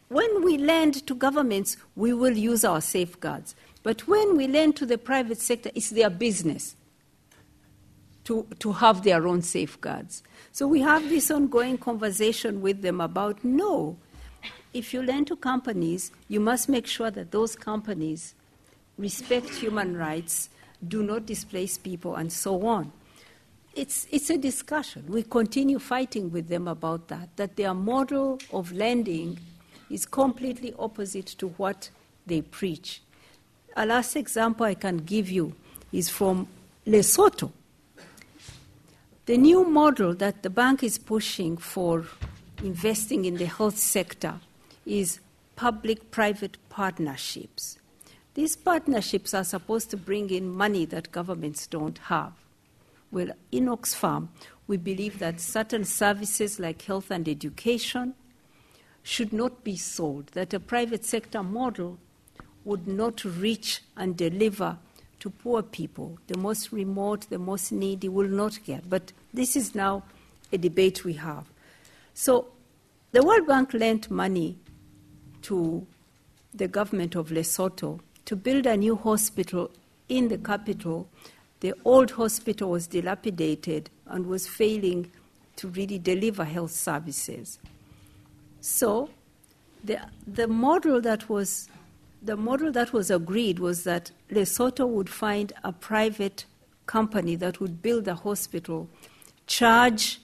when 0.08 0.42
we 0.42 0.58
lend 0.58 1.06
to 1.06 1.14
governments, 1.14 1.76
we 1.94 2.12
will 2.12 2.36
use 2.36 2.64
our 2.64 2.80
safeguards. 2.80 3.54
But 3.82 4.06
when 4.08 4.36
we 4.36 4.46
lend 4.46 4.76
to 4.76 4.86
the 4.86 4.98
private 4.98 5.38
sector, 5.38 5.70
it's 5.74 5.90
their 5.90 6.10
business 6.10 6.74
to, 8.24 8.46
to 8.58 8.72
have 8.72 9.02
their 9.02 9.26
own 9.26 9.42
safeguards. 9.42 10.22
So 10.52 10.66
we 10.66 10.80
have 10.80 11.08
this 11.08 11.30
ongoing 11.30 11.78
conversation 11.78 12.60
with 12.60 12.82
them 12.82 13.00
about 13.00 13.44
no, 13.44 13.96
if 14.72 14.94
you 14.94 15.02
lend 15.02 15.26
to 15.28 15.36
companies, 15.36 16.12
you 16.28 16.40
must 16.40 16.68
make 16.68 16.86
sure 16.86 17.10
that 17.10 17.30
those 17.32 17.56
companies 17.56 18.34
respect 18.98 19.48
human 19.48 19.96
rights, 19.96 20.50
do 20.86 21.02
not 21.02 21.26
displace 21.26 21.78
people, 21.78 22.14
and 22.14 22.32
so 22.32 22.66
on. 22.66 22.92
It's, 23.74 24.06
it's 24.10 24.30
a 24.30 24.38
discussion. 24.38 25.04
We 25.08 25.22
continue 25.22 25.78
fighting 25.78 26.30
with 26.30 26.48
them 26.48 26.68
about 26.68 27.08
that, 27.08 27.36
that 27.36 27.56
their 27.56 27.74
model 27.74 28.38
of 28.52 28.72
lending 28.72 29.38
is 29.90 30.06
completely 30.06 30.74
opposite 30.78 31.26
to 31.26 31.48
what 31.48 31.90
they 32.26 32.42
preach. 32.42 33.02
a 33.76 33.86
last 33.86 34.16
example 34.16 34.66
I 34.66 34.74
can 34.74 34.98
give 34.98 35.30
you 35.30 35.54
is 35.92 36.08
from 36.08 36.46
Lesotho. 36.86 37.50
The 39.30 39.38
new 39.38 39.64
model 39.64 40.12
that 40.14 40.42
the 40.42 40.50
bank 40.50 40.82
is 40.82 40.98
pushing 40.98 41.56
for 41.56 42.04
investing 42.64 43.26
in 43.26 43.36
the 43.36 43.46
health 43.46 43.78
sector 43.78 44.40
is 44.84 45.20
public 45.54 46.10
private 46.10 46.56
partnerships. 46.68 47.78
These 48.34 48.56
partnerships 48.56 49.32
are 49.32 49.44
supposed 49.44 49.88
to 49.90 49.96
bring 49.96 50.30
in 50.30 50.50
money 50.50 50.84
that 50.86 51.12
governments 51.12 51.68
don't 51.68 51.98
have. 51.98 52.32
Well, 53.12 53.30
in 53.52 53.66
Oxfam, 53.66 54.30
we 54.66 54.78
believe 54.78 55.20
that 55.20 55.40
certain 55.40 55.84
services 55.84 56.58
like 56.58 56.82
health 56.82 57.12
and 57.12 57.28
education 57.28 58.14
should 59.04 59.32
not 59.32 59.62
be 59.62 59.76
sold, 59.76 60.26
that 60.32 60.52
a 60.54 60.58
private 60.58 61.04
sector 61.04 61.44
model 61.44 61.98
would 62.64 62.88
not 62.88 63.24
reach 63.24 63.84
and 63.96 64.16
deliver 64.16 64.78
to 65.20 65.30
poor 65.30 65.62
people. 65.62 66.18
The 66.26 66.38
most 66.38 66.72
remote, 66.72 67.26
the 67.30 67.38
most 67.38 67.72
needy 67.72 68.08
will 68.08 68.28
not 68.28 68.58
get. 68.64 68.88
But 68.88 69.12
this 69.32 69.56
is 69.56 69.74
now 69.74 70.02
a 70.52 70.58
debate 70.58 71.04
we 71.04 71.14
have. 71.14 71.44
So 72.14 72.48
the 73.12 73.22
World 73.22 73.46
Bank 73.46 73.72
lent 73.74 74.10
money 74.10 74.58
to 75.42 75.86
the 76.52 76.68
government 76.68 77.14
of 77.14 77.28
Lesotho 77.28 78.00
to 78.24 78.36
build 78.36 78.66
a 78.66 78.76
new 78.76 78.96
hospital 78.96 79.70
in 80.08 80.28
the 80.28 80.38
capital. 80.38 81.08
The 81.60 81.74
old 81.84 82.12
hospital 82.12 82.70
was 82.70 82.86
dilapidated 82.86 83.90
and 84.06 84.26
was 84.26 84.46
failing 84.46 85.10
to 85.56 85.68
really 85.68 85.98
deliver 85.98 86.44
health 86.44 86.72
services. 86.72 87.58
So 88.60 89.10
the, 89.84 90.00
the 90.26 90.48
model 90.48 91.00
that 91.00 91.28
was 91.28 91.68
the 92.22 92.36
model 92.36 92.70
that 92.72 92.92
was 92.92 93.10
agreed 93.10 93.58
was 93.58 93.84
that 93.84 94.10
Lesotho 94.30 94.86
would 94.86 95.08
find 95.08 95.52
a 95.64 95.72
private 95.72 96.44
company 96.86 97.36
that 97.36 97.60
would 97.60 97.80
build 97.80 98.04
the 98.04 98.14
hospital, 98.14 98.88
charge 99.46 100.20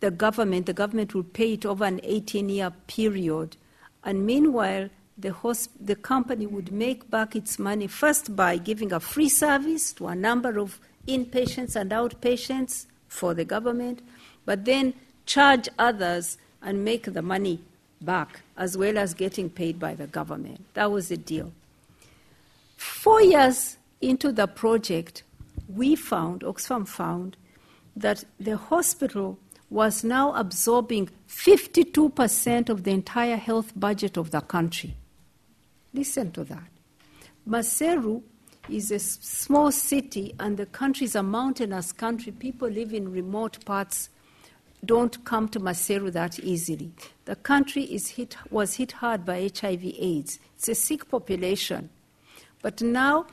the 0.00 0.10
government, 0.10 0.66
the 0.66 0.74
government 0.74 1.14
would 1.14 1.32
pay 1.32 1.54
it 1.54 1.64
over 1.64 1.84
an 1.84 2.00
18 2.02 2.48
year 2.48 2.70
period, 2.86 3.56
and 4.04 4.26
meanwhile, 4.26 4.88
the, 5.18 5.30
hosp- 5.30 5.70
the 5.80 5.96
company 5.96 6.46
would 6.46 6.70
make 6.70 7.10
back 7.10 7.34
its 7.34 7.58
money 7.58 7.86
first 7.86 8.36
by 8.36 8.58
giving 8.58 8.92
a 8.92 9.00
free 9.00 9.30
service 9.30 9.92
to 9.94 10.08
a 10.08 10.14
number 10.14 10.58
of 10.58 10.78
inpatients 11.08 11.74
and 11.74 11.90
outpatients 11.90 12.86
for 13.08 13.32
the 13.32 13.44
government, 13.44 14.02
but 14.44 14.66
then 14.66 14.92
charge 15.24 15.68
others 15.78 16.36
and 16.60 16.84
make 16.84 17.12
the 17.14 17.22
money 17.22 17.60
back, 18.00 18.40
as 18.56 18.76
well 18.76 18.98
as 18.98 19.14
getting 19.14 19.50
paid 19.50 19.78
by 19.78 19.94
the 19.94 20.06
government. 20.06 20.64
That 20.74 20.90
was 20.90 21.08
the 21.08 21.16
deal. 21.16 21.52
Four 22.76 23.22
years 23.22 23.76
into 24.00 24.32
the 24.32 24.46
project, 24.46 25.22
we 25.68 25.96
found, 25.96 26.42
Oxfam 26.42 26.86
found, 26.86 27.36
that 27.96 28.24
the 28.38 28.56
hospital 28.56 29.38
was 29.70 30.04
now 30.04 30.34
absorbing 30.34 31.08
52% 31.28 32.68
of 32.68 32.84
the 32.84 32.90
entire 32.90 33.36
health 33.36 33.72
budget 33.74 34.16
of 34.16 34.30
the 34.30 34.40
country. 34.40 34.94
Listen 35.92 36.30
to 36.32 36.44
that. 36.44 36.68
Maseru 37.48 38.22
is 38.68 38.90
a 38.90 38.98
small 38.98 39.72
city, 39.72 40.34
and 40.38 40.56
the 40.56 40.66
country 40.66 41.04
is 41.04 41.14
a 41.14 41.22
mountainous 41.22 41.92
country. 41.92 42.32
People 42.32 42.68
live 42.68 42.92
in 42.92 43.10
remote 43.10 43.64
parts 43.64 44.10
don't 44.84 45.24
come 45.24 45.48
to 45.48 45.60
Maseru 45.60 46.12
that 46.12 46.38
easily. 46.38 46.92
The 47.24 47.36
country 47.36 47.84
is 47.84 48.08
hit, 48.08 48.36
was 48.50 48.74
hit 48.74 48.92
hard 48.92 49.24
by 49.24 49.50
HIV/AIDS. 49.52 50.38
It's 50.56 50.68
a 50.68 50.74
sick 50.74 51.08
population, 51.08 51.90
but 52.62 52.82
now 52.82 53.26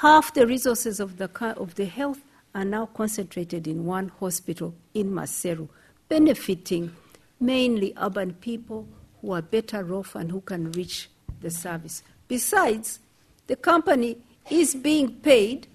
half 0.00 0.34
the 0.34 0.46
resources 0.46 1.00
of 1.00 1.18
the 1.18 1.28
of 1.56 1.74
the 1.74 1.86
health 1.86 2.22
are 2.54 2.64
now 2.64 2.86
concentrated 2.86 3.66
in 3.66 3.84
one 3.84 4.08
hospital 4.20 4.74
in 4.94 5.10
Maseru, 5.10 5.68
benefiting 6.08 6.94
mainly 7.40 7.92
urban 7.96 8.34
people 8.34 8.86
who 9.20 9.32
are 9.32 9.42
better 9.42 9.94
off 9.94 10.14
and 10.14 10.30
who 10.30 10.40
can 10.40 10.70
reach 10.72 11.08
the 11.40 11.50
service. 11.50 12.02
Besides, 12.28 13.00
the 13.46 13.56
company 13.56 14.18
is 14.50 14.74
being 14.74 15.12
paid 15.16 15.66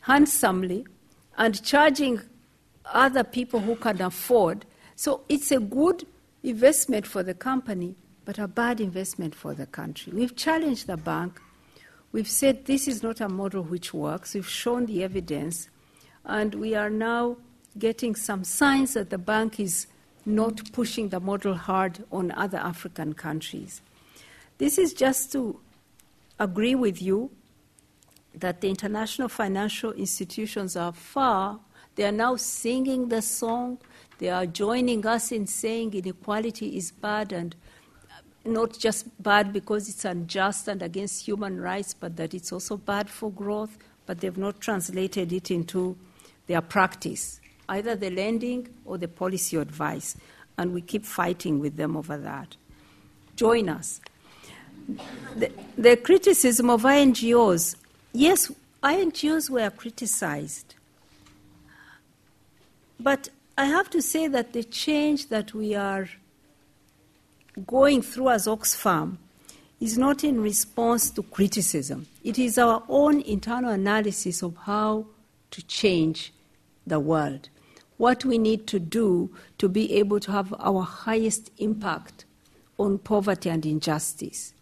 handsomely 0.00 0.86
and 1.36 1.62
charging 1.62 2.20
other 2.86 3.24
people 3.24 3.60
who 3.60 3.76
can 3.76 4.00
afford. 4.00 4.64
So 4.96 5.22
it's 5.28 5.52
a 5.52 5.60
good 5.60 6.06
investment 6.42 7.06
for 7.06 7.22
the 7.22 7.34
company, 7.34 7.94
but 8.24 8.38
a 8.38 8.48
bad 8.48 8.80
investment 8.80 9.34
for 9.34 9.54
the 9.54 9.66
country. 9.66 10.12
We've 10.12 10.36
challenged 10.36 10.86
the 10.86 10.96
bank. 10.96 11.40
We've 12.12 12.28
said 12.28 12.66
this 12.66 12.88
is 12.88 13.02
not 13.02 13.20
a 13.20 13.28
model 13.28 13.62
which 13.62 13.94
works. 13.94 14.34
We've 14.34 14.48
shown 14.48 14.86
the 14.86 15.04
evidence. 15.04 15.68
And 16.24 16.54
we 16.54 16.74
are 16.74 16.90
now 16.90 17.36
getting 17.78 18.14
some 18.14 18.44
signs 18.44 18.94
that 18.94 19.10
the 19.10 19.18
bank 19.18 19.60
is 19.60 19.86
not 20.26 20.72
pushing 20.72 21.08
the 21.08 21.20
model 21.20 21.54
hard 21.54 22.04
on 22.10 22.30
other 22.32 22.58
African 22.58 23.14
countries. 23.14 23.80
This 24.58 24.76
is 24.76 24.92
just 24.92 25.32
to 25.32 25.58
agree 26.38 26.74
with 26.74 27.00
you 27.00 27.30
that 28.34 28.60
the 28.60 28.68
international 28.68 29.28
financial 29.28 29.92
institutions 29.92 30.76
are 30.76 30.92
far 30.92 31.60
they 31.96 32.04
are 32.04 32.12
now 32.12 32.36
singing 32.36 33.08
the 33.08 33.22
song. 33.22 33.78
They 34.18 34.28
are 34.28 34.46
joining 34.46 35.06
us 35.06 35.32
in 35.32 35.46
saying 35.46 35.94
inequality 35.94 36.76
is 36.76 36.92
bad 36.92 37.32
and 37.32 37.54
uh, 38.10 38.14
not 38.44 38.78
just 38.78 39.22
bad 39.22 39.52
because 39.52 39.88
it's 39.88 40.04
unjust 40.04 40.68
and 40.68 40.82
against 40.82 41.26
human 41.26 41.60
rights, 41.60 41.94
but 41.94 42.16
that 42.16 42.34
it's 42.34 42.52
also 42.52 42.76
bad 42.76 43.08
for 43.08 43.30
growth. 43.30 43.76
But 44.06 44.20
they've 44.20 44.36
not 44.36 44.60
translated 44.60 45.32
it 45.32 45.50
into 45.50 45.96
their 46.46 46.60
practice, 46.60 47.40
either 47.68 47.94
the 47.94 48.10
lending 48.10 48.68
or 48.84 48.98
the 48.98 49.08
policy 49.08 49.56
advice. 49.56 50.16
And 50.58 50.72
we 50.74 50.82
keep 50.82 51.04
fighting 51.04 51.60
with 51.60 51.76
them 51.76 51.96
over 51.96 52.16
that. 52.18 52.56
Join 53.36 53.68
us. 53.68 54.00
The, 55.36 55.52
the 55.78 55.96
criticism 55.96 56.68
of 56.68 56.82
NGOs 56.82 57.76
yes, 58.12 58.50
NGOs 58.82 59.50
were 59.50 59.70
criticized 59.70 60.74
but 63.02 63.28
I 63.56 63.64
have 63.66 63.90
to 63.90 64.02
say 64.02 64.28
that 64.28 64.52
the 64.52 64.64
change 64.64 65.28
that 65.28 65.52
we 65.54 65.74
are 65.74 66.08
going 67.66 68.02
through 68.02 68.30
as 68.30 68.46
Oxfam 68.46 69.16
is 69.80 69.96
not 69.96 70.22
in 70.24 70.40
response 70.40 71.10
to 71.10 71.22
criticism. 71.22 72.06
It 72.22 72.38
is 72.38 72.58
our 72.58 72.82
own 72.88 73.20
internal 73.22 73.70
analysis 73.70 74.42
of 74.42 74.56
how 74.56 75.06
to 75.50 75.62
change 75.66 76.32
the 76.86 77.00
world, 77.00 77.48
what 77.96 78.24
we 78.24 78.38
need 78.38 78.66
to 78.68 78.78
do 78.78 79.30
to 79.58 79.68
be 79.68 79.94
able 79.94 80.20
to 80.20 80.32
have 80.32 80.54
our 80.58 80.82
highest 80.82 81.50
impact 81.58 82.24
on 82.78 82.98
poverty 82.98 83.48
and 83.48 83.64
injustice. 83.64 84.54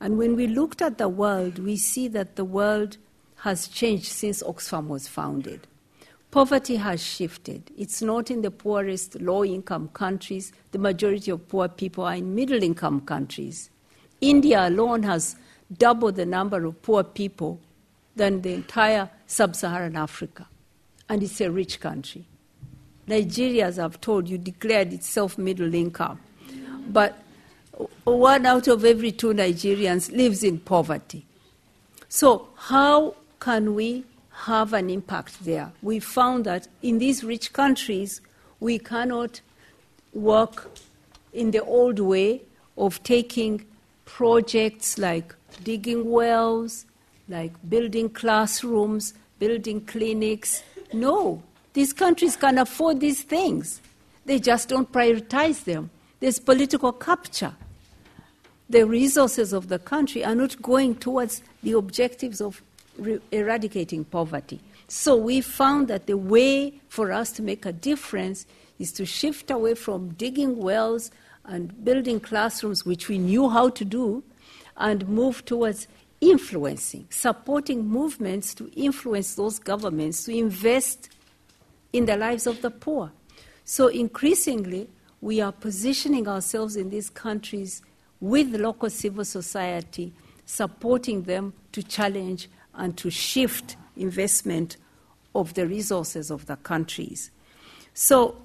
And 0.00 0.16
when 0.16 0.34
we 0.34 0.46
looked 0.46 0.80
at 0.80 0.98
the 0.98 1.08
world, 1.08 1.58
we 1.58 1.76
see 1.76 2.08
that 2.08 2.36
the 2.36 2.44
world 2.44 2.96
has 3.36 3.68
changed 3.68 4.06
since 4.06 4.42
Oxfam 4.42 4.86
was 4.86 5.08
founded. 5.08 5.66
Poverty 6.30 6.76
has 6.76 7.02
shifted. 7.02 7.70
It's 7.76 8.00
not 8.02 8.30
in 8.30 8.42
the 8.42 8.52
poorest, 8.52 9.20
low 9.20 9.44
income 9.44 9.88
countries. 9.88 10.52
The 10.70 10.78
majority 10.78 11.32
of 11.32 11.48
poor 11.48 11.68
people 11.68 12.04
are 12.04 12.14
in 12.14 12.34
middle 12.34 12.62
income 12.62 13.00
countries. 13.00 13.70
India 14.20 14.68
alone 14.68 15.02
has 15.02 15.34
double 15.76 16.12
the 16.12 16.26
number 16.26 16.64
of 16.64 16.80
poor 16.82 17.02
people 17.02 17.58
than 18.14 18.42
the 18.42 18.52
entire 18.54 19.10
sub 19.26 19.56
Saharan 19.56 19.96
Africa. 19.96 20.46
And 21.08 21.22
it's 21.22 21.40
a 21.40 21.50
rich 21.50 21.80
country. 21.80 22.24
Nigeria, 23.08 23.66
as 23.66 23.80
I've 23.80 24.00
told 24.00 24.28
you, 24.28 24.38
declared 24.38 24.92
itself 24.92 25.36
middle 25.36 25.74
income. 25.74 26.20
But 26.88 27.18
one 28.04 28.46
out 28.46 28.68
of 28.68 28.84
every 28.84 29.10
two 29.10 29.32
Nigerians 29.32 30.12
lives 30.16 30.44
in 30.44 30.60
poverty. 30.60 31.26
So, 32.08 32.48
how 32.56 33.16
can 33.40 33.74
we 33.74 34.04
have 34.46 34.72
an 34.72 34.88
impact 34.88 35.44
there. 35.44 35.70
We 35.82 36.00
found 36.00 36.46
that 36.46 36.68
in 36.82 36.98
these 36.98 37.22
rich 37.22 37.52
countries, 37.52 38.20
we 38.58 38.78
cannot 38.78 39.40
work 40.12 40.70
in 41.32 41.50
the 41.50 41.62
old 41.62 41.98
way 41.98 42.42
of 42.76 43.02
taking 43.02 43.64
projects 44.04 44.98
like 44.98 45.34
digging 45.62 46.10
wells, 46.10 46.86
like 47.28 47.52
building 47.68 48.08
classrooms, 48.08 49.14
building 49.38 49.80
clinics. 49.82 50.62
No, 50.92 51.42
these 51.74 51.92
countries 51.92 52.36
can 52.36 52.58
afford 52.58 53.00
these 53.00 53.22
things. 53.22 53.80
They 54.24 54.38
just 54.38 54.68
don't 54.68 54.90
prioritize 54.90 55.64
them. 55.64 55.90
There's 56.18 56.38
political 56.38 56.92
capture. 56.92 57.54
The 58.68 58.84
resources 58.84 59.52
of 59.52 59.68
the 59.68 59.78
country 59.78 60.24
are 60.24 60.34
not 60.34 60.60
going 60.62 60.96
towards 60.96 61.42
the 61.62 61.72
objectives 61.72 62.40
of 62.40 62.62
re- 63.00 63.20
eradicating 63.32 64.04
poverty. 64.04 64.60
So 64.88 65.16
we 65.16 65.40
found 65.40 65.88
that 65.88 66.06
the 66.06 66.16
way 66.16 66.80
for 66.88 67.12
us 67.12 67.32
to 67.32 67.42
make 67.42 67.64
a 67.64 67.72
difference 67.72 68.46
is 68.78 68.92
to 68.92 69.06
shift 69.06 69.50
away 69.50 69.74
from 69.74 70.10
digging 70.14 70.56
wells 70.58 71.10
and 71.44 71.84
building 71.84 72.20
classrooms, 72.20 72.84
which 72.84 73.08
we 73.08 73.18
knew 73.18 73.48
how 73.48 73.68
to 73.70 73.84
do, 73.84 74.22
and 74.76 75.08
move 75.08 75.44
towards 75.44 75.86
influencing, 76.20 77.06
supporting 77.10 77.86
movements 77.86 78.54
to 78.54 78.70
influence 78.74 79.34
those 79.34 79.58
governments 79.58 80.24
to 80.24 80.36
invest 80.36 81.08
in 81.92 82.06
the 82.06 82.16
lives 82.16 82.46
of 82.46 82.60
the 82.62 82.70
poor. 82.70 83.10
So 83.64 83.88
increasingly, 83.88 84.88
we 85.20 85.40
are 85.40 85.52
positioning 85.52 86.28
ourselves 86.28 86.76
in 86.76 86.90
these 86.90 87.10
countries 87.10 87.82
with 88.20 88.54
local 88.54 88.90
civil 88.90 89.24
society, 89.24 90.12
supporting 90.44 91.22
them 91.22 91.52
to 91.72 91.82
challenge 91.82 92.48
and 92.80 92.96
to 92.96 93.10
shift 93.10 93.76
investment 93.96 94.78
of 95.34 95.54
the 95.54 95.66
resources 95.66 96.30
of 96.30 96.46
the 96.46 96.56
countries. 96.56 97.30
So, 97.94 98.36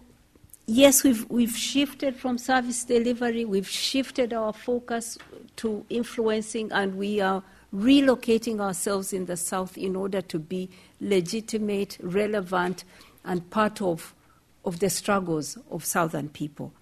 yes, 0.68 1.04
we've, 1.04 1.28
we've 1.30 1.56
shifted 1.56 2.18
from 2.18 2.38
service 2.38 2.84
delivery, 2.84 3.46
we've 3.46 3.68
shifted 3.68 4.34
our 4.34 4.52
focus 4.54 5.18
to 5.56 5.86
influencing, 5.90 6.72
and 6.74 6.98
we 6.98 7.22
are 7.22 7.42
relocating 7.74 8.60
ourselves 8.60 9.14
in 9.14 9.26
the 9.26 9.38
South 9.38 9.78
in 9.78 9.96
order 9.96 10.22
to 10.22 10.38
be 10.38 10.70
legitimate, 11.00 11.98
relevant, 12.02 12.84
and 13.24 13.50
part 13.50 13.82
of, 13.82 14.14
of 14.66 14.80
the 14.80 14.90
struggles 14.90 15.58
of 15.72 15.86
Southern 15.86 16.28
people. 16.28 16.74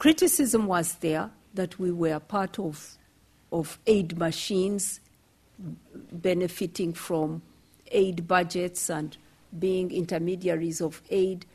Criticism 0.00 0.66
was 0.66 0.94
there 0.96 1.30
that 1.54 1.78
we 1.78 1.92
were 1.92 2.18
part 2.18 2.58
of, 2.58 2.98
of 3.52 3.78
aid 3.86 4.18
machines 4.18 5.00
benefiting 6.12 6.92
from 6.92 7.42
aid 7.90 8.26
budgets 8.26 8.90
and 8.90 9.16
being 9.58 9.90
intermediaries 9.90 10.80
of 10.80 11.02
aid. 11.10 11.46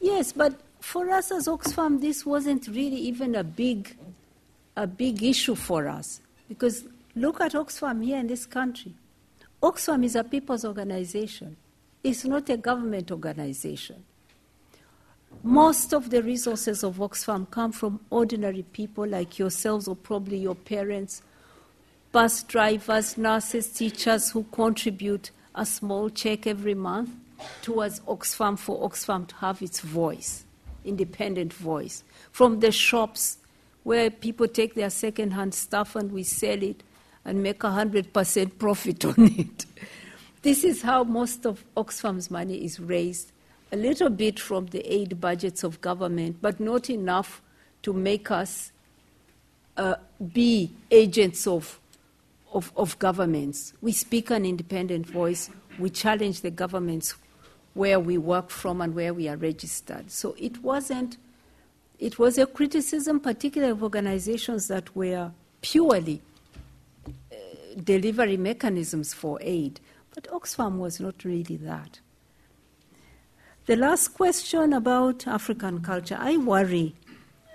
Yes, 0.00 0.32
but 0.32 0.60
for 0.80 1.10
us 1.10 1.30
as 1.30 1.48
Oxfam, 1.48 2.00
this 2.00 2.24
wasn't 2.24 2.66
really 2.68 2.96
even 2.96 3.34
a 3.34 3.44
big, 3.44 3.96
a 4.76 4.86
big 4.86 5.22
issue 5.22 5.54
for 5.54 5.88
us. 5.88 6.20
Because 6.48 6.84
look 7.14 7.40
at 7.40 7.52
Oxfam 7.52 8.04
here 8.04 8.18
in 8.18 8.26
this 8.26 8.46
country. 8.46 8.94
Oxfam 9.62 10.04
is 10.04 10.14
a 10.14 10.22
people's 10.22 10.64
organization, 10.64 11.56
it's 12.04 12.24
not 12.24 12.48
a 12.48 12.56
government 12.56 13.10
organization. 13.10 14.04
Most 15.42 15.92
of 15.92 16.10
the 16.10 16.22
resources 16.22 16.82
of 16.82 16.96
Oxfam 16.96 17.50
come 17.50 17.70
from 17.70 18.00
ordinary 18.10 18.62
people 18.62 19.06
like 19.06 19.38
yourselves 19.38 19.86
or 19.86 19.94
probably 19.94 20.38
your 20.38 20.54
parents, 20.54 21.22
bus 22.12 22.42
drivers, 22.44 23.18
nurses, 23.18 23.68
teachers 23.68 24.30
who 24.30 24.44
contribute 24.52 25.30
a 25.54 25.66
small 25.66 26.08
check 26.08 26.46
every 26.46 26.74
month 26.74 27.10
towards 27.62 28.00
Oxfam 28.00 28.58
for 28.58 28.88
Oxfam 28.88 29.26
to 29.28 29.34
have 29.36 29.62
its 29.62 29.80
voice, 29.80 30.44
independent 30.84 31.52
voice. 31.52 32.02
From 32.32 32.60
the 32.60 32.72
shops 32.72 33.38
where 33.84 34.10
people 34.10 34.48
take 34.48 34.74
their 34.74 34.90
second-hand 34.90 35.54
stuff 35.54 35.96
and 35.96 36.12
we 36.12 36.22
sell 36.22 36.62
it 36.62 36.82
and 37.24 37.42
make 37.42 37.62
a 37.64 37.68
100% 37.68 38.58
profit 38.58 39.04
on 39.04 39.14
it. 39.38 39.66
this 40.42 40.64
is 40.64 40.82
how 40.82 41.04
most 41.04 41.46
of 41.46 41.64
Oxfam's 41.76 42.30
money 42.30 42.64
is 42.64 42.80
raised, 42.80 43.32
a 43.70 43.76
little 43.76 44.10
bit 44.10 44.40
from 44.40 44.66
the 44.66 44.80
aid 44.92 45.20
budgets 45.20 45.62
of 45.62 45.80
government, 45.80 46.36
but 46.40 46.58
not 46.58 46.88
enough 46.88 47.42
to 47.82 47.92
make 47.92 48.30
us 48.30 48.72
uh, 49.76 49.94
be 50.32 50.70
agents 50.90 51.46
of, 51.46 51.78
of, 52.52 52.72
of 52.76 52.98
governments. 52.98 53.72
We 53.80 53.92
speak 53.92 54.30
an 54.30 54.44
independent 54.44 55.06
voice. 55.06 55.50
We 55.78 55.90
challenge 55.90 56.40
the 56.40 56.50
governments 56.50 57.14
where 57.74 58.00
we 58.00 58.18
work 58.18 58.50
from 58.50 58.80
and 58.80 58.94
where 58.94 59.14
we 59.14 59.28
are 59.28 59.36
registered. 59.36 60.10
So 60.10 60.34
it 60.38 60.62
wasn't, 60.62 61.16
it 61.98 62.18
was 62.18 62.38
a 62.38 62.46
criticism, 62.46 63.20
particularly 63.20 63.72
of 63.72 63.82
organizations 63.82 64.68
that 64.68 64.94
were 64.96 65.30
purely 65.60 66.22
uh, 67.06 67.36
delivery 67.82 68.36
mechanisms 68.36 69.14
for 69.14 69.38
aid. 69.42 69.80
But 70.14 70.24
Oxfam 70.32 70.78
was 70.78 70.98
not 70.98 71.24
really 71.24 71.56
that. 71.58 72.00
The 73.66 73.76
last 73.76 74.08
question 74.14 74.72
about 74.72 75.26
African 75.26 75.82
culture, 75.82 76.16
I 76.18 76.38
worry. 76.38 76.94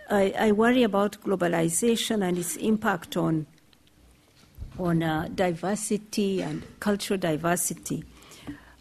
I, 0.10 0.34
I 0.38 0.52
worry 0.52 0.84
about 0.84 1.20
globalization 1.24 2.24
and 2.24 2.38
its 2.38 2.56
impact 2.58 3.18
on, 3.18 3.48
on 4.80 5.04
uh, 5.04 5.30
diversity 5.34 6.42
and 6.42 6.64
cultural 6.80 7.20
diversity. 7.20 8.04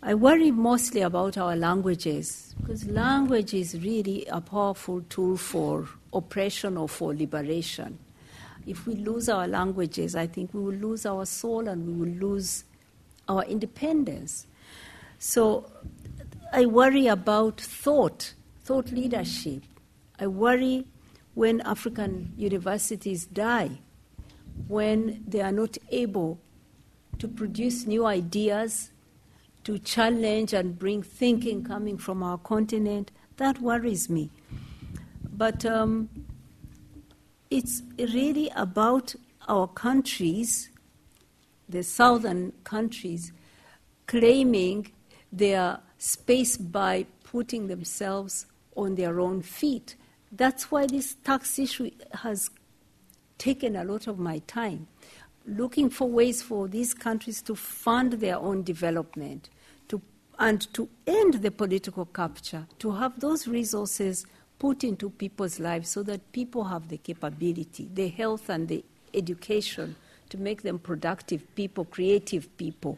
I 0.02 0.14
worry 0.14 0.50
mostly 0.50 1.00
about 1.02 1.38
our 1.38 1.54
languages 1.54 2.54
because 2.60 2.84
language 2.86 3.54
is 3.54 3.80
really 3.80 4.26
a 4.26 4.40
powerful 4.40 5.02
tool 5.08 5.36
for 5.36 5.88
oppression 6.12 6.76
or 6.76 6.88
for 6.88 7.14
liberation. 7.14 7.98
If 8.66 8.86
we 8.86 8.94
lose 8.96 9.28
our 9.28 9.46
languages, 9.46 10.16
I 10.16 10.26
think 10.26 10.54
we 10.54 10.60
will 10.60 10.74
lose 10.74 11.06
our 11.06 11.24
soul 11.24 11.68
and 11.68 11.86
we 11.86 11.92
will 11.92 12.30
lose 12.30 12.64
our 13.28 13.44
independence. 13.44 14.46
So 15.18 15.70
I 16.52 16.66
worry 16.66 17.06
about 17.06 17.60
thought, 17.60 18.34
thought 18.64 18.90
leadership. 18.90 19.62
I 20.18 20.26
worry 20.26 20.86
when 21.34 21.60
African 21.62 22.32
universities 22.36 23.24
die, 23.26 23.78
when 24.68 25.24
they 25.26 25.40
are 25.40 25.52
not 25.52 25.76
able 25.90 26.38
to 27.18 27.28
produce 27.28 27.86
new 27.86 28.06
ideas 28.06 28.90
to 29.64 29.78
challenge 29.78 30.52
and 30.52 30.78
bring 30.78 31.02
thinking 31.02 31.62
coming 31.62 31.96
from 31.96 32.22
our 32.22 32.38
continent, 32.38 33.12
that 33.36 33.60
worries 33.60 34.10
me. 34.10 34.30
But 35.32 35.64
um, 35.64 36.08
it's 37.50 37.82
really 37.98 38.50
about 38.56 39.14
our 39.48 39.68
countries, 39.68 40.70
the 41.68 41.82
southern 41.82 42.52
countries, 42.64 43.32
claiming 44.06 44.90
their 45.30 45.78
space 45.98 46.56
by 46.56 47.06
putting 47.24 47.68
themselves 47.68 48.46
on 48.76 48.94
their 48.94 49.20
own 49.20 49.42
feet. 49.42 49.96
That's 50.30 50.70
why 50.70 50.86
this 50.86 51.14
tax 51.24 51.58
issue 51.58 51.90
has 52.12 52.50
taken 53.42 53.74
a 53.74 53.82
lot 53.82 54.06
of 54.06 54.20
my 54.20 54.38
time 54.46 54.86
looking 55.46 55.90
for 55.90 56.08
ways 56.08 56.40
for 56.40 56.68
these 56.68 56.94
countries 56.94 57.42
to 57.42 57.56
fund 57.56 58.12
their 58.14 58.38
own 58.38 58.62
development 58.62 59.50
to, 59.88 60.00
and 60.38 60.72
to 60.72 60.88
end 61.08 61.34
the 61.34 61.50
political 61.50 62.04
capture, 62.06 62.64
to 62.78 62.92
have 62.92 63.18
those 63.18 63.48
resources 63.48 64.24
put 64.60 64.84
into 64.84 65.10
people's 65.10 65.58
lives 65.58 65.88
so 65.88 66.04
that 66.04 66.20
people 66.30 66.62
have 66.62 66.86
the 66.86 66.96
capability, 66.98 67.88
the 67.92 68.06
health 68.06 68.48
and 68.48 68.68
the 68.68 68.84
education 69.12 69.96
to 70.28 70.38
make 70.38 70.62
them 70.62 70.78
productive 70.78 71.42
people, 71.56 71.84
creative 71.84 72.56
people. 72.56 72.96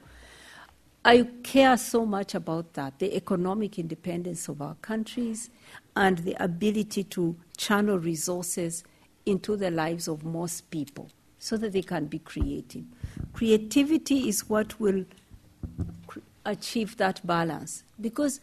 I 1.06 1.22
care 1.42 1.78
so 1.78 2.04
much 2.04 2.34
about 2.34 2.74
that 2.74 2.98
the 2.98 3.16
economic 3.16 3.78
independence 3.78 4.48
of 4.48 4.60
our 4.60 4.74
countries 4.82 5.48
and 5.96 6.18
the 6.18 6.34
ability 6.42 7.04
to 7.04 7.34
channel 7.56 7.98
resources 7.98 8.84
into 9.26 9.56
the 9.56 9.70
lives 9.70 10.08
of 10.08 10.24
most 10.24 10.70
people 10.70 11.10
so 11.38 11.56
that 11.56 11.72
they 11.72 11.82
can 11.82 12.06
be 12.06 12.18
creative. 12.18 12.84
Creativity 13.32 14.28
is 14.28 14.48
what 14.48 14.78
will 14.80 15.04
achieve 16.44 16.96
that 16.98 17.26
balance 17.26 17.84
because 18.00 18.40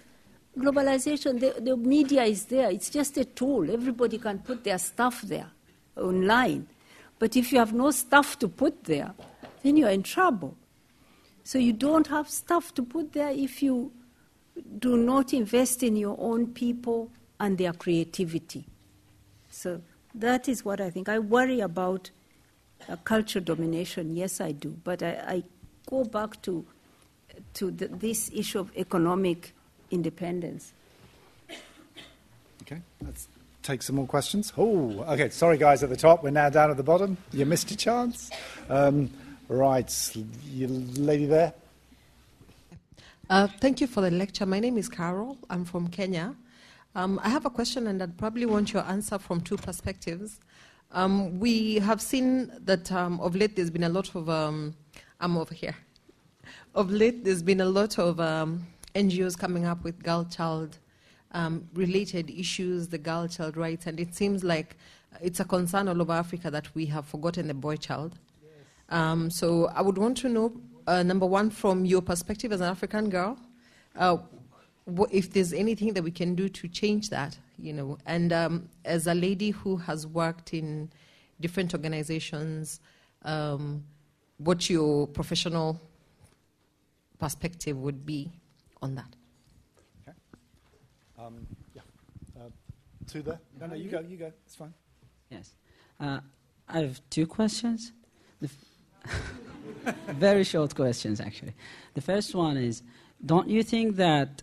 globalization, 0.58 1.40
the, 1.40 1.62
the 1.62 1.78
media 1.78 2.24
is 2.24 2.46
there, 2.46 2.70
it's 2.70 2.90
just 2.90 3.18
a 3.18 3.26
tool. 3.26 3.70
Everybody 3.72 4.18
can 4.18 4.40
put 4.40 4.64
their 4.64 4.78
stuff 4.78 5.22
there 5.22 5.50
online. 5.96 6.68
But 7.20 7.36
if 7.36 7.52
you 7.52 7.60
have 7.60 7.74
no 7.74 7.92
stuff 7.92 8.40
to 8.40 8.48
put 8.48 8.84
there, 8.86 9.14
then 9.64 9.78
you're 9.78 9.90
in 9.90 10.04
trouble. 10.04 10.58
So 11.44 11.58
you 11.58 11.74
don't 11.74 12.08
have 12.08 12.30
stuff 12.30 12.74
to 12.76 12.84
put 12.84 13.14
there 13.14 13.30
if 13.30 13.64
you 13.64 13.92
do 14.80 14.98
not 14.98 15.34
invest 15.34 15.84
in 15.84 15.96
your 15.96 16.16
own 16.20 16.48
people 16.48 17.12
and 17.40 17.58
their 17.58 17.74
creativity. 17.74 18.68
So 19.50 19.82
that 20.16 20.47
is 20.47 20.64
what 20.66 20.82
I 20.82 20.89
think. 20.89 21.09
I 21.09 21.20
worry 21.20 21.59
about 21.59 22.12
uh, 22.89 22.95
cultural 23.03 23.43
domination, 23.43 24.16
yes, 24.16 24.41
I 24.41 24.51
do. 24.51 24.76
But 24.84 25.03
I, 25.03 25.24
I 25.28 25.43
go 25.89 26.03
back 26.03 26.41
to, 26.43 26.66
to 27.55 27.72
the, 27.72 27.88
this 27.88 28.32
issue 28.34 28.59
of 28.59 28.76
economic 28.78 29.53
independence. 29.89 30.74
Okay, 32.64 32.82
let's 33.05 33.28
take 33.64 33.82
some 33.82 33.95
more 33.95 34.07
questions. 34.07 34.53
Oh, 34.57 35.03
okay, 35.09 35.30
sorry, 35.30 35.57
guys, 35.57 35.84
at 35.84 35.89
the 35.89 35.97
top. 35.97 36.24
We're 36.24 36.32
now 36.32 36.49
down 36.49 36.72
at 36.72 36.78
the 36.78 36.84
bottom. 36.84 37.18
You 37.32 37.45
missed 37.45 37.70
your 37.70 37.78
chance. 37.78 38.32
Um, 38.70 39.09
right, 39.47 40.16
you 40.49 40.68
lady 40.68 41.26
there. 41.26 41.53
Uh, 43.30 43.47
thank 43.59 43.80
you 43.80 43.88
for 43.88 44.01
the 44.01 44.12
lecture. 44.12 44.45
My 44.45 44.59
name 44.59 44.78
is 44.78 44.89
Carol. 44.89 45.38
I'm 45.49 45.64
from 45.64 45.88
Kenya. 45.88 46.36
Um, 46.94 47.22
I 47.24 47.30
have 47.30 47.46
a 47.46 47.50
question, 47.50 47.88
and 47.88 48.04
I'd 48.04 48.18
probably 48.18 48.46
want 48.46 48.74
your 48.74 48.84
answer 48.84 49.18
from 49.18 49.39
two 49.39 49.56
perspectives. 49.56 50.42
Um, 50.92 51.39
we 51.39 51.76
have 51.76 52.02
seen 52.02 52.52
that 52.66 52.92
um, 52.92 53.22
of 53.22 53.34
late 53.34 53.56
there's 53.56 53.70
been 53.70 53.86
a 53.86 53.89
lot 53.89 54.14
of, 54.14 54.30
um, 54.30 54.76
I'm 55.20 55.38
over 55.38 55.54
here. 55.54 55.76
Of 56.76 56.89
late 56.92 57.24
there's 57.24 57.44
been 57.44 57.62
a 57.62 57.66
lot 57.66 57.98
of 57.98 58.20
um, 58.20 58.66
NGOs 58.96 59.38
coming 59.38 59.66
up 59.66 59.84
with 59.84 60.04
girl 60.04 60.26
child 60.26 60.80
um, 61.34 61.68
related 61.74 62.30
issues, 62.30 62.89
the 62.89 62.98
girl 62.98 63.28
child 63.28 63.56
rights, 63.56 63.88
and 63.88 64.00
it 64.00 64.14
seems 64.14 64.44
like 64.44 64.76
it's 65.22 65.39
a 65.39 65.46
concern 65.46 65.88
all 65.88 66.02
over 66.02 66.14
Africa 66.14 66.52
that 66.52 66.74
we 66.76 66.86
have 66.88 67.06
forgotten 67.06 67.48
the 67.48 67.54
boy 67.54 67.78
child. 67.78 68.18
Um, 68.89 69.30
so 69.30 69.68
I 69.68 69.82
would 69.82 69.98
want 69.98 70.18
to 70.18 70.30
know, 70.30 70.54
uh, 70.88 71.04
number 71.04 71.26
one, 71.26 71.50
from 71.50 71.86
your 71.86 72.02
perspective 72.02 72.52
as 72.52 72.60
an 72.60 72.68
African 72.68 73.10
girl, 73.10 73.38
uh, 73.96 74.18
if 75.12 75.32
there's 75.32 75.54
anything 75.54 75.94
that 75.94 76.04
we 76.04 76.12
can 76.12 76.36
do 76.36 76.50
to 76.50 76.68
change 76.68 77.10
that, 77.10 77.38
you 77.58 77.74
know, 77.74 77.98
and 78.06 78.34
um, 78.34 78.70
as 78.86 79.08
a 79.08 79.14
lady 79.14 79.52
who 79.52 79.78
has 79.78 80.08
worked 80.08 80.54
in 80.54 80.89
different 81.39 81.74
organizations, 81.74 82.80
um, 83.24 83.84
what 84.38 84.70
your 84.70 85.08
professional 85.08 85.80
perspective 87.20 87.78
would 87.78 88.06
be 88.06 88.32
on 88.82 88.96
that. 88.96 89.16
Um, 91.20 91.46
yeah. 91.76 91.82
Uh, 92.36 92.50
two 93.08 93.22
there. 93.22 93.39
No, 93.60 93.68
no, 93.68 93.76
you 93.76 93.89
go. 93.89 94.00
You 94.00 94.18
go. 94.18 94.32
It's 94.46 94.56
fine. 94.56 94.74
Yes. 95.30 95.54
Uh, 96.00 96.20
I 96.68 96.80
have 96.80 97.00
two 97.12 97.28
questions. 97.28 97.92
The 98.42 98.50
f- 99.06 99.96
very 100.08 100.44
short 100.44 100.74
questions, 100.74 101.22
actually. 101.22 101.54
The 101.94 102.02
first 102.02 102.34
one 102.34 102.58
is 102.58 102.82
Don't 103.24 103.48
you 103.48 103.62
think 103.62 103.98
that 103.98 104.42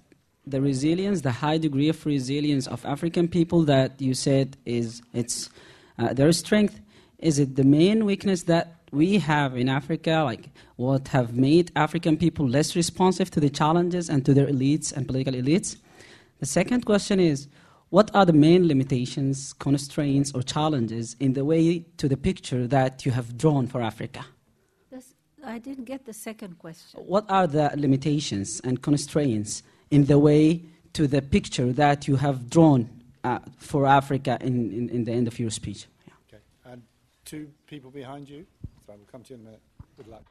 the 0.50 0.60
resilience, 0.60 1.22
the 1.22 1.32
high 1.32 1.58
degree 1.58 1.88
of 1.88 2.04
resilience 2.06 2.66
of 2.66 2.84
African 2.84 3.28
people 3.28 3.62
that 3.64 4.00
you 4.00 4.14
said 4.14 4.56
is 4.64 5.02
it's 5.12 5.50
uh, 5.98 6.12
their 6.12 6.32
strength, 6.32 6.80
is 7.18 7.38
it 7.38 7.56
the 7.56 7.64
main 7.64 8.04
weakness 8.04 8.44
that 8.44 8.76
we 8.92 9.18
have 9.18 9.56
in 9.56 9.68
Africa, 9.68 10.22
like 10.24 10.48
what 10.76 11.08
have 11.08 11.34
made 11.34 11.70
African 11.76 12.16
people 12.16 12.48
less 12.48 12.74
responsive 12.76 13.30
to 13.32 13.40
the 13.40 13.50
challenges 13.50 14.08
and 14.08 14.24
to 14.24 14.32
their 14.32 14.46
elites 14.46 14.92
and 14.92 15.06
political 15.06 15.34
elites? 15.34 15.76
The 16.40 16.46
second 16.46 16.86
question 16.86 17.20
is 17.20 17.48
what 17.90 18.14
are 18.14 18.26
the 18.26 18.34
main 18.34 18.68
limitations, 18.68 19.54
constraints, 19.54 20.32
or 20.34 20.42
challenges 20.42 21.16
in 21.20 21.32
the 21.32 21.44
way 21.44 21.86
to 21.96 22.08
the 22.08 22.16
picture 22.16 22.66
that 22.66 23.06
you 23.06 23.12
have 23.12 23.38
drawn 23.38 23.66
for 23.66 23.80
Africa? 23.80 24.26
That's, 24.90 25.14
I 25.44 25.58
didn't 25.58 25.84
get 25.84 26.04
the 26.04 26.12
second 26.12 26.58
question. 26.58 27.00
What 27.00 27.24
are 27.30 27.46
the 27.46 27.72
limitations 27.76 28.60
and 28.62 28.82
constraints 28.82 29.62
in 29.90 30.04
the 30.06 30.18
way 30.18 30.62
to 30.94 31.06
the 31.06 31.22
picture 31.22 31.72
that 31.72 32.08
you 32.08 32.16
have 32.16 32.50
drawn 32.50 32.88
uh, 33.24 33.38
for 33.58 33.86
Africa 33.86 34.38
in, 34.40 34.70
in, 34.70 34.88
in, 34.90 35.04
the 35.04 35.12
end 35.12 35.28
of 35.28 35.38
your 35.38 35.50
speech? 35.50 35.86
Yeah. 36.06 36.14
Okay. 36.28 36.42
And 36.64 36.82
two 37.24 37.48
people 37.66 37.90
behind 37.90 38.28
you. 38.28 38.46
So 38.86 38.94
we'll 38.96 39.06
come 39.10 39.22
to 39.22 39.30
you 39.30 39.34
in 39.36 39.40
a 39.42 39.44
minute. 39.44 39.60
Good 39.96 40.08
luck. 40.08 40.24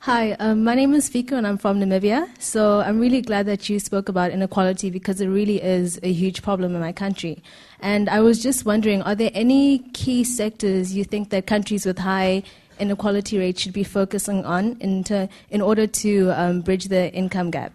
Hi, 0.00 0.32
um, 0.32 0.62
my 0.62 0.74
name 0.74 0.94
is 0.94 1.08
Fika 1.08 1.34
and 1.34 1.46
I'm 1.46 1.58
from 1.58 1.80
Namibia. 1.80 2.28
So 2.40 2.80
I'm 2.80 3.00
really 3.00 3.20
glad 3.22 3.46
that 3.46 3.68
you 3.68 3.80
spoke 3.80 4.08
about 4.08 4.30
inequality 4.30 4.88
because 4.88 5.20
it 5.20 5.26
really 5.26 5.60
is 5.60 5.98
a 6.02 6.12
huge 6.12 6.42
problem 6.42 6.74
in 6.74 6.80
my 6.80 6.92
country. 6.92 7.42
And 7.80 8.08
I 8.08 8.20
was 8.20 8.40
just 8.40 8.64
wondering 8.64 9.02
are 9.02 9.16
there 9.16 9.32
any 9.34 9.80
key 9.94 10.22
sectors 10.22 10.94
you 10.94 11.02
think 11.02 11.30
that 11.30 11.46
countries 11.46 11.84
with 11.84 11.98
high 11.98 12.44
inequality 12.78 13.38
rates 13.38 13.62
should 13.62 13.72
be 13.72 13.82
focusing 13.82 14.44
on 14.44 14.76
in, 14.80 15.02
to, 15.04 15.28
in 15.50 15.60
order 15.60 15.86
to 15.86 16.30
um, 16.30 16.60
bridge 16.60 16.84
the 16.84 17.12
income 17.12 17.50
gap? 17.50 17.72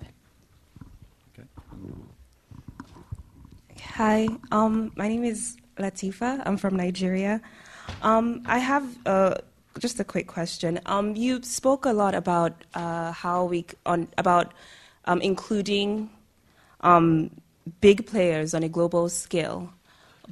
Hi, 3.95 4.29
um, 4.53 4.93
my 4.95 5.09
name 5.09 5.25
is 5.25 5.57
Latifa. 5.77 6.41
I'm 6.45 6.55
from 6.55 6.77
Nigeria. 6.77 7.41
Um, 8.01 8.41
I 8.45 8.57
have 8.57 8.85
uh, 9.05 9.35
just 9.79 9.99
a 9.99 10.05
quick 10.05 10.27
question. 10.27 10.79
Um, 10.85 11.13
you 11.17 11.43
spoke 11.43 11.85
a 11.85 11.91
lot 11.91 12.15
about 12.15 12.53
uh, 12.73 13.11
how 13.11 13.43
we 13.43 13.65
on 13.85 14.07
about 14.17 14.53
um, 15.03 15.19
including 15.19 16.09
um, 16.79 17.31
big 17.81 18.07
players 18.07 18.53
on 18.53 18.63
a 18.63 18.69
global 18.69 19.09
scale, 19.09 19.73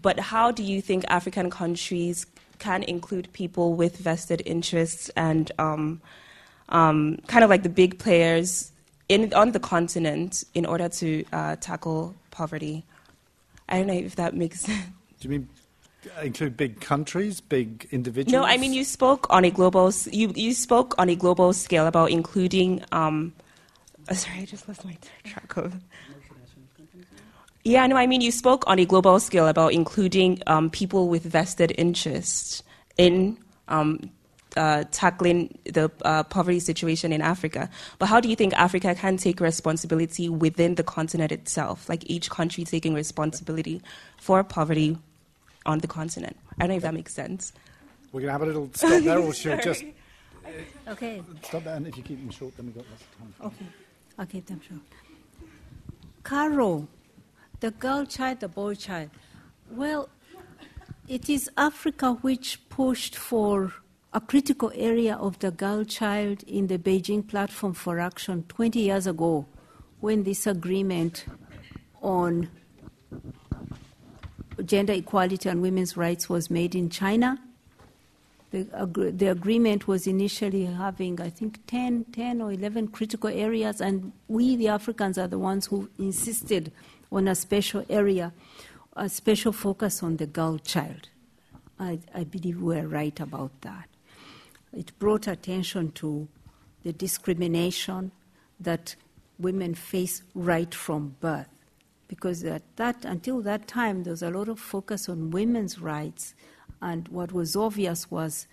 but 0.01 0.17
how 0.21 0.51
do 0.51 0.63
you 0.63 0.81
think 0.81 1.03
African 1.09 1.49
countries 1.49 2.25
can 2.59 2.81
include 2.83 3.27
people 3.33 3.73
with 3.73 3.97
vested 3.97 4.41
interests 4.45 5.09
and 5.17 5.51
um, 5.59 6.01
kind 6.69 7.43
of 7.43 7.49
like 7.49 7.63
the 7.63 7.69
big 7.69 7.99
players 7.99 8.71
in 9.09 9.33
on 9.33 9.51
the 9.51 9.59
continent 9.59 10.45
in 10.53 10.65
order 10.65 10.87
to 10.87 11.25
uh, 11.33 11.57
tackle 11.57 12.15
poverty? 12.31 12.85
I 13.69 13.77
don't 13.77 13.87
know 13.87 13.93
if 13.93 14.15
that 14.15 14.35
makes 14.35 14.61
sense. 14.61 14.85
Do 15.19 15.27
you 15.27 15.29
mean 15.29 15.49
include 16.21 16.57
big 16.57 16.79
countries, 16.79 17.41
big 17.41 17.87
individuals? 17.91 18.31
No, 18.31 18.43
I 18.43 18.57
mean 18.57 18.73
you 18.73 18.83
spoke 18.83 19.27
on 19.29 19.45
a 19.45 19.51
global. 19.51 19.91
You 20.11 20.31
you 20.35 20.53
spoke 20.53 20.95
on 20.97 21.09
a 21.09 21.15
global 21.15 21.53
scale 21.53 21.87
about 21.87 22.11
including. 22.11 22.83
Um, 22.91 23.33
uh, 24.07 24.13
sorry, 24.13 24.39
I 24.39 24.45
just 24.45 24.67
lost 24.67 24.83
my 24.85 24.97
track 25.23 25.57
of. 25.57 25.75
Yeah, 27.63 27.85
no, 27.87 27.97
I 27.97 28.07
mean 28.07 28.21
you 28.21 28.31
spoke 28.31 28.63
on 28.67 28.79
a 28.79 28.85
global 28.85 29.19
scale 29.19 29.47
about 29.47 29.73
including 29.73 30.41
um, 30.47 30.69
people 30.69 31.09
with 31.09 31.23
vested 31.23 31.73
interests 31.77 32.63
in 32.97 33.37
um, 33.67 34.09
uh, 34.59 34.83
tackling 34.91 35.57
the 35.63 35.89
uh, 36.03 36.23
poverty 36.23 36.59
situation 36.59 37.13
in 37.13 37.21
Africa. 37.21 37.69
But 37.97 38.07
how 38.07 38.19
do 38.19 38.27
you 38.27 38.35
think 38.35 38.53
Africa 38.53 38.93
can 38.93 39.15
take 39.15 39.39
responsibility 39.39 40.27
within 40.27 40.75
the 40.75 40.83
continent 40.83 41.31
itself, 41.31 41.87
like 41.87 42.03
each 42.09 42.29
country 42.29 42.65
taking 42.65 42.93
responsibility 42.93 43.81
for 44.17 44.43
poverty 44.43 44.97
on 45.65 45.79
the 45.79 45.87
continent? 45.87 46.35
I 46.57 46.63
don't 46.63 46.69
know 46.71 46.75
if 46.75 46.81
that 46.83 46.93
makes 46.93 47.13
sense. 47.13 47.53
We're 48.11 48.19
going 48.21 48.27
to 48.27 48.31
have 48.33 48.41
a 48.41 48.45
little 48.47 48.69
stop 48.73 49.01
there, 49.01 49.19
or 49.19 49.33
should 49.39 49.57
we 49.57 49.63
just 49.63 49.85
Okay, 50.87 51.21
stop 51.43 51.63
there? 51.63 51.75
And 51.75 51.87
if 51.87 51.95
you 51.95 52.03
keep 52.03 52.19
them 52.19 52.31
short, 52.31 52.57
then 52.57 52.65
we've 52.65 52.75
got 52.75 52.85
lots 52.89 53.03
of 53.03 53.17
time. 53.17 53.33
okay. 53.47 53.65
I'll 54.17 54.25
keep 54.25 54.45
them 54.47 54.59
short. 54.67 54.81
Carol, 56.25 56.87
the 57.61 57.71
girl 57.71 58.05
child, 58.05 58.41
the 58.41 58.49
boy 58.49 58.75
child. 58.75 59.09
Well, 59.71 60.09
it 61.07 61.29
is 61.29 61.49
Africa 61.55 62.13
which 62.13 62.59
pushed 62.69 63.15
for 63.15 63.73
a 64.11 64.19
critical 64.19 64.71
area 64.73 65.15
of 65.15 65.37
the 65.39 65.51
girl 65.51 65.83
child 65.83 66.43
in 66.43 66.67
the 66.67 66.79
Beijing 66.79 67.27
Platform 67.27 67.73
for 67.73 67.99
Action 67.99 68.43
20 68.47 68.79
years 68.79 69.05
ago 69.05 69.45
when 69.99 70.23
this 70.23 70.47
agreement 70.47 71.25
on 72.01 72.49
gender 74.65 74.93
equality 74.93 75.47
and 75.47 75.61
women's 75.61 75.95
rights 75.95 76.27
was 76.27 76.49
made 76.49 76.73
in 76.73 76.89
China. 76.89 77.39
The, 78.51 78.63
the 79.15 79.27
agreement 79.27 79.87
was 79.87 80.07
initially 80.07 80.65
having, 80.65 81.21
I 81.21 81.29
think, 81.29 81.59
10, 81.67 82.05
10 82.05 82.41
or 82.41 82.51
11 82.51 82.87
critical 82.87 83.29
areas, 83.29 83.79
and 83.79 84.11
we, 84.27 84.55
the 84.55 84.69
Africans, 84.69 85.19
are 85.19 85.27
the 85.27 85.37
ones 85.37 85.67
who 85.67 85.87
insisted 85.99 86.71
on 87.11 87.27
a 87.27 87.35
special 87.35 87.85
area, 87.91 88.33
a 88.95 89.07
special 89.07 89.51
focus 89.51 90.01
on 90.01 90.17
the 90.17 90.25
girl 90.25 90.57
child. 90.57 91.09
I, 91.79 91.99
I 92.15 92.23
believe 92.23 92.59
we're 92.59 92.87
right 92.87 93.17
about 93.19 93.51
that. 93.61 93.88
It 94.73 94.97
brought 94.99 95.27
attention 95.27 95.91
to 95.93 96.27
the 96.83 96.93
discrimination 96.93 98.11
that 98.59 98.95
women 99.37 99.73
face 99.73 100.23
right 100.33 100.73
from 100.73 101.15
birth. 101.19 101.47
Because 102.07 102.43
at 102.43 102.63
that, 102.75 103.05
until 103.05 103.41
that 103.41 103.67
time, 103.67 104.03
there 104.03 104.11
was 104.11 104.23
a 104.23 104.29
lot 104.29 104.49
of 104.49 104.59
focus 104.59 105.07
on 105.07 105.31
women's 105.31 105.79
rights, 105.79 106.33
and 106.81 107.07
what 107.09 107.31
was 107.31 107.55
obvious 107.55 108.09
was 108.09 108.47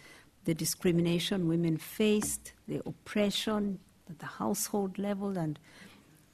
the 0.44 0.54
discrimination 0.54 1.48
women 1.48 1.76
faced, 1.76 2.52
the 2.68 2.80
oppression 2.86 3.78
at 4.08 4.18
the 4.18 4.26
household 4.26 4.98
level, 4.98 5.36
and 5.38 5.58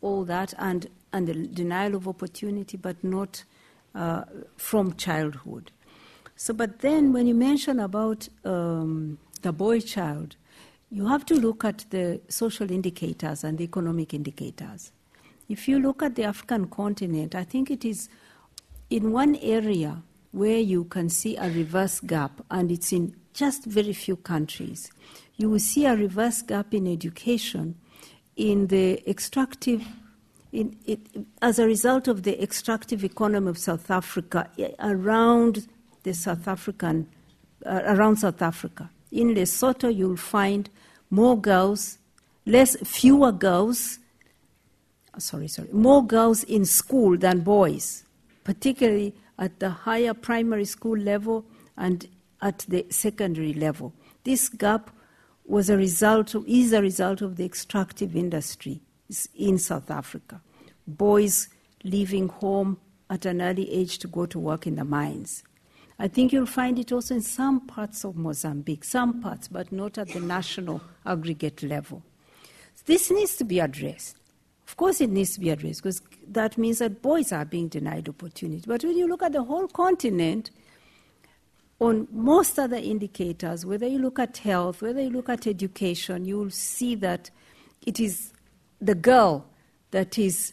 all 0.00 0.24
that, 0.24 0.52
and, 0.58 0.88
and 1.12 1.28
the 1.28 1.34
denial 1.34 1.94
of 1.94 2.08
opportunity, 2.08 2.76
but 2.76 3.02
not 3.04 3.44
uh, 3.94 4.24
from 4.56 4.94
childhood. 4.94 5.70
So, 6.34 6.52
but 6.52 6.80
then 6.80 7.12
when 7.12 7.26
you 7.26 7.34
mention 7.34 7.78
about 7.78 8.28
um, 8.44 9.18
the 9.42 9.52
boy 9.52 9.80
child, 9.80 10.36
you 10.90 11.06
have 11.06 11.24
to 11.26 11.34
look 11.34 11.64
at 11.64 11.86
the 11.90 12.20
social 12.28 12.70
indicators 12.70 13.44
and 13.44 13.58
the 13.58 13.64
economic 13.64 14.12
indicators. 14.12 14.92
If 15.48 15.68
you 15.68 15.78
look 15.78 16.02
at 16.02 16.16
the 16.16 16.24
African 16.24 16.68
continent, 16.68 17.34
I 17.34 17.44
think 17.44 17.70
it 17.70 17.84
is 17.84 18.08
in 18.90 19.12
one 19.12 19.36
area 19.36 20.02
where 20.32 20.58
you 20.58 20.84
can 20.84 21.08
see 21.08 21.36
a 21.36 21.50
reverse 21.50 22.00
gap, 22.00 22.44
and 22.50 22.70
it's 22.70 22.92
in 22.92 23.14
just 23.34 23.64
very 23.64 23.92
few 23.92 24.16
countries. 24.16 24.90
You 25.36 25.50
will 25.50 25.58
see 25.58 25.86
a 25.86 25.96
reverse 25.96 26.42
gap 26.42 26.74
in 26.74 26.86
education 26.86 27.76
in 28.36 28.68
the 28.68 29.02
extractive 29.08 29.82
in, 30.52 30.76
it, 30.86 31.00
as 31.40 31.58
a 31.58 31.66
result 31.66 32.08
of 32.08 32.22
the 32.22 32.42
extractive 32.42 33.04
economy 33.04 33.48
of 33.48 33.58
South 33.58 33.90
Africa 33.90 34.50
eh, 34.58 34.70
around 34.80 35.66
the 36.02 36.12
South 36.12 36.46
African, 36.46 37.08
uh, 37.64 37.80
around 37.86 38.16
South 38.16 38.42
Africa. 38.42 38.90
In 39.12 39.34
Lesotho, 39.34 39.94
you'll 39.94 40.16
find 40.16 40.70
more 41.10 41.38
girls, 41.38 41.98
less, 42.46 42.76
fewer 42.76 43.30
girls, 43.30 43.98
uh, 45.14 45.18
sorry, 45.18 45.48
sorry, 45.48 45.68
more 45.70 46.04
girls 46.04 46.42
in 46.44 46.64
school 46.64 47.18
than 47.18 47.40
boys, 47.40 48.04
particularly 48.42 49.14
at 49.38 49.60
the 49.60 49.68
higher 49.68 50.14
primary 50.14 50.64
school 50.64 50.96
level 50.96 51.44
and 51.76 52.08
at 52.40 52.60
the 52.68 52.86
secondary 52.88 53.52
level. 53.52 53.92
This 54.24 54.48
gap 54.48 54.90
was 55.44 55.68
a 55.68 55.76
result 55.76 56.34
of, 56.34 56.48
is 56.48 56.72
a 56.72 56.80
result 56.80 57.20
of 57.20 57.36
the 57.36 57.44
extractive 57.44 58.16
industry 58.16 58.80
in 59.34 59.58
South 59.58 59.90
Africa. 59.90 60.40
Boys 60.86 61.48
leaving 61.84 62.28
home 62.28 62.78
at 63.10 63.26
an 63.26 63.42
early 63.42 63.70
age 63.70 63.98
to 63.98 64.08
go 64.08 64.24
to 64.24 64.38
work 64.38 64.66
in 64.66 64.76
the 64.76 64.84
mines. 64.84 65.42
I 66.02 66.08
think 66.08 66.32
you'll 66.32 66.46
find 66.46 66.80
it 66.80 66.90
also 66.90 67.14
in 67.14 67.22
some 67.22 67.60
parts 67.60 68.04
of 68.04 68.16
Mozambique, 68.16 68.82
some 68.82 69.20
parts, 69.20 69.46
but 69.46 69.70
not 69.70 69.98
at 69.98 70.08
the 70.08 70.18
national 70.18 70.80
aggregate 71.06 71.62
level. 71.62 72.02
This 72.86 73.08
needs 73.12 73.36
to 73.36 73.44
be 73.44 73.60
addressed. 73.60 74.16
Of 74.66 74.76
course, 74.76 75.00
it 75.00 75.10
needs 75.10 75.34
to 75.34 75.40
be 75.40 75.50
addressed 75.50 75.80
because 75.80 76.02
that 76.26 76.58
means 76.58 76.80
that 76.80 77.02
boys 77.02 77.30
are 77.30 77.44
being 77.44 77.68
denied 77.68 78.08
opportunity. 78.08 78.64
But 78.66 78.82
when 78.82 78.98
you 78.98 79.06
look 79.06 79.22
at 79.22 79.32
the 79.32 79.44
whole 79.44 79.68
continent, 79.68 80.50
on 81.78 82.08
most 82.10 82.58
other 82.58 82.78
indicators, 82.78 83.64
whether 83.64 83.86
you 83.86 84.00
look 84.00 84.18
at 84.18 84.38
health, 84.38 84.82
whether 84.82 85.00
you 85.00 85.10
look 85.10 85.28
at 85.28 85.46
education, 85.46 86.24
you 86.24 86.36
will 86.36 86.50
see 86.50 86.96
that 86.96 87.30
it 87.86 88.00
is 88.00 88.32
the 88.80 88.96
girl 88.96 89.46
that 89.92 90.18
is 90.18 90.52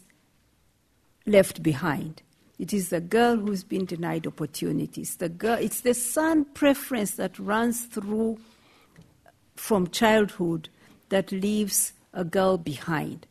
left 1.26 1.64
behind. 1.64 2.22
It 2.60 2.74
is 2.74 2.90
the 2.90 3.00
girl 3.00 3.38
who's 3.38 3.64
been 3.64 3.86
denied 3.86 4.28
opportunities. 4.28 5.16
The 5.16 5.30
girl, 5.30 5.58
it's 5.60 5.80
the 5.82 5.94
son 5.94 6.44
preference 6.44 7.12
that 7.12 7.40
runs 7.40 7.86
through 7.86 8.38
from 9.56 9.88
childhood 9.88 10.70
that 11.08 11.32
leaves 11.32 11.94
a 12.14 12.26
girl 12.26 12.58
behind. 12.58 13.26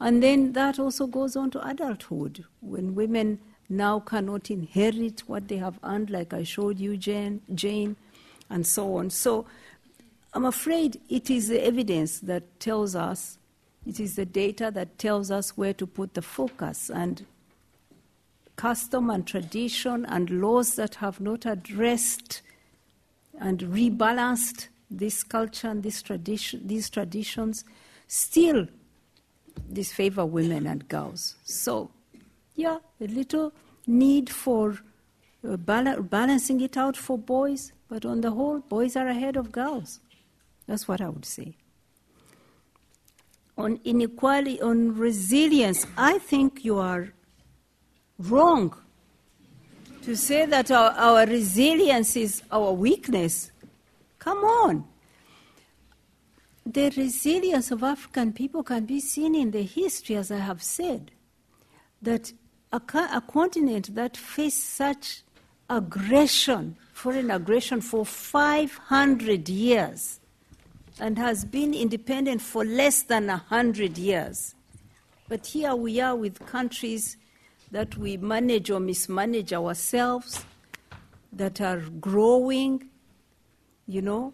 And 0.00 0.22
then 0.22 0.52
that 0.52 0.78
also 0.78 1.06
goes 1.06 1.36
on 1.36 1.50
to 1.50 1.66
adulthood 1.66 2.44
when 2.60 2.94
women 2.94 3.38
now 3.68 4.00
cannot 4.00 4.50
inherit 4.50 5.20
what 5.26 5.48
they 5.48 5.58
have 5.58 5.78
earned, 5.84 6.08
like 6.08 6.32
I 6.32 6.42
showed 6.42 6.78
you, 6.80 6.96
Jane, 6.96 7.42
Jane 7.54 7.96
and 8.48 8.66
so 8.66 8.96
on. 8.96 9.10
So 9.10 9.46
I'm 10.32 10.46
afraid 10.46 11.00
it 11.08 11.30
is 11.30 11.48
the 11.48 11.64
evidence 11.64 12.20
that 12.20 12.58
tells 12.60 12.96
us, 12.96 13.38
it 13.86 14.00
is 14.00 14.16
the 14.16 14.26
data 14.26 14.70
that 14.72 14.98
tells 14.98 15.30
us 15.30 15.56
where 15.56 15.74
to 15.74 15.86
put 15.86 16.14
the 16.14 16.22
focus. 16.22 16.90
And 16.90 17.26
custom 18.60 19.08
and 19.08 19.26
tradition 19.26 20.04
and 20.04 20.28
laws 20.28 20.74
that 20.74 20.96
have 20.96 21.18
not 21.18 21.46
addressed 21.46 22.42
and 23.40 23.60
rebalanced 23.60 24.68
this 24.90 25.24
culture 25.24 25.68
and 25.68 25.82
this 25.82 26.02
tradition, 26.02 26.66
these 26.66 26.90
traditions 26.90 27.64
still 28.06 28.66
disfavor 29.72 30.26
women 30.26 30.66
and 30.66 30.86
girls. 30.88 31.36
So, 31.44 31.90
yeah, 32.54 32.78
a 33.00 33.06
little 33.06 33.54
need 33.86 34.28
for 34.28 34.78
uh, 35.48 35.56
bal- 35.56 36.02
balancing 36.02 36.60
it 36.60 36.76
out 36.76 36.98
for 36.98 37.16
boys, 37.16 37.72
but 37.88 38.04
on 38.04 38.20
the 38.20 38.32
whole, 38.32 38.58
boys 38.58 38.94
are 38.94 39.08
ahead 39.08 39.36
of 39.36 39.50
girls. 39.50 40.00
That's 40.66 40.86
what 40.86 41.00
I 41.00 41.08
would 41.08 41.24
say. 41.24 41.56
On 43.56 43.80
inequality, 43.84 44.60
on 44.60 44.94
resilience, 44.98 45.86
I 45.96 46.18
think 46.18 46.62
you 46.62 46.76
are 46.76 47.14
wrong 48.20 48.74
to 50.02 50.16
say 50.16 50.46
that 50.46 50.70
our, 50.70 50.90
our 50.92 51.26
resilience 51.26 52.16
is 52.16 52.42
our 52.50 52.72
weakness. 52.72 53.50
Come 54.18 54.38
on. 54.38 54.84
The 56.66 56.92
resilience 56.96 57.70
of 57.70 57.82
African 57.82 58.32
people 58.32 58.62
can 58.62 58.84
be 58.84 59.00
seen 59.00 59.34
in 59.34 59.50
the 59.50 59.62
history, 59.62 60.16
as 60.16 60.30
I 60.30 60.38
have 60.38 60.62
said, 60.62 61.10
that 62.02 62.32
a, 62.72 62.80
a 63.12 63.22
continent 63.26 63.94
that 63.94 64.16
faced 64.16 64.74
such 64.74 65.22
aggression, 65.68 66.76
foreign 66.92 67.30
aggression, 67.30 67.80
for 67.80 68.04
500 68.04 69.48
years 69.48 70.20
and 71.00 71.18
has 71.18 71.44
been 71.44 71.72
independent 71.72 72.42
for 72.42 72.64
less 72.64 73.02
than 73.02 73.26
100 73.28 73.96
years. 73.96 74.54
But 75.28 75.46
here 75.46 75.74
we 75.74 76.00
are 76.00 76.14
with 76.14 76.44
countries 76.46 77.16
that 77.70 77.96
we 77.96 78.16
manage 78.16 78.70
or 78.70 78.80
mismanage 78.80 79.52
ourselves, 79.52 80.44
that 81.32 81.60
are 81.60 81.80
growing, 82.00 82.88
you 83.86 84.02
know. 84.02 84.32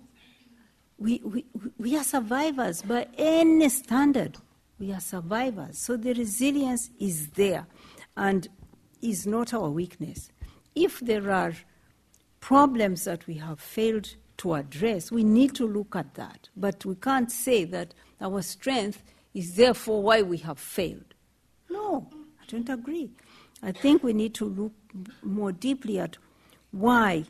We, 0.99 1.20
we, 1.22 1.45
we 1.76 1.97
are 1.99 2.05
survivors 2.05 2.80
by 2.82 3.07
any 3.18 3.68
standard. 3.68 4.39
We 4.78 4.93
are 4.93 5.01
survivors. 5.01 5.78
So 5.78 5.97
the 5.97 6.14
resilience 6.14 6.91
is 6.99 7.28
there 7.28 7.66
and 8.16 8.49
is 9.03 9.26
not 9.26 9.53
our 9.53 9.68
weakness. 9.68 10.30
If 10.74 11.01
there 11.01 11.30
are 11.30 11.53
problems 12.41 13.05
that 13.05 13.26
we 13.26 13.34
have 13.34 13.61
failed 13.61 14.14
to 14.39 14.55
address, 14.55 15.11
we 15.12 15.24
need 15.24 15.55
to 15.57 15.66
look 15.66 15.97
at 15.97 16.14
that. 16.14 16.49
But 16.57 16.84
we 16.84 16.95
can't 16.95 17.30
say 17.30 17.64
that 17.64 17.95
our 18.20 18.41
strength 18.43 19.03
is 19.34 19.57
therefore 19.57 20.03
why 20.03 20.22
we 20.22 20.39
have 20.39 20.59
failed. 20.59 21.14
No, 21.70 22.09
I 22.41 22.45
don't 22.49 22.68
agree. 22.68 23.11
I 23.66 23.72
think 23.72 24.04
we 24.04 24.12
need 24.12 24.32
to 24.34 24.44
look 24.44 24.72
more 25.24 25.50
deeply 25.50 25.98
at 25.98 26.18
why 26.70 27.24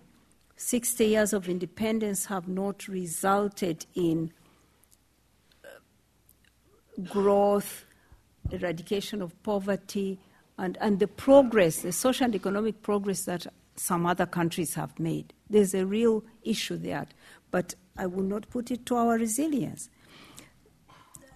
60 0.56 1.06
years 1.06 1.32
of 1.32 1.48
independence 1.48 2.26
have 2.26 2.46
not 2.46 2.86
resulted 2.88 3.86
in 3.94 4.30
uh, 5.64 5.68
growth, 7.04 7.86
eradication 8.50 9.22
of 9.22 9.42
poverty, 9.44 10.18
and, 10.58 10.76
and 10.82 10.98
the 10.98 11.08
progress, 11.08 11.78
the 11.80 11.90
social 11.90 12.26
and 12.26 12.34
economic 12.34 12.82
progress 12.82 13.24
that 13.24 13.46
some 13.76 14.04
other 14.04 14.26
countries 14.26 14.74
have 14.74 14.98
made. 14.98 15.32
There's 15.48 15.72
a 15.72 15.86
real 15.86 16.22
issue 16.44 16.76
there, 16.76 17.06
but 17.50 17.74
I 17.96 18.04
will 18.04 18.24
not 18.24 18.50
put 18.50 18.70
it 18.70 18.84
to 18.86 18.96
our 18.96 19.16
resilience. 19.16 19.88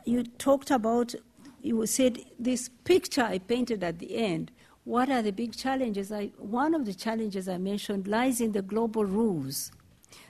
You 0.04 0.24
talked 0.24 0.70
about, 0.70 1.14
you 1.62 1.86
said 1.86 2.18
this 2.38 2.68
picture 2.84 3.22
I 3.22 3.38
painted 3.38 3.82
at 3.82 3.98
the 3.98 4.14
end 4.14 4.50
what 4.90 5.08
are 5.08 5.22
the 5.22 5.30
big 5.30 5.56
challenges? 5.56 6.10
I, 6.10 6.32
one 6.36 6.74
of 6.74 6.84
the 6.84 6.92
challenges 6.92 7.48
I 7.48 7.58
mentioned 7.58 8.08
lies 8.08 8.40
in 8.40 8.50
the 8.50 8.60
global 8.60 9.04
rules. 9.04 9.70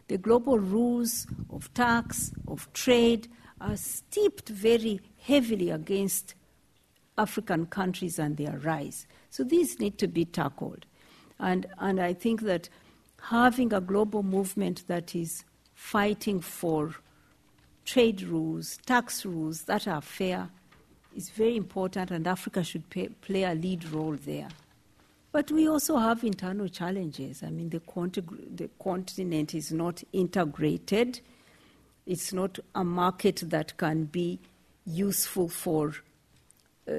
The 0.09 0.19
global 0.19 0.59
rules 0.59 1.27
of 1.49 1.73
tax, 1.73 2.31
of 2.47 2.71
trade, 2.75 3.29
are 3.59 3.79
steeped 3.79 4.51
very 4.51 5.01
heavily 5.19 5.71
against 5.71 6.35
African 7.17 7.65
countries 7.65 8.19
and 8.19 8.37
their 8.37 8.59
rise. 8.59 9.07
So 9.31 9.45
these 9.45 9.81
need 9.81 9.97
to 9.97 10.07
be 10.07 10.27
tackled. 10.27 10.85
And, 11.39 11.65
and 11.79 11.99
I 11.99 12.13
think 12.13 12.43
that 12.43 12.69
having 13.31 13.73
a 13.73 13.81
global 13.81 14.23
movement 14.23 14.85
that 14.89 15.15
is 15.15 15.43
fighting 15.73 16.43
for 16.43 16.97
trade 17.87 18.21
rules, 18.21 18.79
tax 18.85 19.25
rules 19.25 19.63
that 19.63 19.89
are 19.89 20.03
fair, 20.03 20.51
is 21.17 21.31
very 21.31 21.57
important, 21.57 22.11
and 22.11 22.27
Africa 22.27 22.63
should 22.63 22.89
pay, 22.91 23.09
play 23.09 23.45
a 23.45 23.55
lead 23.55 23.85
role 23.91 24.17
there. 24.25 24.49
But 25.33 25.51
we 25.51 25.69
also 25.69 25.97
have 25.97 26.25
internal 26.25 26.69
challenges. 26.69 27.43
I 27.43 27.51
mean, 27.51 27.71
the, 27.71 27.81
the 28.55 28.69
continent 28.83 29.55
is 29.55 29.71
not 29.71 30.03
integrated. 30.13 31.21
It's 32.07 32.33
not 32.33 32.59
a 32.75 32.83
market 32.83 33.43
that 33.47 33.77
can 33.77 34.05
be 34.05 34.41
useful 34.85 35.49
for, 35.49 35.95
uh, 36.89 36.95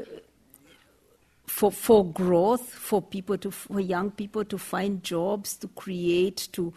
for, 1.46 1.72
for 1.72 2.06
growth, 2.06 2.70
for 2.70 3.02
people 3.02 3.38
to, 3.38 3.52
for 3.52 3.82
young 3.82 4.12
people 4.12 4.46
to 4.46 4.58
find 4.58 5.04
jobs, 5.04 5.58
to 5.58 5.68
create, 5.70 6.48
to 6.54 6.74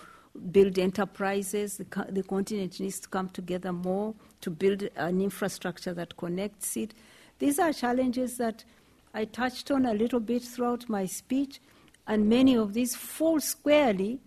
build 0.51 0.78
enterprises. 0.78 1.76
The, 1.76 2.07
the 2.09 2.24
continent 2.24 2.80
needs 2.80 2.99
to 3.01 3.09
come 3.09 3.28
together 3.28 3.72
more 3.72 4.14
to 4.41 4.51
build 4.51 4.89
an 4.97 5.20
infrastructure 5.20 5.95
that 5.95 6.16
connects 6.16 6.76
it. 6.76 6.95
These 7.39 7.59
are 7.59 7.72
challenges 7.72 8.37
that 8.39 8.64
I 9.12 9.24
touched 9.24 9.70
on 9.70 9.87
a 9.87 9.95
little 9.95 10.20
bit 10.20 10.43
throughout 10.43 10.89
my 10.89 11.07
speech, 11.07 11.61
and 12.07 12.28
many 12.28 12.57
of 12.57 12.74
these 12.74 12.95
fall 12.95 13.41
squarely 13.41 14.20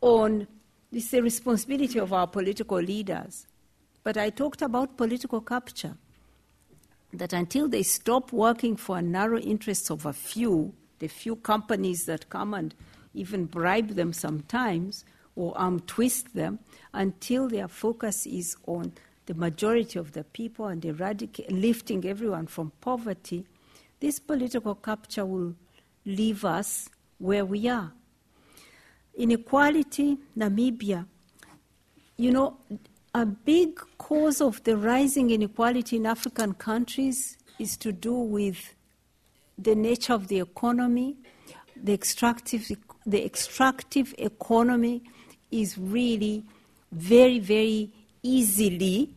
on 0.00 0.46
this 0.90 1.10
the 1.10 1.20
responsibility 1.20 1.98
of 1.98 2.12
our 2.12 2.26
political 2.26 2.78
leaders. 2.78 3.46
But 4.02 4.16
I 4.16 4.30
talked 4.30 4.62
about 4.62 4.96
political 4.96 5.40
capture. 5.40 5.96
That 7.12 7.32
until 7.32 7.68
they 7.68 7.82
stop 7.82 8.32
working 8.32 8.76
for 8.76 9.00
narrow 9.00 9.38
interests 9.38 9.90
of 9.90 10.06
a 10.06 10.12
few, 10.12 10.74
the 10.98 11.08
few 11.08 11.36
companies 11.36 12.04
that 12.06 12.28
come 12.28 12.54
and 12.54 12.74
even 13.14 13.46
bribe 13.46 13.90
them 13.90 14.12
sometimes 14.12 15.04
or 15.36 15.56
arm 15.56 15.80
twist 15.80 16.34
them, 16.34 16.58
until 16.92 17.48
their 17.48 17.68
focus 17.68 18.26
is 18.26 18.56
on 18.66 18.92
the 19.28 19.34
majority 19.34 19.98
of 19.98 20.12
the 20.12 20.24
people 20.24 20.68
and 20.68 20.82
eradicate, 20.86 21.52
lifting 21.52 22.02
everyone 22.06 22.46
from 22.46 22.72
poverty, 22.80 23.44
this 24.00 24.18
political 24.18 24.74
capture 24.74 25.26
will 25.26 25.54
leave 26.06 26.46
us 26.46 26.88
where 27.18 27.44
we 27.44 27.68
are. 27.68 27.92
Inequality, 29.18 30.16
Namibia. 30.34 31.04
You 32.16 32.30
know, 32.30 32.56
a 33.14 33.26
big 33.26 33.78
cause 33.98 34.40
of 34.40 34.64
the 34.64 34.78
rising 34.78 35.30
inequality 35.30 35.96
in 35.96 36.06
African 36.06 36.54
countries 36.54 37.36
is 37.58 37.76
to 37.76 37.92
do 37.92 38.14
with 38.14 38.74
the 39.58 39.74
nature 39.74 40.14
of 40.14 40.28
the 40.28 40.40
economy. 40.40 41.18
The 41.76 41.92
extractive, 41.92 42.72
the 43.04 43.22
extractive 43.26 44.14
economy 44.16 45.02
is 45.50 45.76
really 45.76 46.44
very, 46.92 47.40
very 47.40 47.92
easily 48.22 49.16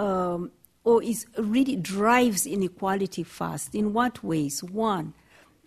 um, 0.00 0.50
or 0.82 1.02
is 1.02 1.26
really 1.36 1.76
drives 1.76 2.46
inequality 2.46 3.22
fast. 3.22 3.74
In 3.74 3.92
what 3.92 4.24
ways? 4.24 4.64
One, 4.64 5.12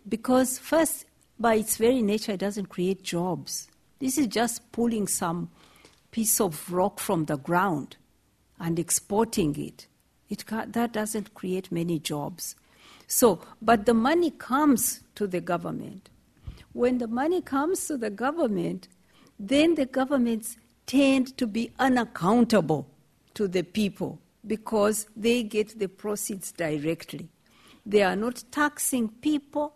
because 0.10 0.58
first, 0.58 1.06
by 1.40 1.56
its 1.56 1.78
very 1.78 2.02
nature, 2.02 2.34
it 2.34 2.40
doesn't 2.40 2.66
create 2.66 3.04
jobs. 3.04 3.68
This 4.00 4.18
is 4.18 4.28
just 4.28 4.72
pulling 4.72 5.08
some 5.08 5.50
piece 6.12 6.42
of 6.42 6.72
rock 6.72 7.00
from 7.00 7.26
the 7.26 7.38
ground 7.38 7.96
and 8.60 8.80
exporting 8.80 9.56
it. 9.56 9.88
it 10.30 10.44
that 10.48 10.92
doesn't 10.92 11.34
create 11.36 11.72
many 11.72 12.00
jobs. 12.00 12.56
So, 13.08 13.40
but 13.62 13.86
the 13.86 13.94
money 13.94 14.32
comes 14.32 15.02
to 15.16 15.28
the 15.28 15.42
government. 15.42 16.10
When 16.74 16.98
the 16.98 17.08
money 17.08 17.42
comes 17.42 17.86
to 17.88 17.98
the 17.98 18.10
government, 18.10 18.88
then 19.40 19.76
the 19.76 19.86
governments 19.86 20.58
tend 20.88 21.38
to 21.38 21.46
be 21.46 21.72
unaccountable 21.78 22.88
to 23.36 23.48
the 23.48 23.62
people 23.62 24.20
because 24.46 25.08
they 25.16 25.44
get 25.44 25.80
the 25.80 25.88
proceeds 25.88 26.52
directly. 26.52 27.30
They 27.86 28.04
are 28.04 28.16
not 28.16 28.44
taxing 28.52 29.10
people, 29.10 29.74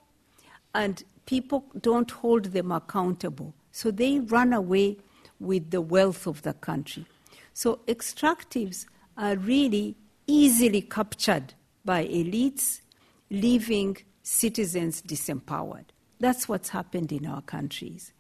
and 0.74 1.04
people 1.26 1.66
don't 1.80 2.10
hold 2.10 2.46
them 2.46 2.72
accountable. 2.72 3.54
So 3.72 3.92
they 3.92 4.20
run 4.20 4.54
away 4.54 4.98
with 5.40 5.72
the 5.72 5.82
wealth 5.82 6.26
of 6.28 6.42
the 6.42 6.54
country. 6.54 7.06
So 7.54 7.80
extractives 7.88 8.86
are 9.18 9.36
really 9.36 9.96
easily 10.26 10.82
captured 10.82 11.54
by 11.84 12.06
elites, 12.06 12.82
leaving 13.30 13.98
citizens 14.24 15.02
disempowered. 15.02 15.86
That's 16.20 16.50
what's 16.50 16.70
happened 16.70 17.12
in 17.12 17.26
our 17.26 17.42
countries. 17.42 18.14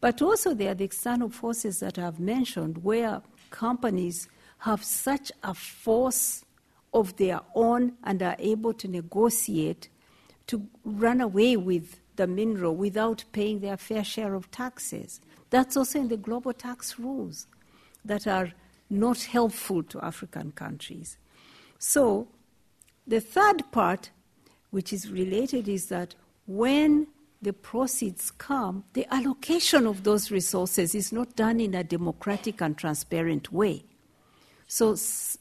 But 0.00 0.22
also, 0.22 0.54
there 0.54 0.70
are 0.70 0.74
the 0.74 0.84
external 0.84 1.30
forces 1.30 1.80
that 1.80 1.98
I've 1.98 2.20
mentioned 2.20 2.84
where 2.84 3.22
companies 3.50 4.28
have 4.58 4.82
such 4.84 5.30
a 5.42 5.54
force 5.54 6.44
of 6.92 7.16
their 7.16 7.40
own 7.54 7.92
and 8.04 8.22
are 8.22 8.36
able 8.38 8.72
to 8.74 8.88
negotiate 8.88 9.88
to 10.46 10.66
run 10.84 11.20
away 11.20 11.56
with 11.56 12.00
the 12.16 12.26
mineral 12.26 12.74
without 12.74 13.24
paying 13.32 13.60
their 13.60 13.76
fair 13.76 14.02
share 14.02 14.34
of 14.34 14.50
taxes. 14.50 15.20
That's 15.50 15.76
also 15.76 16.00
in 16.00 16.08
the 16.08 16.16
global 16.16 16.52
tax 16.52 16.98
rules 16.98 17.46
that 18.04 18.26
are 18.26 18.52
not 18.90 19.22
helpful 19.22 19.82
to 19.84 20.00
African 20.00 20.52
countries. 20.52 21.18
So, 21.78 22.28
the 23.06 23.20
third 23.20 23.70
part, 23.70 24.10
which 24.70 24.92
is 24.92 25.10
related, 25.10 25.68
is 25.68 25.86
that 25.86 26.14
when 26.46 27.06
the 27.40 27.52
proceeds 27.52 28.30
come, 28.32 28.84
the 28.94 29.06
allocation 29.14 29.86
of 29.86 30.02
those 30.02 30.30
resources 30.30 30.94
is 30.94 31.12
not 31.12 31.36
done 31.36 31.60
in 31.60 31.74
a 31.74 31.84
democratic 31.84 32.60
and 32.60 32.76
transparent 32.76 33.52
way. 33.52 33.84
So, 34.68 34.96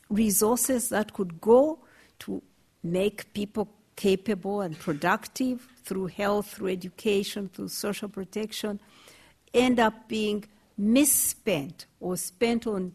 resources 0.09 0.87
that 0.89 1.13
could 1.13 1.41
go 1.41 1.79
to 2.19 2.41
make 2.81 3.33
people 3.33 3.67
capable 3.97 4.61
and 4.61 4.79
productive 4.79 5.67
through 5.83 6.07
health, 6.07 6.47
through 6.47 6.69
education, 6.69 7.49
through 7.49 7.67
social 7.67 8.07
protection, 8.07 8.79
end 9.53 9.79
up 9.81 10.07
being 10.07 10.45
misspent 10.77 11.87
or 11.99 12.15
spent 12.15 12.67
on 12.67 12.93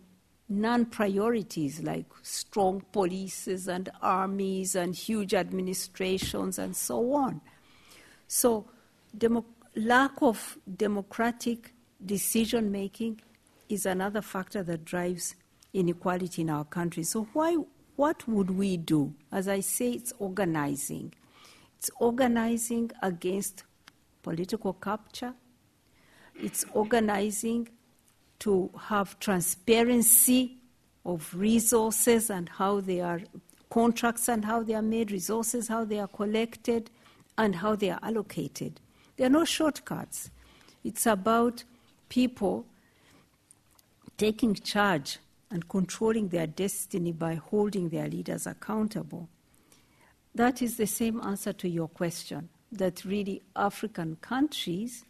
non 0.49 0.87
priorities 0.87 1.83
like 1.83 2.07
strong 2.23 2.83
polices 2.95 3.69
and 3.69 3.91
armies 4.01 4.75
and 4.75 4.95
huge 4.95 5.35
administrations 5.35 6.59
and 6.59 6.75
so 6.75 7.13
on. 7.13 7.43
So, 8.27 8.67
demo- 9.17 9.45
lack 9.77 10.13
of 10.23 10.57
democratic 10.77 11.75
decision 12.05 12.73
making 12.73 13.21
is 13.69 13.85
another 13.85 14.23
factor 14.23 14.63
that 14.63 14.85
drives 14.85 15.35
inequality 15.73 16.43
in 16.43 16.51
our 16.51 16.65
country. 16.65 17.03
So, 17.03 17.29
why, 17.33 17.57
what 17.97 18.27
would 18.29 18.51
we 18.51 18.77
do? 18.77 19.15
As 19.31 19.49
I 19.49 19.61
say, 19.61 19.93
it's 19.93 20.13
organizing. 20.19 21.15
It's 21.79 21.91
organizing 21.99 22.91
against 23.03 23.65
political 24.23 24.73
capture, 24.75 25.35
it's 26.41 26.65
organizing 26.73 27.69
to 28.39 28.71
have 28.79 29.19
transparency 29.19 30.59
of 31.05 31.35
resources 31.35 32.31
and 32.31 32.49
how 32.49 32.81
they 32.81 33.01
are 33.01 33.21
contracts 33.71 34.29
and 34.29 34.45
how 34.45 34.63
they 34.63 34.75
are 34.75 34.83
made, 34.83 35.11
resources, 35.11 35.69
how 35.69 35.85
they 35.85 35.99
are 35.99 36.09
collected, 36.09 36.91
and 37.39 37.57
how 37.57 37.75
they 37.75 37.91
are 37.91 37.99
allocated. 38.03 38.81
There 39.17 39.27
are 39.27 39.31
no 39.31 39.45
shortcuts. 39.45 40.31
It's 40.85 41.07
about 41.07 41.65
people 42.09 42.67
taking 44.17 44.55
charge 44.55 45.19
and 45.53 45.69
controlling 45.69 46.29
their 46.29 46.47
destiny 46.47 47.13
by 47.13 47.35
holding 47.35 47.91
their 47.91 48.09
leaders 48.09 48.47
accountable. 48.47 49.29
That 50.35 50.63
is 50.63 50.79
the 50.79 50.87
same 50.87 51.21
answer 51.21 51.53
to 51.53 51.69
your 51.69 51.89
question 51.89 52.49
that 52.73 53.05
really 53.05 53.43
African 53.55 54.17
countries, 54.23 55.05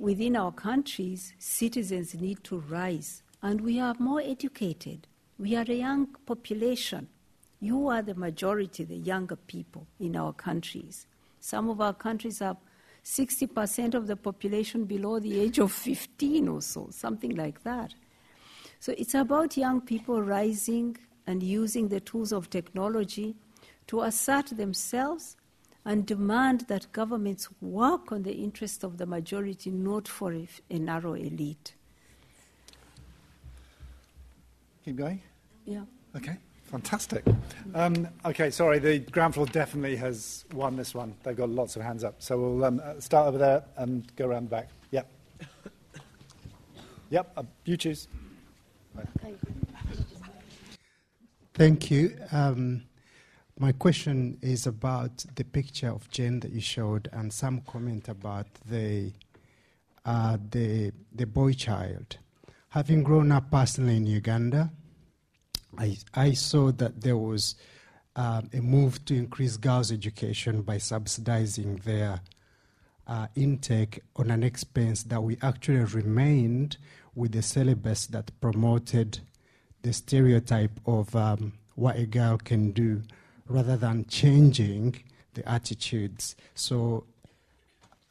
within 0.00 0.34
our 0.34 0.50
countries, 0.50 1.34
citizens 1.38 2.16
need 2.16 2.42
to 2.42 2.58
rise. 2.58 3.22
And 3.42 3.60
we 3.60 3.78
are 3.78 3.94
more 4.00 4.20
educated. 4.20 5.06
We 5.38 5.54
are 5.54 5.64
a 5.68 5.74
young 5.74 6.08
population. 6.26 7.06
You 7.60 7.86
are 7.88 8.02
the 8.02 8.16
majority, 8.16 8.82
the 8.82 8.96
younger 8.96 9.36
people 9.36 9.86
in 10.00 10.16
our 10.16 10.32
countries. 10.32 11.06
Some 11.38 11.70
of 11.70 11.80
our 11.80 11.94
countries 11.94 12.40
have 12.40 12.56
60% 13.04 13.94
of 13.94 14.08
the 14.08 14.16
population 14.16 14.84
below 14.84 15.20
the 15.20 15.38
age 15.38 15.60
of 15.60 15.70
15 15.70 16.48
or 16.48 16.60
so, 16.60 16.88
something 16.90 17.36
like 17.36 17.62
that. 17.62 17.94
So 18.86 18.94
it's 18.96 19.16
about 19.16 19.56
young 19.56 19.80
people 19.80 20.22
rising 20.22 20.96
and 21.26 21.42
using 21.42 21.88
the 21.88 21.98
tools 21.98 22.30
of 22.30 22.48
technology 22.50 23.34
to 23.88 24.02
assert 24.02 24.56
themselves 24.56 25.36
and 25.84 26.06
demand 26.06 26.66
that 26.68 26.92
governments 26.92 27.48
work 27.60 28.12
on 28.12 28.22
the 28.22 28.30
interest 28.30 28.84
of 28.84 28.98
the 28.98 29.04
majority, 29.04 29.72
not 29.72 30.06
for 30.06 30.32
a, 30.32 30.46
a 30.70 30.78
narrow 30.78 31.14
elite. 31.14 31.74
Keep 34.84 34.94
going? 34.94 35.20
Yeah. 35.64 35.82
Okay, 36.14 36.36
fantastic. 36.66 37.24
Um, 37.74 38.06
okay, 38.24 38.50
sorry, 38.50 38.78
the 38.78 39.00
ground 39.00 39.34
floor 39.34 39.46
definitely 39.46 39.96
has 39.96 40.44
won 40.52 40.76
this 40.76 40.94
one. 40.94 41.16
They've 41.24 41.36
got 41.36 41.48
lots 41.50 41.74
of 41.74 41.82
hands 41.82 42.04
up. 42.04 42.22
So 42.22 42.38
we'll 42.38 42.64
um, 42.64 42.80
uh, 42.84 43.00
start 43.00 43.26
over 43.26 43.38
there 43.38 43.64
and 43.78 44.06
go 44.14 44.28
around 44.28 44.44
the 44.44 44.50
back. 44.50 44.68
Yep. 44.92 45.10
yep, 47.10 47.32
uh, 47.36 47.42
you 47.64 47.76
choose. 47.76 48.06
Thank 51.54 51.90
you. 51.90 52.16
Um, 52.32 52.82
my 53.58 53.72
question 53.72 54.36
is 54.42 54.66
about 54.66 55.24
the 55.36 55.44
picture 55.44 55.88
of 55.88 56.10
Jane 56.10 56.40
that 56.40 56.52
you 56.52 56.60
showed 56.60 57.08
and 57.12 57.32
some 57.32 57.62
comment 57.62 58.08
about 58.08 58.46
the, 58.68 59.12
uh, 60.04 60.36
the, 60.50 60.92
the 61.14 61.26
boy 61.26 61.54
child. 61.54 62.18
Having 62.68 63.04
grown 63.04 63.32
up 63.32 63.50
personally 63.50 63.96
in 63.96 64.06
Uganda, 64.06 64.70
I, 65.78 65.96
I 66.12 66.32
saw 66.32 66.72
that 66.72 67.00
there 67.00 67.16
was 67.16 67.54
uh, 68.16 68.42
a 68.52 68.60
move 68.60 69.02
to 69.06 69.14
increase 69.14 69.56
girls' 69.56 69.90
education 69.90 70.60
by 70.60 70.76
subsidizing 70.76 71.76
their 71.84 72.20
uh, 73.06 73.26
intake 73.34 74.00
on 74.16 74.30
an 74.30 74.42
expense 74.42 75.02
that 75.04 75.22
we 75.22 75.38
actually 75.42 75.84
remained 75.84 76.76
with 77.14 77.32
the 77.32 77.42
syllabus 77.42 78.06
that 78.06 78.30
promoted 78.40 79.20
the 79.82 79.92
stereotype 79.92 80.78
of 80.86 81.14
um, 81.14 81.52
what 81.76 81.96
a 81.96 82.06
girl 82.06 82.36
can 82.36 82.72
do 82.72 83.02
rather 83.48 83.76
than 83.76 84.04
changing 84.06 85.02
the 85.34 85.48
attitudes. 85.48 86.34
So 86.54 87.04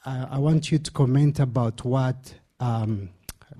I, 0.05 0.27
I 0.31 0.37
want 0.37 0.71
you 0.71 0.79
to 0.79 0.91
comment 0.91 1.39
about 1.39 1.83
what 1.83 2.33
um, 2.59 3.09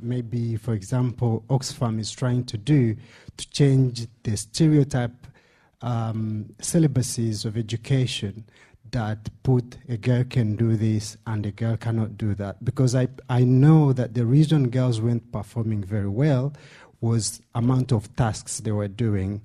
maybe, 0.02 0.56
for 0.56 0.74
example, 0.74 1.44
Oxfam 1.50 2.00
is 2.00 2.12
trying 2.12 2.46
to 2.46 2.58
do 2.58 2.96
to 3.38 3.50
change 3.50 4.08
the 4.24 4.38
stereotype 4.38 5.28
um, 5.82 6.56
syllabuses 6.60 7.46
of 7.46 7.58
education 7.58 8.46
that 8.92 9.30
put 9.44 9.78
a 9.90 9.98
girl 9.98 10.24
can 10.24 10.56
do 10.56 10.76
this 10.76 11.18
and 11.28 11.46
a 11.46 11.52
girl 11.52 11.78
cannot 11.78 12.18
do 12.18 12.34
that. 12.36 12.64
Because 12.64 12.96
I, 12.96 13.08
I 13.30 13.44
know 13.44 13.94
that 13.94 14.14
the 14.14 14.26
reason 14.26 14.70
girls 14.70 15.02
weren't 15.02 15.32
performing 15.32 15.84
very 15.84 16.10
well 16.10 16.54
was 17.02 17.42
amount 17.54 17.92
of 17.92 18.16
tasks 18.16 18.60
they 18.60 18.72
were 18.72 18.88
doing 18.88 19.42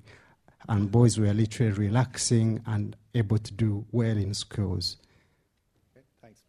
and 0.68 0.90
boys 0.90 1.18
were 1.18 1.32
literally 1.32 1.72
relaxing 1.72 2.62
and 2.66 2.96
able 3.14 3.38
to 3.38 3.52
do 3.52 3.84
well 3.90 4.16
in 4.16 4.32
schools. 4.34 4.98
Okay, 5.96 6.04
thanks. 6.22 6.42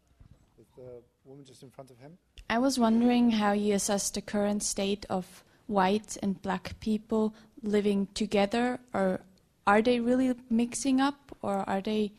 Is 0.60 0.66
the 0.76 1.02
woman 1.24 1.44
just 1.44 1.62
in 1.62 1.70
front 1.70 1.90
of 1.90 1.98
him? 1.98 2.18
I 2.48 2.58
was 2.58 2.78
wondering 2.78 3.30
how 3.30 3.52
you 3.52 3.74
assess 3.74 4.10
the 4.10 4.20
current 4.20 4.62
state 4.62 5.06
of 5.10 5.42
white 5.66 6.16
and 6.22 6.40
black 6.42 6.78
people 6.80 7.34
living 7.62 8.08
together, 8.14 8.78
or 8.92 9.22
are 9.66 9.82
they 9.82 10.00
really 10.00 10.34
mixing 10.50 11.00
up, 11.00 11.36
or 11.42 11.68
are 11.68 11.80
they 11.80 12.12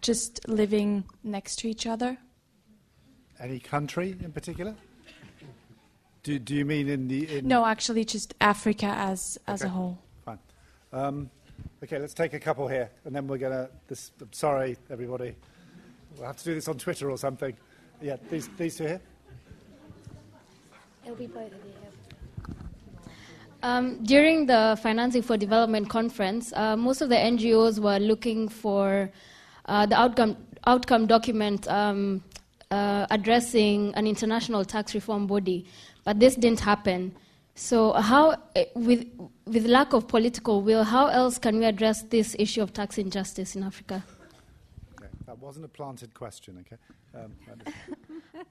just 0.00 0.46
living 0.48 1.04
next 1.22 1.56
to 1.60 1.68
each 1.68 1.86
other? 1.86 2.18
Any 3.40 3.58
country 3.58 4.16
in 4.22 4.32
particular? 4.32 4.74
Do, 6.22 6.38
do 6.38 6.54
you 6.54 6.64
mean 6.64 6.88
in 6.88 7.08
the. 7.08 7.38
In 7.38 7.48
no, 7.48 7.66
actually, 7.66 8.04
just 8.04 8.34
Africa 8.40 8.86
as, 8.86 9.38
as 9.46 9.62
okay. 9.62 9.68
a 9.68 9.72
whole. 9.72 9.98
Fine. 10.24 10.38
Um, 10.92 11.30
okay, 11.82 11.98
let's 11.98 12.14
take 12.14 12.32
a 12.34 12.38
couple 12.38 12.68
here, 12.68 12.90
and 13.04 13.14
then 13.14 13.26
we're 13.26 13.38
going 13.38 13.52
to. 13.52 13.68
This, 13.88 14.12
I'm 14.20 14.32
sorry, 14.32 14.76
everybody. 14.88 15.34
We'll 16.16 16.26
have 16.26 16.36
to 16.36 16.44
do 16.44 16.54
this 16.54 16.68
on 16.68 16.78
Twitter 16.78 17.10
or 17.10 17.18
something. 17.18 17.56
Yeah, 18.00 18.16
these, 18.30 18.48
these 18.56 18.76
two 18.76 18.84
here. 18.84 19.00
It'll 21.04 21.16
be 21.16 21.26
both 21.26 21.46
of 21.46 21.52
you. 21.52 21.72
Um, 23.64 24.02
during 24.04 24.46
the 24.46 24.76
Financing 24.82 25.22
for 25.22 25.36
Development 25.36 25.88
conference, 25.88 26.52
uh, 26.54 26.76
most 26.76 27.00
of 27.00 27.08
the 27.08 27.14
NGOs 27.14 27.78
were 27.78 27.98
looking 27.98 28.48
for 28.48 29.08
uh, 29.72 29.86
the 29.86 29.98
outcome, 29.98 30.36
outcome 30.66 31.06
document 31.06 31.66
um, 31.68 32.22
uh, 32.70 33.06
addressing 33.10 33.94
an 33.94 34.06
international 34.06 34.66
tax 34.66 34.94
reform 34.94 35.26
body, 35.26 35.64
but 36.04 36.20
this 36.20 36.34
didn't 36.34 36.60
happen. 36.60 37.16
So, 37.54 37.92
how, 37.92 38.36
with, 38.74 39.06
with 39.46 39.64
lack 39.64 39.94
of 39.94 40.08
political 40.08 40.60
will, 40.60 40.84
how 40.84 41.06
else 41.06 41.38
can 41.38 41.58
we 41.58 41.64
address 41.64 42.02
this 42.02 42.36
issue 42.38 42.60
of 42.60 42.74
tax 42.74 42.98
injustice 42.98 43.56
in 43.56 43.62
Africa? 43.62 44.04
Okay, 44.98 45.08
that 45.24 45.38
wasn't 45.38 45.64
a 45.64 45.68
planted 45.68 46.12
question, 46.12 46.62
okay? 46.66 46.76
Um, 47.14 47.32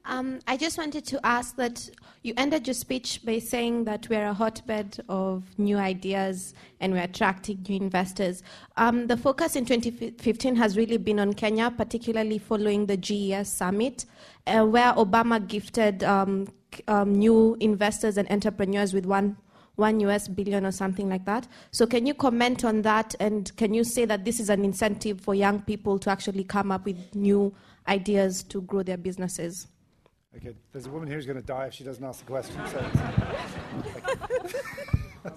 um, 0.05 0.39
I 0.47 0.57
just 0.57 0.77
wanted 0.77 1.05
to 1.05 1.25
ask 1.25 1.55
that 1.55 1.89
you 2.23 2.33
ended 2.37 2.67
your 2.67 2.73
speech 2.73 3.21
by 3.25 3.39
saying 3.39 3.85
that 3.85 4.07
we're 4.09 4.27
a 4.27 4.33
hotbed 4.33 5.03
of 5.09 5.43
new 5.57 5.77
ideas 5.77 6.53
and 6.79 6.93
we're 6.93 7.03
attracting 7.03 7.65
new 7.67 7.77
investors. 7.77 8.43
Um, 8.77 9.07
the 9.07 9.17
focus 9.17 9.55
in 9.55 9.65
2015 9.65 10.55
has 10.55 10.77
really 10.77 10.97
been 10.97 11.19
on 11.19 11.33
Kenya, 11.33 11.71
particularly 11.71 12.37
following 12.37 12.85
the 12.85 12.97
GES 12.97 13.51
summit, 13.51 14.05
uh, 14.47 14.65
where 14.65 14.93
Obama 14.93 15.45
gifted 15.45 16.03
um, 16.03 16.47
um 16.87 17.13
new 17.13 17.57
investors 17.59 18.17
and 18.17 18.31
entrepreneurs 18.31 18.93
with 18.93 19.05
one 19.05 19.35
one 19.75 19.99
US 20.01 20.27
billion 20.27 20.65
or 20.65 20.71
something 20.71 21.09
like 21.09 21.25
that. 21.25 21.47
So, 21.71 21.85
can 21.87 22.05
you 22.05 22.13
comment 22.13 22.63
on 22.63 22.81
that? 22.83 23.15
And 23.19 23.55
can 23.57 23.73
you 23.73 23.83
say 23.83 24.05
that 24.05 24.25
this 24.25 24.39
is 24.39 24.49
an 24.49 24.63
incentive 24.63 25.21
for 25.21 25.33
young 25.33 25.61
people 25.61 25.97
to 25.99 26.09
actually 26.09 26.43
come 26.43 26.71
up 26.71 26.85
with 26.85 27.15
new 27.15 27.53
ideas 27.87 28.43
to 28.43 28.61
grow 28.61 28.83
their 28.83 28.97
businesses? 28.97 29.67
Okay, 30.35 30.53
there's 30.71 30.85
a 30.85 30.89
woman 30.89 31.07
here 31.07 31.17
who's 31.17 31.25
going 31.25 31.39
to 31.39 31.45
die 31.45 31.65
if 31.65 31.73
she 31.73 31.83
doesn't 31.83 32.03
ask 32.03 32.19
the 32.19 32.25
question. 32.25 32.55
So. 32.67 32.83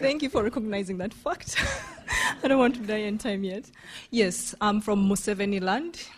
Thank 0.00 0.22
you 0.22 0.30
for 0.30 0.42
recognizing 0.42 0.98
that 0.98 1.12
fact. 1.12 1.56
I 2.42 2.48
don't 2.48 2.58
want 2.58 2.74
to 2.76 2.80
die 2.80 2.96
in 2.96 3.18
time 3.18 3.44
yet. 3.44 3.70
Yes, 4.10 4.54
I'm 4.60 4.80
from 4.80 5.08
Museveni 5.08 5.62
land. 5.62 6.08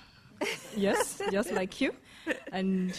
Yes, 0.76 1.20
just 1.30 1.52
like 1.52 1.80
you. 1.80 1.92
And 2.52 2.98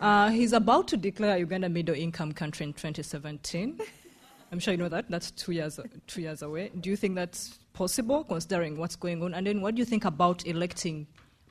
uh, 0.00 0.30
he's 0.30 0.52
about 0.52 0.88
to 0.88 0.96
declare 0.96 1.38
Uganda 1.38 1.68
middle 1.68 1.94
income 1.94 2.32
country 2.32 2.64
in 2.64 2.72
2017. 2.72 3.80
I'm 4.50 4.58
sure 4.58 4.72
you 4.72 4.78
know 4.78 4.88
that. 4.90 5.08
That's 5.08 5.30
two 5.30 5.52
years, 5.52 5.80
two 6.06 6.20
years 6.20 6.42
away. 6.42 6.70
Do 6.80 6.90
you 6.90 6.96
think 6.96 7.14
that's 7.14 7.58
possible, 7.72 8.24
considering 8.24 8.76
what's 8.76 8.96
going 8.96 9.22
on? 9.22 9.32
And 9.32 9.46
then 9.46 9.62
what 9.62 9.74
do 9.74 9.80
you 9.80 9.86
think 9.86 10.04
about 10.04 10.46
electing 10.46 11.06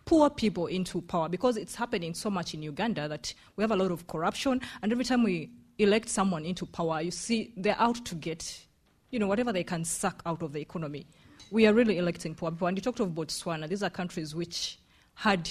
poor 0.05 0.29
people 0.29 0.67
into 0.67 1.01
power? 1.01 1.29
Because 1.29 1.57
it's 1.57 1.75
happening 1.75 2.13
so 2.13 2.29
much 2.29 2.53
in 2.53 2.61
Uganda 2.63 3.07
that 3.07 3.33
we 3.55 3.63
have 3.63 3.71
a 3.71 3.75
lot 3.75 3.91
of 3.91 4.07
corruption, 4.07 4.61
and 4.81 4.91
every 4.91 5.05
time 5.05 5.23
we 5.23 5.51
elect 5.77 6.09
someone 6.09 6.45
into 6.45 6.65
power, 6.65 7.01
you 7.01 7.11
see 7.11 7.53
they're 7.57 7.79
out 7.79 8.03
to 8.05 8.15
get, 8.15 8.65
you 9.09 9.19
know, 9.19 9.27
whatever 9.27 9.51
they 9.51 9.63
can 9.63 9.83
suck 9.83 10.21
out 10.25 10.41
of 10.41 10.53
the 10.53 10.59
economy. 10.59 11.07
We 11.49 11.67
are 11.67 11.73
really 11.73 11.97
electing 11.97 12.35
poor 12.35 12.51
people. 12.51 12.67
And 12.67 12.77
you 12.77 12.81
talked 12.81 12.99
of 12.99 13.09
Botswana. 13.09 13.67
These 13.67 13.83
are 13.83 13.89
countries 13.89 14.35
which 14.35 14.79
had 15.15 15.49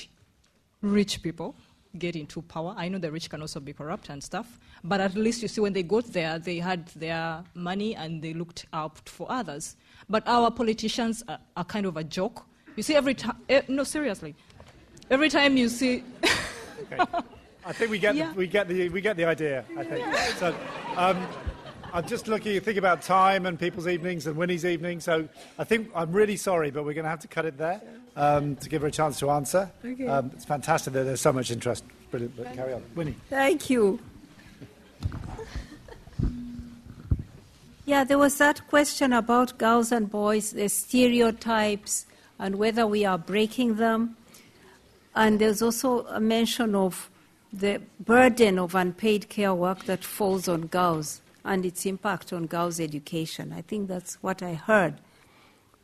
rich 0.82 1.22
people 1.22 1.54
get 1.98 2.14
into 2.16 2.40
power. 2.42 2.74
I 2.76 2.88
know 2.88 2.98
the 2.98 3.10
rich 3.10 3.28
can 3.28 3.40
also 3.40 3.60
be 3.60 3.72
corrupt 3.72 4.08
and 4.08 4.22
stuff, 4.22 4.58
but 4.84 5.00
at 5.00 5.14
least 5.14 5.42
you 5.42 5.48
see 5.48 5.60
when 5.60 5.72
they 5.72 5.82
got 5.82 6.06
there, 6.12 6.38
they 6.38 6.58
had 6.58 6.86
their 6.88 7.42
money 7.54 7.96
and 7.96 8.22
they 8.22 8.32
looked 8.32 8.66
out 8.72 9.08
for 9.08 9.30
others. 9.30 9.76
But 10.08 10.22
our 10.26 10.50
politicians 10.50 11.24
are, 11.28 11.40
are 11.56 11.64
kind 11.64 11.86
of 11.86 11.96
a 11.96 12.04
joke. 12.04 12.46
You 12.76 12.82
see, 12.82 12.94
every 12.94 13.14
time, 13.14 13.36
eh, 13.48 13.62
no, 13.68 13.84
seriously, 13.84 14.34
every 15.10 15.28
time 15.28 15.56
you 15.56 15.68
see. 15.68 16.04
okay. 16.92 17.04
I 17.64 17.72
think 17.72 17.90
we 17.90 17.98
get, 17.98 18.14
yeah. 18.14 18.30
the, 18.30 18.38
we, 18.38 18.46
get 18.46 18.68
the, 18.68 18.88
we 18.88 19.00
get 19.00 19.16
the 19.16 19.24
idea, 19.24 19.64
I 19.76 19.84
think. 19.84 20.06
Yeah. 20.06 20.34
So, 20.34 20.56
um, 20.96 21.28
I'm 21.92 22.06
just 22.06 22.28
looking, 22.28 22.58
think 22.60 22.78
about 22.78 23.02
time 23.02 23.46
and 23.46 23.58
people's 23.58 23.88
evenings 23.88 24.26
and 24.26 24.36
Winnie's 24.36 24.64
evening. 24.64 25.00
So 25.00 25.28
I 25.58 25.64
think 25.64 25.90
I'm 25.94 26.12
really 26.12 26.36
sorry, 26.36 26.70
but 26.70 26.84
we're 26.84 26.94
going 26.94 27.04
to 27.04 27.10
have 27.10 27.20
to 27.20 27.28
cut 27.28 27.44
it 27.46 27.58
there 27.58 27.80
um, 28.16 28.56
to 28.56 28.68
give 28.68 28.82
her 28.82 28.88
a 28.88 28.92
chance 28.92 29.18
to 29.20 29.30
answer. 29.30 29.70
Okay. 29.84 30.06
Um, 30.06 30.30
it's 30.34 30.44
fantastic 30.44 30.92
that 30.92 31.04
there's 31.04 31.20
so 31.20 31.32
much 31.32 31.50
interest. 31.50 31.84
Brilliant. 32.10 32.36
But 32.36 32.54
carry 32.54 32.74
on. 32.74 32.82
Winnie. 32.94 33.16
Thank 33.28 33.70
you. 33.70 33.98
Yeah, 37.86 38.04
there 38.04 38.18
was 38.18 38.38
that 38.38 38.68
question 38.68 39.12
about 39.12 39.58
girls 39.58 39.90
and 39.90 40.08
boys, 40.08 40.52
the 40.52 40.68
stereotypes, 40.68 42.06
and 42.40 42.56
whether 42.56 42.86
we 42.86 43.04
are 43.04 43.18
breaking 43.18 43.76
them. 43.76 44.16
And 45.14 45.38
there's 45.38 45.60
also 45.60 46.06
a 46.06 46.18
mention 46.18 46.74
of 46.74 47.10
the 47.52 47.82
burden 48.00 48.58
of 48.58 48.74
unpaid 48.74 49.28
care 49.28 49.54
work 49.54 49.84
that 49.84 50.02
falls 50.02 50.48
on 50.48 50.66
girls 50.68 51.20
and 51.44 51.66
its 51.66 51.84
impact 51.84 52.32
on 52.32 52.46
girls' 52.46 52.80
education. 52.80 53.52
I 53.52 53.60
think 53.60 53.88
that's 53.88 54.14
what 54.22 54.42
I 54.42 54.54
heard. 54.54 54.94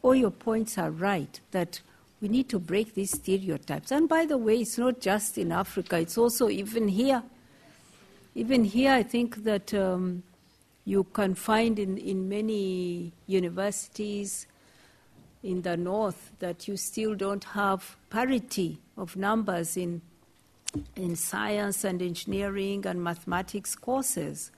All 0.00 0.14
your 0.14 0.30
points 0.30 0.78
are 0.78 0.90
right 0.90 1.38
that 1.50 1.80
we 2.22 2.28
need 2.28 2.48
to 2.48 2.58
break 2.58 2.94
these 2.94 3.10
stereotypes. 3.10 3.90
And 3.92 4.08
by 4.08 4.24
the 4.24 4.38
way, 4.38 4.60
it's 4.60 4.78
not 4.78 5.00
just 5.00 5.36
in 5.36 5.52
Africa, 5.52 5.98
it's 5.98 6.16
also 6.16 6.48
even 6.48 6.88
here. 6.88 7.22
Even 8.34 8.64
here, 8.64 8.92
I 8.92 9.02
think 9.02 9.44
that 9.44 9.74
um, 9.74 10.22
you 10.86 11.04
can 11.04 11.34
find 11.34 11.78
in, 11.78 11.98
in 11.98 12.28
many 12.28 13.12
universities 13.26 14.46
in 15.46 15.62
the 15.62 15.76
north 15.76 16.32
that 16.40 16.66
you 16.66 16.76
still 16.76 17.14
don't 17.14 17.44
have 17.44 17.96
parity 18.10 18.78
of 18.96 19.16
numbers 19.16 19.76
in, 19.76 20.02
in 20.96 21.14
science 21.14 21.84
and 21.84 22.02
engineering 22.02 22.84
and 22.84 23.02
mathematics 23.02 23.76
courses. 23.76 24.50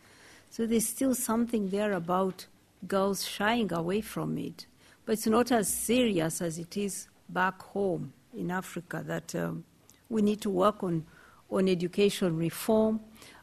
So 0.50 0.66
there's 0.66 0.88
still 0.88 1.14
something 1.14 1.68
there 1.68 1.92
about 1.92 2.46
girls 2.86 3.26
shying 3.26 3.70
away 3.72 4.00
from 4.00 4.38
it. 4.38 4.66
But 5.04 5.12
it's 5.12 5.26
not 5.26 5.52
as 5.52 5.68
serious 5.68 6.40
as 6.40 6.58
it 6.58 6.76
is 6.76 7.08
back 7.28 7.60
home 7.60 8.12
in 8.34 8.50
Africa 8.50 9.02
that 9.06 9.34
um, 9.34 9.64
we 10.08 10.22
need 10.22 10.40
to 10.40 10.50
work 10.50 10.82
on, 10.82 11.04
on 11.50 11.68
education 11.68 12.36
reform. 12.38 13.00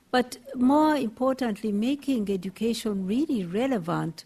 But 0.09 0.37
more 0.55 0.95
importantly, 0.95 1.71
making 1.71 2.31
education 2.31 3.05
really 3.05 3.45
relevant 3.45 4.25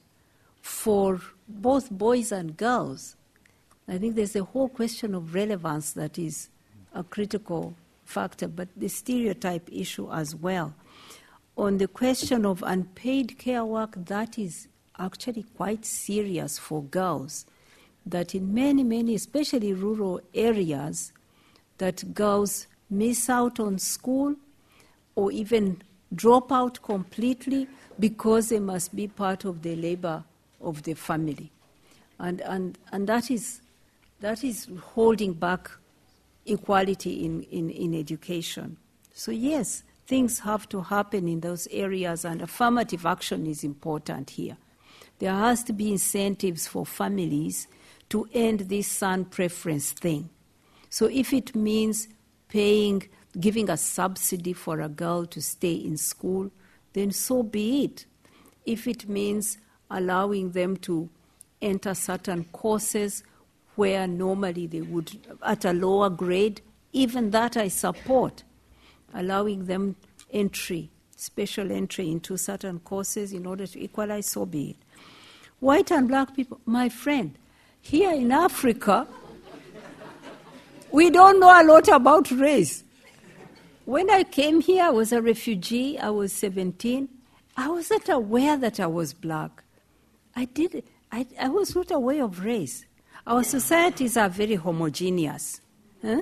for 0.61 1.19
both 1.49 1.89
boys 1.89 2.31
and 2.31 2.55
girls. 2.55 3.15
I 3.87 3.97
think 3.97 4.15
there's 4.15 4.35
a 4.35 4.43
whole 4.43 4.69
question 4.69 5.15
of 5.15 5.33
relevance 5.33 5.93
that 5.93 6.17
is 6.17 6.49
a 6.93 7.03
critical 7.03 7.73
factor, 8.05 8.47
but 8.47 8.67
the 8.77 8.87
stereotype 8.87 9.67
issue 9.71 10.11
as 10.11 10.35
well 10.35 10.73
on 11.59 11.77
the 11.77 11.87
question 11.89 12.45
of 12.45 12.63
unpaid 12.65 13.37
care 13.37 13.65
work, 13.65 13.93
that 13.97 14.39
is 14.39 14.69
actually 14.97 15.43
quite 15.57 15.85
serious 15.85 16.57
for 16.57 16.81
girls. 16.83 17.45
That 18.05 18.33
in 18.33 18.53
many, 18.53 18.83
many, 18.83 19.15
especially 19.15 19.73
rural 19.73 20.21
areas, 20.33 21.11
that 21.77 22.13
girls 22.13 22.67
miss 22.89 23.29
out 23.29 23.59
on 23.59 23.77
school 23.77 24.35
or 25.15 25.33
even 25.33 25.81
drop 26.15 26.49
out 26.49 26.81
completely 26.81 27.67
because 27.99 28.47
they 28.47 28.59
must 28.59 28.95
be 28.95 29.09
part 29.09 29.43
of 29.43 29.61
the 29.61 29.75
labor 29.75 30.23
of 30.61 30.83
the 30.83 30.93
family. 30.93 31.51
And, 32.19 32.41
and, 32.41 32.77
and 32.91 33.07
that, 33.07 33.31
is, 33.31 33.61
that 34.19 34.43
is 34.43 34.67
holding 34.93 35.33
back 35.33 35.69
equality 36.45 37.25
in, 37.25 37.43
in, 37.43 37.69
in 37.69 37.95
education. 37.95 38.77
So, 39.13 39.31
yes, 39.31 39.83
things 40.07 40.39
have 40.39 40.67
to 40.69 40.81
happen 40.81 41.27
in 41.27 41.41
those 41.41 41.67
areas, 41.71 42.25
and 42.25 42.41
affirmative 42.41 43.05
action 43.05 43.45
is 43.45 43.63
important 43.63 44.31
here. 44.31 44.57
There 45.19 45.33
has 45.33 45.63
to 45.65 45.73
be 45.73 45.91
incentives 45.91 46.67
for 46.67 46.85
families 46.85 47.67
to 48.09 48.27
end 48.33 48.61
this 48.61 48.87
son 48.87 49.25
preference 49.25 49.91
thing. 49.91 50.29
So 50.89 51.05
if 51.05 51.33
it 51.33 51.55
means 51.55 52.07
paying, 52.47 53.07
giving 53.39 53.69
a 53.69 53.77
subsidy 53.77 54.53
for 54.53 54.81
a 54.81 54.89
girl 54.89 55.25
to 55.27 55.41
stay 55.41 55.73
in 55.73 55.97
school, 55.97 56.49
then 56.93 57.11
so 57.11 57.43
be 57.43 57.83
it. 57.83 58.05
If 58.65 58.87
it 58.87 59.07
means 59.07 59.57
allowing 59.89 60.51
them 60.51 60.77
to 60.77 61.09
enter 61.61 61.93
certain 61.93 62.43
courses 62.45 63.23
where 63.75 64.07
normally 64.07 64.67
they 64.67 64.81
would, 64.81 65.17
at 65.43 65.65
a 65.65 65.73
lower 65.73 66.09
grade, 66.09 66.61
even 66.91 67.31
that 67.31 67.55
I 67.55 67.67
support 67.67 68.43
allowing 69.13 69.65
them 69.65 69.95
entry, 70.31 70.89
special 71.15 71.71
entry 71.71 72.09
into 72.09 72.37
certain 72.37 72.79
courses 72.79 73.33
in 73.33 73.45
order 73.45 73.65
to 73.67 73.81
equalize, 73.81 74.27
so 74.27 74.45
be 74.45 74.71
it. 74.71 74.75
White 75.59 75.91
and 75.91 76.07
black 76.07 76.35
people, 76.35 76.59
my 76.65 76.89
friend, 76.89 77.37
here 77.81 78.11
in 78.11 78.31
Africa, 78.31 79.07
we 80.91 81.09
don't 81.09 81.39
know 81.39 81.61
a 81.61 81.63
lot 81.63 81.87
about 81.87 82.31
race. 82.31 82.83
When 83.85 84.09
I 84.09 84.23
came 84.23 84.61
here, 84.61 84.85
I 84.85 84.89
was 84.89 85.11
a 85.11 85.21
refugee, 85.21 85.97
I 85.97 86.09
was 86.09 86.31
17. 86.33 87.09
I 87.57 87.69
wasn't 87.69 88.07
aware 88.09 88.55
that 88.57 88.79
I 88.79 88.87
was 88.87 89.13
black. 89.13 89.63
I 90.39 90.45
did 90.45 90.83
I, 91.11 91.27
I 91.37 91.49
was 91.49 91.75
not 91.75 91.91
aware 91.91 92.23
of 92.23 92.45
race. 92.45 92.85
Our 93.27 93.43
societies 93.43 94.15
are 94.15 94.29
very 94.29 94.55
homogeneous. 94.55 95.59
Huh? 96.01 96.21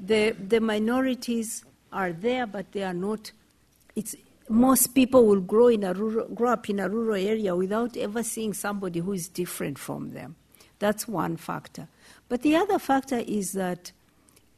The, 0.00 0.32
the 0.32 0.60
minorities 0.60 1.64
are 1.92 2.12
there, 2.12 2.46
but 2.46 2.72
they 2.72 2.82
are 2.82 2.94
not. 2.94 3.30
It's, 3.94 4.16
most 4.48 4.88
people 4.88 5.26
will 5.26 5.40
grow, 5.40 5.68
in 5.68 5.84
a 5.84 5.94
rural, 5.94 6.26
grow 6.28 6.50
up 6.50 6.68
in 6.68 6.80
a 6.80 6.88
rural 6.88 7.14
area 7.14 7.54
without 7.54 7.96
ever 7.96 8.24
seeing 8.24 8.54
somebody 8.54 8.98
who 8.98 9.12
is 9.12 9.28
different 9.28 9.78
from 9.78 10.12
them. 10.14 10.34
That's 10.80 11.06
one 11.06 11.36
factor. 11.36 11.86
But 12.28 12.42
the 12.42 12.56
other 12.56 12.80
factor 12.80 13.22
is 13.24 13.52
that 13.52 13.92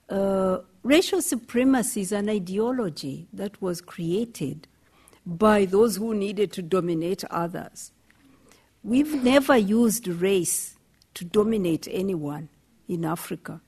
uh, 0.09 0.61
racial 0.83 1.21
supremacy 1.21 2.01
is 2.01 2.13
an 2.13 2.31
ideology 2.31 3.27
that 3.35 3.61
was 3.61 3.83
created 3.83 4.67
by 5.27 5.67
those 5.67 5.97
who 5.97 6.15
needed 6.15 6.51
to 6.53 6.63
dominate 6.63 7.25
others. 7.25 7.93
We've 8.87 9.21
never 9.21 9.57
used 9.57 10.07
race 10.07 10.77
to 11.15 11.25
dominate 11.25 11.89
anyone 11.91 12.49
in 12.89 13.05
Africa 13.05 13.61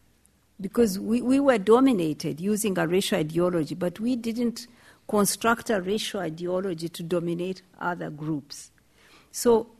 because 0.60 1.00
we, 1.00 1.20
we 1.22 1.40
were 1.40 1.58
dominated 1.58 2.40
using 2.40 2.78
a 2.78 2.86
racial 2.86 3.18
ideology, 3.18 3.74
but 3.74 3.98
we 3.98 4.14
didn't 4.14 4.68
construct 5.08 5.70
a 5.70 5.80
racial 5.80 6.20
ideology 6.20 6.88
to 6.90 7.02
dominate 7.02 7.62
other 7.80 8.10
groups. 8.10 8.70
So 9.32 9.70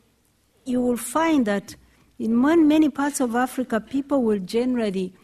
you 0.65 0.81
will 0.81 0.97
find 0.97 1.47
that 1.47 1.77
in 2.19 2.37
many 2.67 2.89
parts 2.89 3.21
of 3.21 3.37
Africa, 3.37 3.79
people 3.79 4.25
will 4.25 4.41
generally 4.41 5.15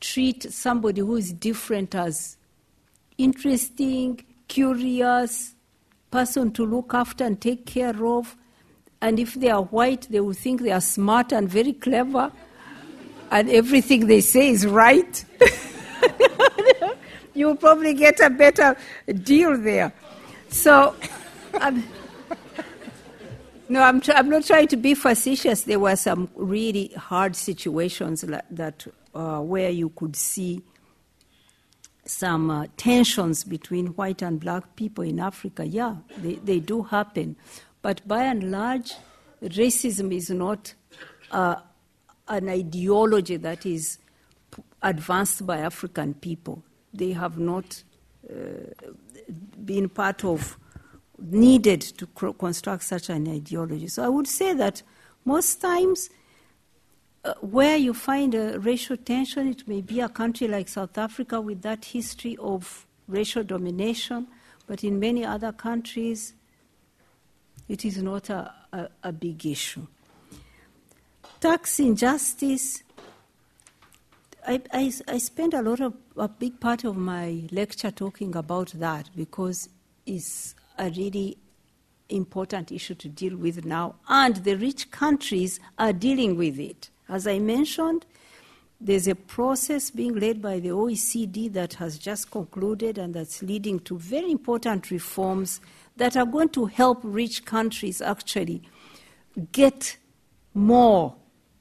treat 0.00 0.52
somebody 0.52 1.00
who 1.00 1.14
is 1.14 1.32
different 1.32 1.94
as 1.94 2.38
interesting, 3.18 4.24
curious, 4.48 5.54
person 6.10 6.50
to 6.54 6.66
look 6.66 6.92
after 6.92 7.22
and 7.22 7.40
take 7.40 7.66
care 7.66 8.04
of. 8.04 8.36
And 9.04 9.20
if 9.20 9.34
they 9.34 9.50
are 9.50 9.64
white, 9.64 10.06
they 10.08 10.20
will 10.20 10.32
think 10.32 10.62
they 10.62 10.72
are 10.72 10.80
smart 10.80 11.30
and 11.30 11.46
very 11.46 11.74
clever, 11.74 12.32
and 13.30 13.50
everything 13.50 14.06
they 14.06 14.22
say 14.22 14.48
is 14.48 14.66
right. 14.66 15.22
You'll 17.34 17.56
probably 17.56 17.92
get 17.92 18.18
a 18.20 18.30
better 18.30 18.74
deal 19.22 19.58
there. 19.58 19.92
So, 20.48 20.96
no, 23.68 23.82
I'm, 23.82 24.00
tr- 24.00 24.12
I'm 24.12 24.30
not 24.30 24.46
trying 24.46 24.68
to 24.68 24.78
be 24.78 24.94
facetious. 24.94 25.64
There 25.64 25.80
were 25.80 25.96
some 25.96 26.30
really 26.34 26.88
hard 26.96 27.36
situations 27.36 28.22
that 28.22 28.86
uh, 29.14 29.40
where 29.40 29.68
you 29.68 29.90
could 29.90 30.16
see 30.16 30.62
some 32.06 32.50
uh, 32.50 32.68
tensions 32.78 33.44
between 33.44 33.88
white 33.88 34.22
and 34.22 34.40
black 34.40 34.76
people 34.76 35.04
in 35.04 35.20
Africa. 35.20 35.66
Yeah, 35.66 35.96
they, 36.16 36.36
they 36.36 36.58
do 36.58 36.82
happen. 36.84 37.36
But 37.84 38.08
by 38.08 38.24
and 38.24 38.50
large, 38.50 38.94
racism 39.42 40.10
is 40.10 40.30
not 40.30 40.72
uh, 41.30 41.56
an 42.26 42.48
ideology 42.48 43.36
that 43.36 43.66
is 43.66 43.98
advanced 44.82 45.46
by 45.46 45.58
African 45.58 46.14
people. 46.14 46.62
They 46.94 47.12
have 47.12 47.36
not 47.36 47.82
uh, 48.26 48.34
been 49.62 49.90
part 49.90 50.24
of, 50.24 50.56
needed 51.18 51.82
to 51.82 52.06
construct 52.06 52.84
such 52.84 53.10
an 53.10 53.28
ideology. 53.28 53.88
So 53.88 54.02
I 54.02 54.08
would 54.08 54.28
say 54.28 54.54
that 54.54 54.82
most 55.26 55.60
times, 55.60 56.08
uh, 57.22 57.34
where 57.42 57.76
you 57.76 57.92
find 57.92 58.34
a 58.34 58.58
racial 58.60 58.96
tension, 58.96 59.48
it 59.48 59.68
may 59.68 59.82
be 59.82 60.00
a 60.00 60.08
country 60.08 60.48
like 60.48 60.68
South 60.68 60.96
Africa 60.96 61.38
with 61.38 61.60
that 61.60 61.84
history 61.84 62.38
of 62.38 62.86
racial 63.08 63.42
domination, 63.42 64.26
but 64.66 64.84
in 64.84 64.98
many 64.98 65.22
other 65.22 65.52
countries, 65.52 66.32
it 67.68 67.84
is 67.84 68.02
not 68.02 68.30
a, 68.30 68.52
a, 68.72 68.88
a 69.02 69.12
big 69.12 69.44
issue. 69.46 69.86
Tax 71.40 71.78
injustice. 71.80 72.82
I, 74.46 74.60
I, 74.72 74.92
I 75.08 75.18
spent 75.18 75.54
a 75.54 75.62
lot 75.62 75.80
of 75.80 75.94
a 76.16 76.28
big 76.28 76.60
part 76.60 76.84
of 76.84 76.96
my 76.96 77.42
lecture 77.50 77.90
talking 77.90 78.36
about 78.36 78.68
that 78.76 79.10
because 79.16 79.68
it's 80.06 80.54
a 80.78 80.90
really 80.90 81.38
important 82.10 82.70
issue 82.70 82.94
to 82.94 83.08
deal 83.08 83.36
with 83.36 83.64
now, 83.64 83.94
and 84.08 84.36
the 84.36 84.54
rich 84.54 84.90
countries 84.90 85.60
are 85.78 85.92
dealing 85.92 86.36
with 86.36 86.58
it. 86.58 86.90
As 87.08 87.26
I 87.26 87.38
mentioned, 87.38 88.04
there's 88.80 89.08
a 89.08 89.14
process 89.14 89.90
being 89.90 90.14
led 90.14 90.42
by 90.42 90.60
the 90.60 90.68
OECD 90.68 91.52
that 91.52 91.74
has 91.74 91.98
just 91.98 92.30
concluded 92.30 92.98
and 92.98 93.14
that's 93.14 93.42
leading 93.42 93.80
to 93.80 93.98
very 93.98 94.30
important 94.30 94.90
reforms 94.90 95.60
that 95.96 96.16
are 96.16 96.26
going 96.26 96.48
to 96.50 96.66
help 96.66 97.00
rich 97.02 97.44
countries 97.44 98.00
actually 98.00 98.62
get 99.52 99.96
more 100.52 101.14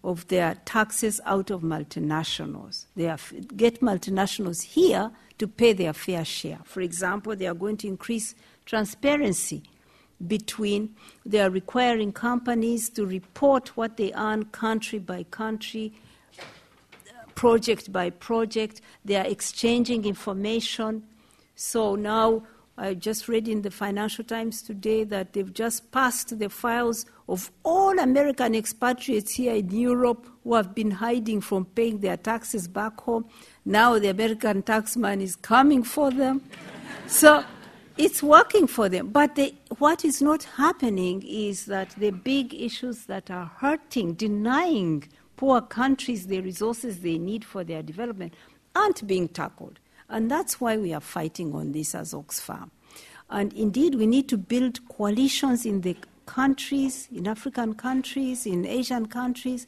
of 0.03 0.27
their 0.27 0.55
taxes 0.65 1.21
out 1.25 1.49
of 1.49 1.61
multinationals. 1.61 2.85
They 2.95 3.07
are, 3.07 3.17
get 3.55 3.81
multinationals 3.81 4.61
here 4.61 5.11
to 5.37 5.47
pay 5.47 5.73
their 5.73 5.93
fair 5.93 6.25
share. 6.25 6.59
For 6.65 6.81
example, 6.81 7.35
they 7.35 7.47
are 7.47 7.53
going 7.53 7.77
to 7.77 7.87
increase 7.87 8.35
transparency 8.65 9.63
between, 10.27 10.95
they 11.25 11.39
are 11.39 11.49
requiring 11.49 12.11
companies 12.11 12.89
to 12.89 13.05
report 13.05 13.75
what 13.75 13.97
they 13.97 14.13
earn 14.13 14.45
country 14.45 14.99
by 14.99 15.23
country, 15.23 15.93
project 17.35 17.91
by 17.91 18.09
project. 18.09 18.81
They 19.03 19.15
are 19.15 19.25
exchanging 19.25 20.05
information. 20.05 21.03
So 21.55 21.95
now 21.95 22.43
I 22.75 22.95
just 22.95 23.27
read 23.27 23.47
in 23.47 23.61
the 23.61 23.69
Financial 23.69 24.23
Times 24.23 24.63
today 24.63 25.03
that 25.03 25.33
they've 25.33 25.53
just 25.53 25.91
passed 25.91 26.39
the 26.39 26.49
files 26.49 27.05
of 27.29 27.51
all 27.63 27.99
American 27.99 28.55
expatriates 28.55 29.33
here 29.33 29.53
in 29.53 29.69
Europe 29.69 30.27
who 30.43 30.55
have 30.55 30.73
been 30.73 30.89
hiding 30.89 31.39
from 31.41 31.65
paying 31.65 31.99
their 31.99 32.17
taxes 32.17 32.67
back 32.67 32.99
home. 33.01 33.25
Now 33.63 33.99
the 33.99 34.07
American 34.07 34.63
taxman 34.63 35.21
is 35.21 35.35
coming 35.35 35.83
for 35.83 36.09
them. 36.09 36.41
So 37.05 37.43
it's 37.95 38.23
working 38.23 38.65
for 38.65 38.89
them. 38.89 39.09
But 39.09 39.35
they, 39.35 39.53
what 39.77 40.03
is 40.03 40.19
not 40.19 40.43
happening 40.43 41.23
is 41.27 41.67
that 41.67 41.91
the 41.91 42.09
big 42.09 42.55
issues 42.55 43.05
that 43.05 43.29
are 43.29 43.51
hurting, 43.57 44.13
denying 44.13 45.03
poor 45.37 45.61
countries 45.61 46.25
the 46.25 46.41
resources 46.41 47.01
they 47.01 47.19
need 47.19 47.45
for 47.45 47.63
their 47.63 47.83
development, 47.83 48.33
aren't 48.75 49.05
being 49.05 49.27
tackled. 49.27 49.79
And 50.13 50.29
that's 50.29 50.61
why 50.61 50.77
we 50.77 50.93
are 50.93 51.01
fighting 51.01 51.55
on 51.55 51.71
this 51.71 51.95
as 51.95 52.13
Oxfam. 52.13 52.69
And 53.31 53.51
indeed, 53.53 53.95
we 53.95 54.05
need 54.05 54.29
to 54.29 54.37
build 54.37 54.87
coalitions 54.87 55.65
in 55.65 55.81
the 55.81 55.97
countries, 56.27 57.07
in 57.11 57.27
African 57.27 57.73
countries, 57.73 58.45
in 58.45 58.63
Asian 58.63 59.07
countries, 59.07 59.65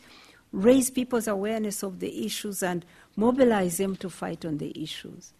raise 0.51 0.91
people's 0.91 1.27
awareness 1.27 1.81
of 1.81 1.99
the 1.99 2.27
issues 2.27 2.61
and 2.61 2.85
mobilize 3.15 3.77
them 3.77 3.95
to 3.95 4.07
fight 4.07 4.45
on 4.45 4.59
the 4.59 4.71
issues. 4.81 5.33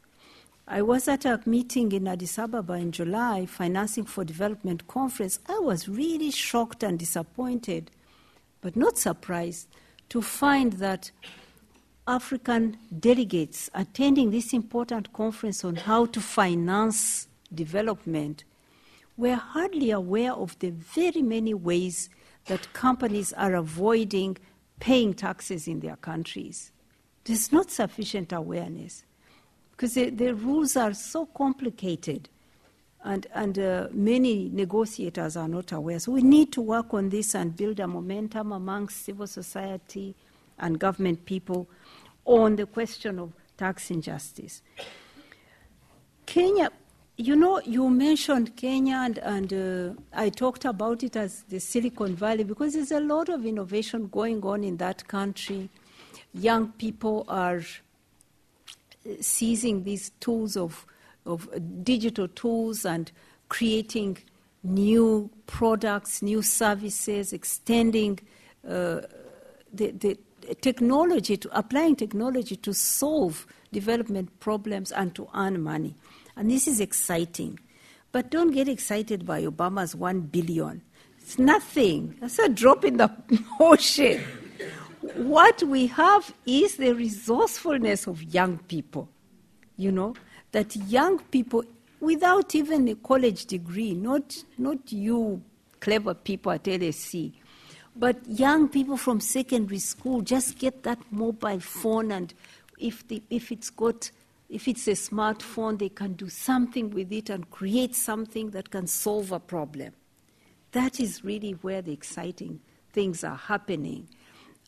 I 0.68 0.82
was 0.82 1.08
at 1.08 1.24
a 1.24 1.40
meeting 1.46 1.92
in 1.92 2.08
Addis 2.08 2.40
Ababa 2.40 2.74
in 2.74 2.92
July, 2.92 3.46
Financing 3.46 4.06
for 4.06 4.26
Development 4.26 4.88
conference. 4.88 5.38
I 5.48 5.60
was 5.60 5.88
really 5.88 6.32
shocked 6.32 6.82
and 6.82 6.98
disappointed, 6.98 7.92
but 8.60 8.76
not 8.76 8.98
surprised, 8.98 9.68
to 10.10 10.24
find 10.24 10.74
that 10.74 11.12
African 12.08 12.78
delegates 13.00 13.70
attending 13.74 14.30
this 14.30 14.54
important 14.54 15.12
conference 15.12 15.66
on 15.66 15.76
how 15.76 16.06
to 16.06 16.22
finance 16.22 17.28
development 17.54 18.44
were 19.18 19.36
hardly 19.36 19.90
aware 19.90 20.34
of 20.34 20.58
the 20.60 20.70
very 20.70 21.24
many 21.24 21.54
ways 21.54 22.10
that 22.46 22.72
companies 22.74 23.34
are 23.34 23.56
avoiding 23.56 24.38
paying 24.80 25.14
taxes 25.16 25.68
in 25.68 25.80
their 25.80 25.96
countries. 25.96 26.72
There's 27.24 27.52
not 27.52 27.72
sufficient 27.72 28.32
awareness 28.32 29.04
because 29.72 29.96
the, 29.96 30.12
the 30.12 30.36
rules 30.36 30.76
are 30.76 30.94
so 30.94 31.26
complicated 31.26 32.30
and, 33.04 33.26
and 33.34 33.58
uh, 33.58 33.88
many 33.92 34.50
negotiators 34.54 35.38
are 35.38 35.48
not 35.48 35.72
aware. 35.72 36.00
So 36.00 36.12
we 36.12 36.22
need 36.22 36.52
to 36.54 36.62
work 36.62 36.94
on 36.94 37.10
this 37.10 37.34
and 37.34 37.56
build 37.56 37.80
a 37.80 37.88
momentum 37.88 38.52
amongst 38.52 39.06
civil 39.06 39.28
society 39.28 40.16
and 40.60 40.80
government 40.80 41.26
people 41.26 41.68
on 42.26 42.56
the 42.56 42.66
question 42.66 43.20
of 43.20 43.34
tax 43.58 43.92
injustice. 43.92 44.62
Kenya, 46.26 46.70
you 47.18 47.36
know, 47.36 47.62
you 47.62 47.90
mentioned 47.90 48.56
Kenya, 48.58 48.96
and, 48.96 49.18
and 49.20 49.54
uh, 49.54 50.02
I 50.14 50.30
talked 50.30 50.66
about 50.66 51.04
it 51.04 51.16
as 51.16 51.44
the 51.44 51.60
Silicon 51.60 52.16
Valley 52.16 52.44
because 52.44 52.74
there's 52.74 52.92
a 52.92 53.00
lot 53.00 53.30
of 53.30 53.46
innovation 53.46 54.08
going 54.08 54.44
on 54.44 54.64
in 54.64 54.78
that 54.78 55.08
country. 55.08 55.70
Young 56.34 56.74
people 56.74 57.26
are 57.30 57.62
seizing 59.22 59.84
these 59.84 60.10
tools 60.20 60.58
of, 60.58 60.86
of 61.26 61.48
digital 61.84 62.28
tools 62.28 62.86
and 62.86 63.12
creating 63.48 64.18
new 64.64 65.30
products, 65.46 66.22
new 66.22 66.42
services, 66.42 67.32
extending 67.32 68.20
uh, 68.68 69.02
the, 69.72 69.92
the 69.92 70.18
technology, 70.62 71.38
to 71.38 71.58
applying 71.58 71.96
technology 71.96 72.56
to 72.58 72.74
solve 72.74 73.46
development 73.72 74.40
problems 74.40 74.92
and 74.92 75.14
to 75.16 75.28
earn 75.36 75.62
money. 75.62 75.96
And 76.36 76.52
this 76.52 76.68
is 76.68 76.80
exciting. 76.80 77.60
But 78.12 78.32
don't 78.32 78.52
get 78.52 78.68
excited 78.68 79.26
by 79.26 79.44
Obama's 79.44 79.96
one 79.96 80.22
billion. 80.22 80.82
It's 81.20 81.40
nothing. 81.40 82.18
It's 82.22 82.40
a 82.40 82.48
drop 82.48 82.86
in 82.86 82.98
the 82.98 83.12
ocean. 83.60 84.24
What 85.16 85.64
we 85.64 85.88
have 85.88 86.34
is 86.46 86.78
the 86.78 86.94
resourcefulness 86.94 88.08
of 88.08 88.22
young 88.24 88.58
people. 88.60 89.10
You 89.78 89.92
know, 89.92 90.16
that 90.52 90.76
young 90.76 91.20
people, 91.20 91.64
without 92.00 92.56
even 92.56 92.88
a 92.88 92.96
college 92.96 93.46
degree, 93.46 93.94
not, 93.94 94.36
not 94.58 94.92
you 94.92 95.42
clever 95.80 96.14
people 96.14 96.52
at 96.52 96.64
LSE, 96.64 97.34
but 97.96 98.18
young 98.28 98.68
people 98.68 98.98
from 98.98 99.20
secondary 99.20 99.80
school 99.80 100.22
just 100.22 100.60
get 100.60 100.84
that 100.84 101.00
mobile 101.12 101.60
phone, 101.60 102.12
and 102.12 102.34
if, 102.78 103.08
the, 103.08 103.22
if 103.30 103.52
it's 103.52 103.70
got 103.70 104.12
if 104.50 104.68
it's 104.68 104.88
a 104.88 104.92
smartphone, 104.92 105.80
they 105.80 105.90
can 105.90 106.14
do 106.14 106.30
something 106.30 106.92
with 106.92 107.12
it 107.12 107.30
and 107.30 107.50
create 107.50 107.96
something 107.96 108.52
that 108.52 108.70
can 108.70 108.88
solve 108.88 109.32
a 109.32 109.40
problem. 109.40 109.94
That 110.72 111.00
is 111.00 111.24
really 111.24 111.54
where 111.54 111.82
the 111.82 111.94
exciting 111.94 112.60
things 112.94 113.24
are 113.24 113.38
happening. 113.38 114.08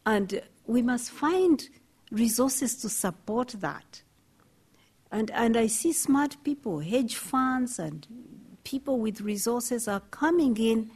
And 0.05 0.41
we 0.65 0.81
must 0.81 1.11
find 1.11 1.67
resources 2.11 2.75
to 2.77 2.89
support 2.89 3.49
that. 3.59 4.01
And, 5.11 5.31
and 5.31 5.55
I 5.55 5.67
see 5.67 5.93
smart 5.93 6.37
people, 6.43 6.79
hedge 6.79 7.15
funds, 7.15 7.77
and 7.77 8.07
people 8.63 8.99
with 8.99 9.21
resources 9.21 9.87
are 9.87 10.01
coming 10.11 10.57
in 10.57 10.89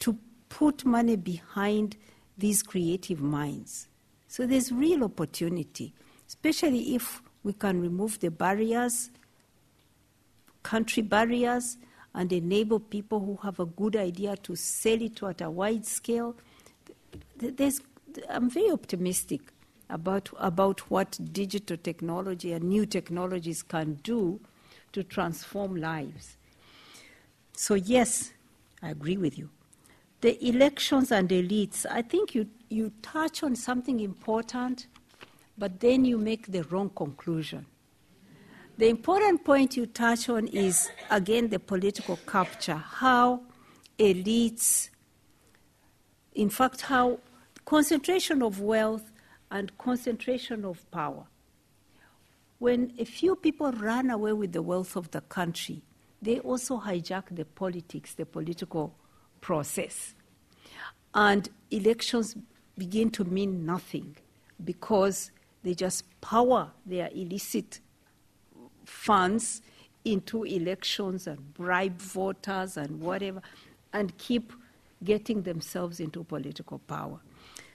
to 0.00 0.18
put 0.48 0.84
money 0.84 1.16
behind 1.16 1.96
these 2.36 2.62
creative 2.62 3.20
minds. 3.20 3.88
So 4.28 4.46
there's 4.46 4.70
real 4.70 5.04
opportunity, 5.04 5.92
especially 6.26 6.94
if 6.94 7.22
we 7.42 7.52
can 7.52 7.80
remove 7.80 8.20
the 8.20 8.30
barriers, 8.30 9.10
country 10.62 11.02
barriers, 11.02 11.78
and 12.14 12.32
enable 12.32 12.80
people 12.80 13.20
who 13.20 13.36
have 13.42 13.60
a 13.60 13.66
good 13.66 13.96
idea 13.96 14.36
to 14.36 14.56
sell 14.56 15.00
it 15.00 15.22
at 15.22 15.40
a 15.40 15.50
wide 15.50 15.86
scale. 15.86 16.36
There's, 17.36 17.80
I'm 18.28 18.50
very 18.50 18.70
optimistic 18.70 19.40
about, 19.88 20.28
about 20.38 20.80
what 20.90 21.18
digital 21.32 21.76
technology 21.76 22.52
and 22.52 22.64
new 22.64 22.86
technologies 22.86 23.62
can 23.62 23.94
do 24.02 24.40
to 24.92 25.02
transform 25.02 25.76
lives. 25.76 26.36
So, 27.54 27.74
yes, 27.74 28.32
I 28.82 28.90
agree 28.90 29.16
with 29.16 29.38
you. 29.38 29.50
The 30.20 30.48
elections 30.48 31.12
and 31.12 31.28
elites, 31.28 31.86
I 31.88 32.02
think 32.02 32.34
you, 32.34 32.48
you 32.68 32.92
touch 33.02 33.42
on 33.42 33.54
something 33.54 34.00
important 34.00 34.88
but 35.58 35.80
then 35.80 36.04
you 36.04 36.16
make 36.16 36.46
the 36.46 36.62
wrong 36.64 36.90
conclusion. 36.90 37.66
The 38.78 38.88
important 38.88 39.44
point 39.44 39.76
you 39.76 39.86
touch 39.86 40.28
on 40.28 40.46
is, 40.46 40.88
again, 41.10 41.48
the 41.48 41.58
political 41.58 42.16
capture, 42.28 42.76
how 42.76 43.42
elites, 43.98 44.90
in 46.34 46.48
fact, 46.48 46.82
how 46.82 47.18
concentration 47.64 48.40
of 48.40 48.60
wealth 48.60 49.10
and 49.50 49.76
concentration 49.78 50.64
of 50.64 50.88
power. 50.92 51.24
When 52.60 52.92
a 52.98 53.04
few 53.04 53.34
people 53.34 53.72
run 53.72 54.10
away 54.10 54.32
with 54.32 54.52
the 54.52 54.62
wealth 54.62 54.94
of 54.94 55.10
the 55.10 55.22
country, 55.22 55.82
they 56.22 56.38
also 56.38 56.78
hijack 56.78 57.34
the 57.34 57.44
politics, 57.44 58.14
the 58.14 58.26
political 58.26 58.94
process. 59.40 60.14
And 61.14 61.48
elections 61.70 62.36
begin 62.76 63.10
to 63.10 63.24
mean 63.24 63.66
nothing 63.66 64.16
because 64.64 65.30
they 65.62 65.74
just 65.74 66.04
power 66.20 66.70
their 66.86 67.10
illicit 67.12 67.80
funds 68.84 69.62
into 70.04 70.44
elections 70.44 71.26
and 71.26 71.54
bribe 71.54 71.98
voters 71.98 72.76
and 72.76 73.00
whatever, 73.00 73.42
and 73.92 74.16
keep 74.18 74.52
getting 75.04 75.42
themselves 75.42 76.00
into 76.00 76.24
political 76.24 76.78
power. 76.78 77.18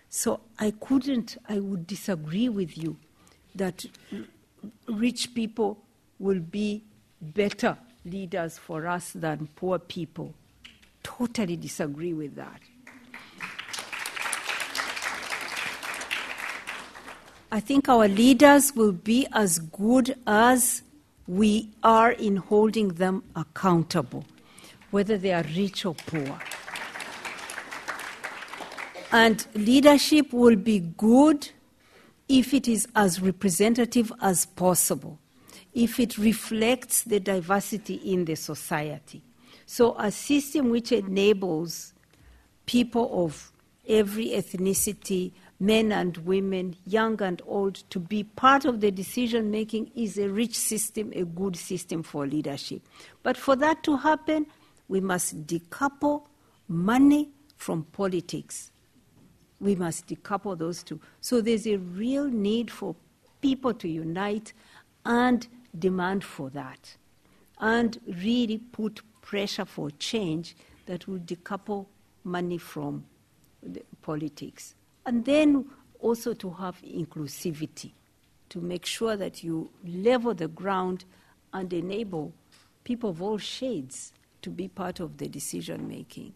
So 0.09 0.41
I 0.59 0.71
couldn't, 0.71 1.37
I 1.49 1.59
would 1.59 1.87
disagree 1.87 2.49
with 2.49 2.77
you 2.77 2.97
that 3.55 3.85
rich 4.87 5.33
people 5.33 5.83
will 6.19 6.39
be 6.39 6.83
better 7.21 7.77
leaders 8.05 8.57
for 8.57 8.87
us 8.87 9.11
than 9.11 9.47
poor 9.55 9.79
people. 9.79 10.33
Totally 11.03 11.55
disagree 11.55 12.13
with 12.13 12.35
that. 12.35 12.61
I 17.51 17.59
think 17.59 17.87
our 17.87 18.07
leaders 18.07 18.73
will 18.75 18.93
be 18.93 19.27
as 19.31 19.59
good 19.59 20.17
as 20.25 20.81
we 21.27 21.69
are 21.83 22.11
in 22.11 22.37
holding 22.37 22.87
them 22.95 23.23
accountable, 23.35 24.25
whether 24.89 25.19
they 25.19 25.33
are 25.33 25.45
rich 25.55 25.85
or 25.85 25.93
poor. 25.93 26.39
And 29.11 29.45
leadership 29.53 30.33
will 30.33 30.55
be 30.55 30.79
good 30.79 31.47
if 32.27 32.55
it 32.55 32.67
is 32.67 32.87
as 32.95 33.21
representative 33.21 34.11
as 34.19 34.47
possible, 34.47 35.19
if 35.75 35.99
it 35.99 36.17
reflects 36.17 37.03
the 37.03 37.19
diversity 37.19 37.95
in 37.95 38.25
the 38.25 38.35
society. 38.35 39.21
So, 39.73 39.95
a 39.97 40.11
system 40.11 40.69
which 40.69 40.91
enables 40.91 41.95
people 42.67 43.25
of 43.25 43.51
every 43.89 44.27
ethnicity, 44.27 45.31
men 45.59 45.91
and 45.91 46.15
women, 46.17 46.75
young 46.85 47.19
and 47.23 47.41
old, 47.47 47.77
to 47.89 47.99
be 47.99 48.23
part 48.23 48.65
of 48.65 48.81
the 48.81 48.91
decision 48.91 49.49
making 49.49 49.89
is 49.95 50.19
a 50.19 50.29
rich 50.29 50.55
system, 50.55 51.11
a 51.15 51.23
good 51.25 51.55
system 51.55 52.03
for 52.03 52.27
leadership. 52.27 52.83
But 53.23 53.35
for 53.35 53.55
that 53.55 53.81
to 53.85 53.97
happen, 53.97 54.45
we 54.89 55.01
must 55.01 55.47
decouple 55.47 56.27
money 56.67 57.31
from 57.57 57.85
politics. 57.85 58.69
We 59.59 59.73
must 59.73 60.05
decouple 60.05 60.55
those 60.55 60.83
two. 60.83 60.99
So 61.19 61.41
there's 61.41 61.65
a 61.65 61.77
real 61.77 62.27
need 62.27 62.69
for 62.69 62.95
people 63.41 63.73
to 63.73 63.87
unite 63.89 64.53
and 65.03 65.47
demand 65.79 66.23
for 66.23 66.51
that, 66.51 66.95
and 67.59 67.99
really 68.05 68.59
put 68.59 69.01
pressure 69.23 69.65
for 69.65 69.89
change 69.91 70.55
that 70.85 71.07
will 71.07 71.19
decouple 71.19 71.87
money 72.23 72.59
from 72.59 73.03
politics. 74.01 74.75
And 75.05 75.25
then 75.25 75.65
also 75.99 76.33
to 76.33 76.49
have 76.51 76.79
inclusivity, 76.81 77.93
to 78.49 78.59
make 78.59 78.85
sure 78.85 79.15
that 79.15 79.43
you 79.43 79.71
level 79.85 80.33
the 80.33 80.49
ground 80.49 81.05
and 81.53 81.71
enable 81.73 82.33
people 82.83 83.09
of 83.09 83.21
all 83.21 83.37
shades 83.37 84.13
to 84.41 84.49
be 84.49 84.67
part 84.67 84.99
of 84.99 85.17
the 85.17 85.27
decision 85.27 85.87
making. 85.87 86.33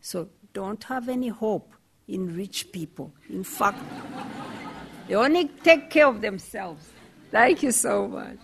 So 0.00 0.28
don't 0.52 0.82
have 0.84 1.08
any 1.08 1.28
hope 1.28 1.74
in 2.06 2.34
rich 2.34 2.70
people. 2.72 3.12
In 3.28 3.42
fact, 3.44 3.82
they 5.08 5.14
only 5.14 5.48
take 5.64 5.90
care 5.90 6.06
of 6.06 6.20
themselves. 6.20 6.88
Thank 7.30 7.62
you 7.62 7.72
so 7.72 8.08
much. 8.08 8.38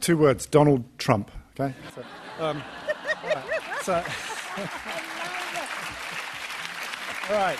Two 0.00 0.18
words 0.18 0.46
Donald 0.46 0.84
Trump. 0.98 1.30
Okay? 1.58 1.74
So, 1.94 2.02
um, 2.44 2.62
all 2.82 2.83
right. 3.24 3.44
So, 3.82 3.92
right. 7.34 7.58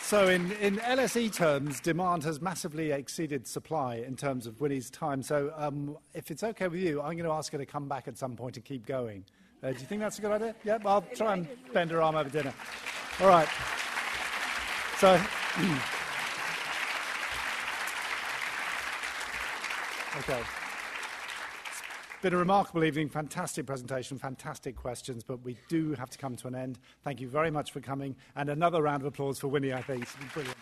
So, 0.00 0.28
in, 0.28 0.52
in 0.52 0.76
LSE 0.76 1.34
terms, 1.34 1.80
demand 1.80 2.22
has 2.24 2.40
massively 2.40 2.92
exceeded 2.92 3.46
supply 3.46 3.96
in 3.96 4.14
terms 4.14 4.46
of 4.46 4.60
Winnie's 4.60 4.88
time. 4.88 5.22
So, 5.22 5.52
um, 5.56 5.96
if 6.14 6.30
it's 6.30 6.44
okay 6.44 6.68
with 6.68 6.80
you, 6.80 7.00
I'm 7.00 7.16
going 7.16 7.24
to 7.24 7.32
ask 7.32 7.50
her 7.52 7.58
to 7.58 7.66
come 7.66 7.88
back 7.88 8.06
at 8.06 8.16
some 8.16 8.36
point 8.36 8.56
and 8.56 8.64
keep 8.64 8.86
going. 8.86 9.24
Uh, 9.62 9.72
do 9.72 9.80
you 9.80 9.86
think 9.86 10.00
that's 10.00 10.18
a 10.18 10.22
good 10.22 10.30
idea? 10.30 10.54
Yeah, 10.62 10.78
I'll 10.84 11.04
try 11.14 11.34
and 11.34 11.48
bend 11.72 11.90
her 11.90 12.02
arm 12.02 12.14
over 12.14 12.28
dinner. 12.28 12.54
All 13.20 13.26
right. 13.26 13.48
So, 14.98 15.14
okay 20.18 20.42
been 22.26 22.34
a 22.34 22.38
remarkable 22.38 22.82
evening, 22.82 23.08
fantastic 23.08 23.66
presentation, 23.66 24.18
fantastic 24.18 24.74
questions, 24.74 25.22
but 25.22 25.40
we 25.44 25.56
do 25.68 25.92
have 25.92 26.10
to 26.10 26.18
come 26.18 26.34
to 26.34 26.48
an 26.48 26.56
end. 26.56 26.76
Thank 27.04 27.20
you 27.20 27.28
very 27.28 27.52
much 27.52 27.70
for 27.70 27.78
coming, 27.78 28.16
and 28.34 28.48
another 28.48 28.82
round 28.82 29.02
of 29.02 29.06
applause 29.06 29.38
for 29.38 29.46
Winnie, 29.46 29.72
I 29.72 29.80
think. 29.80 30.02
It's 30.02 30.32
brilliant. 30.34 30.56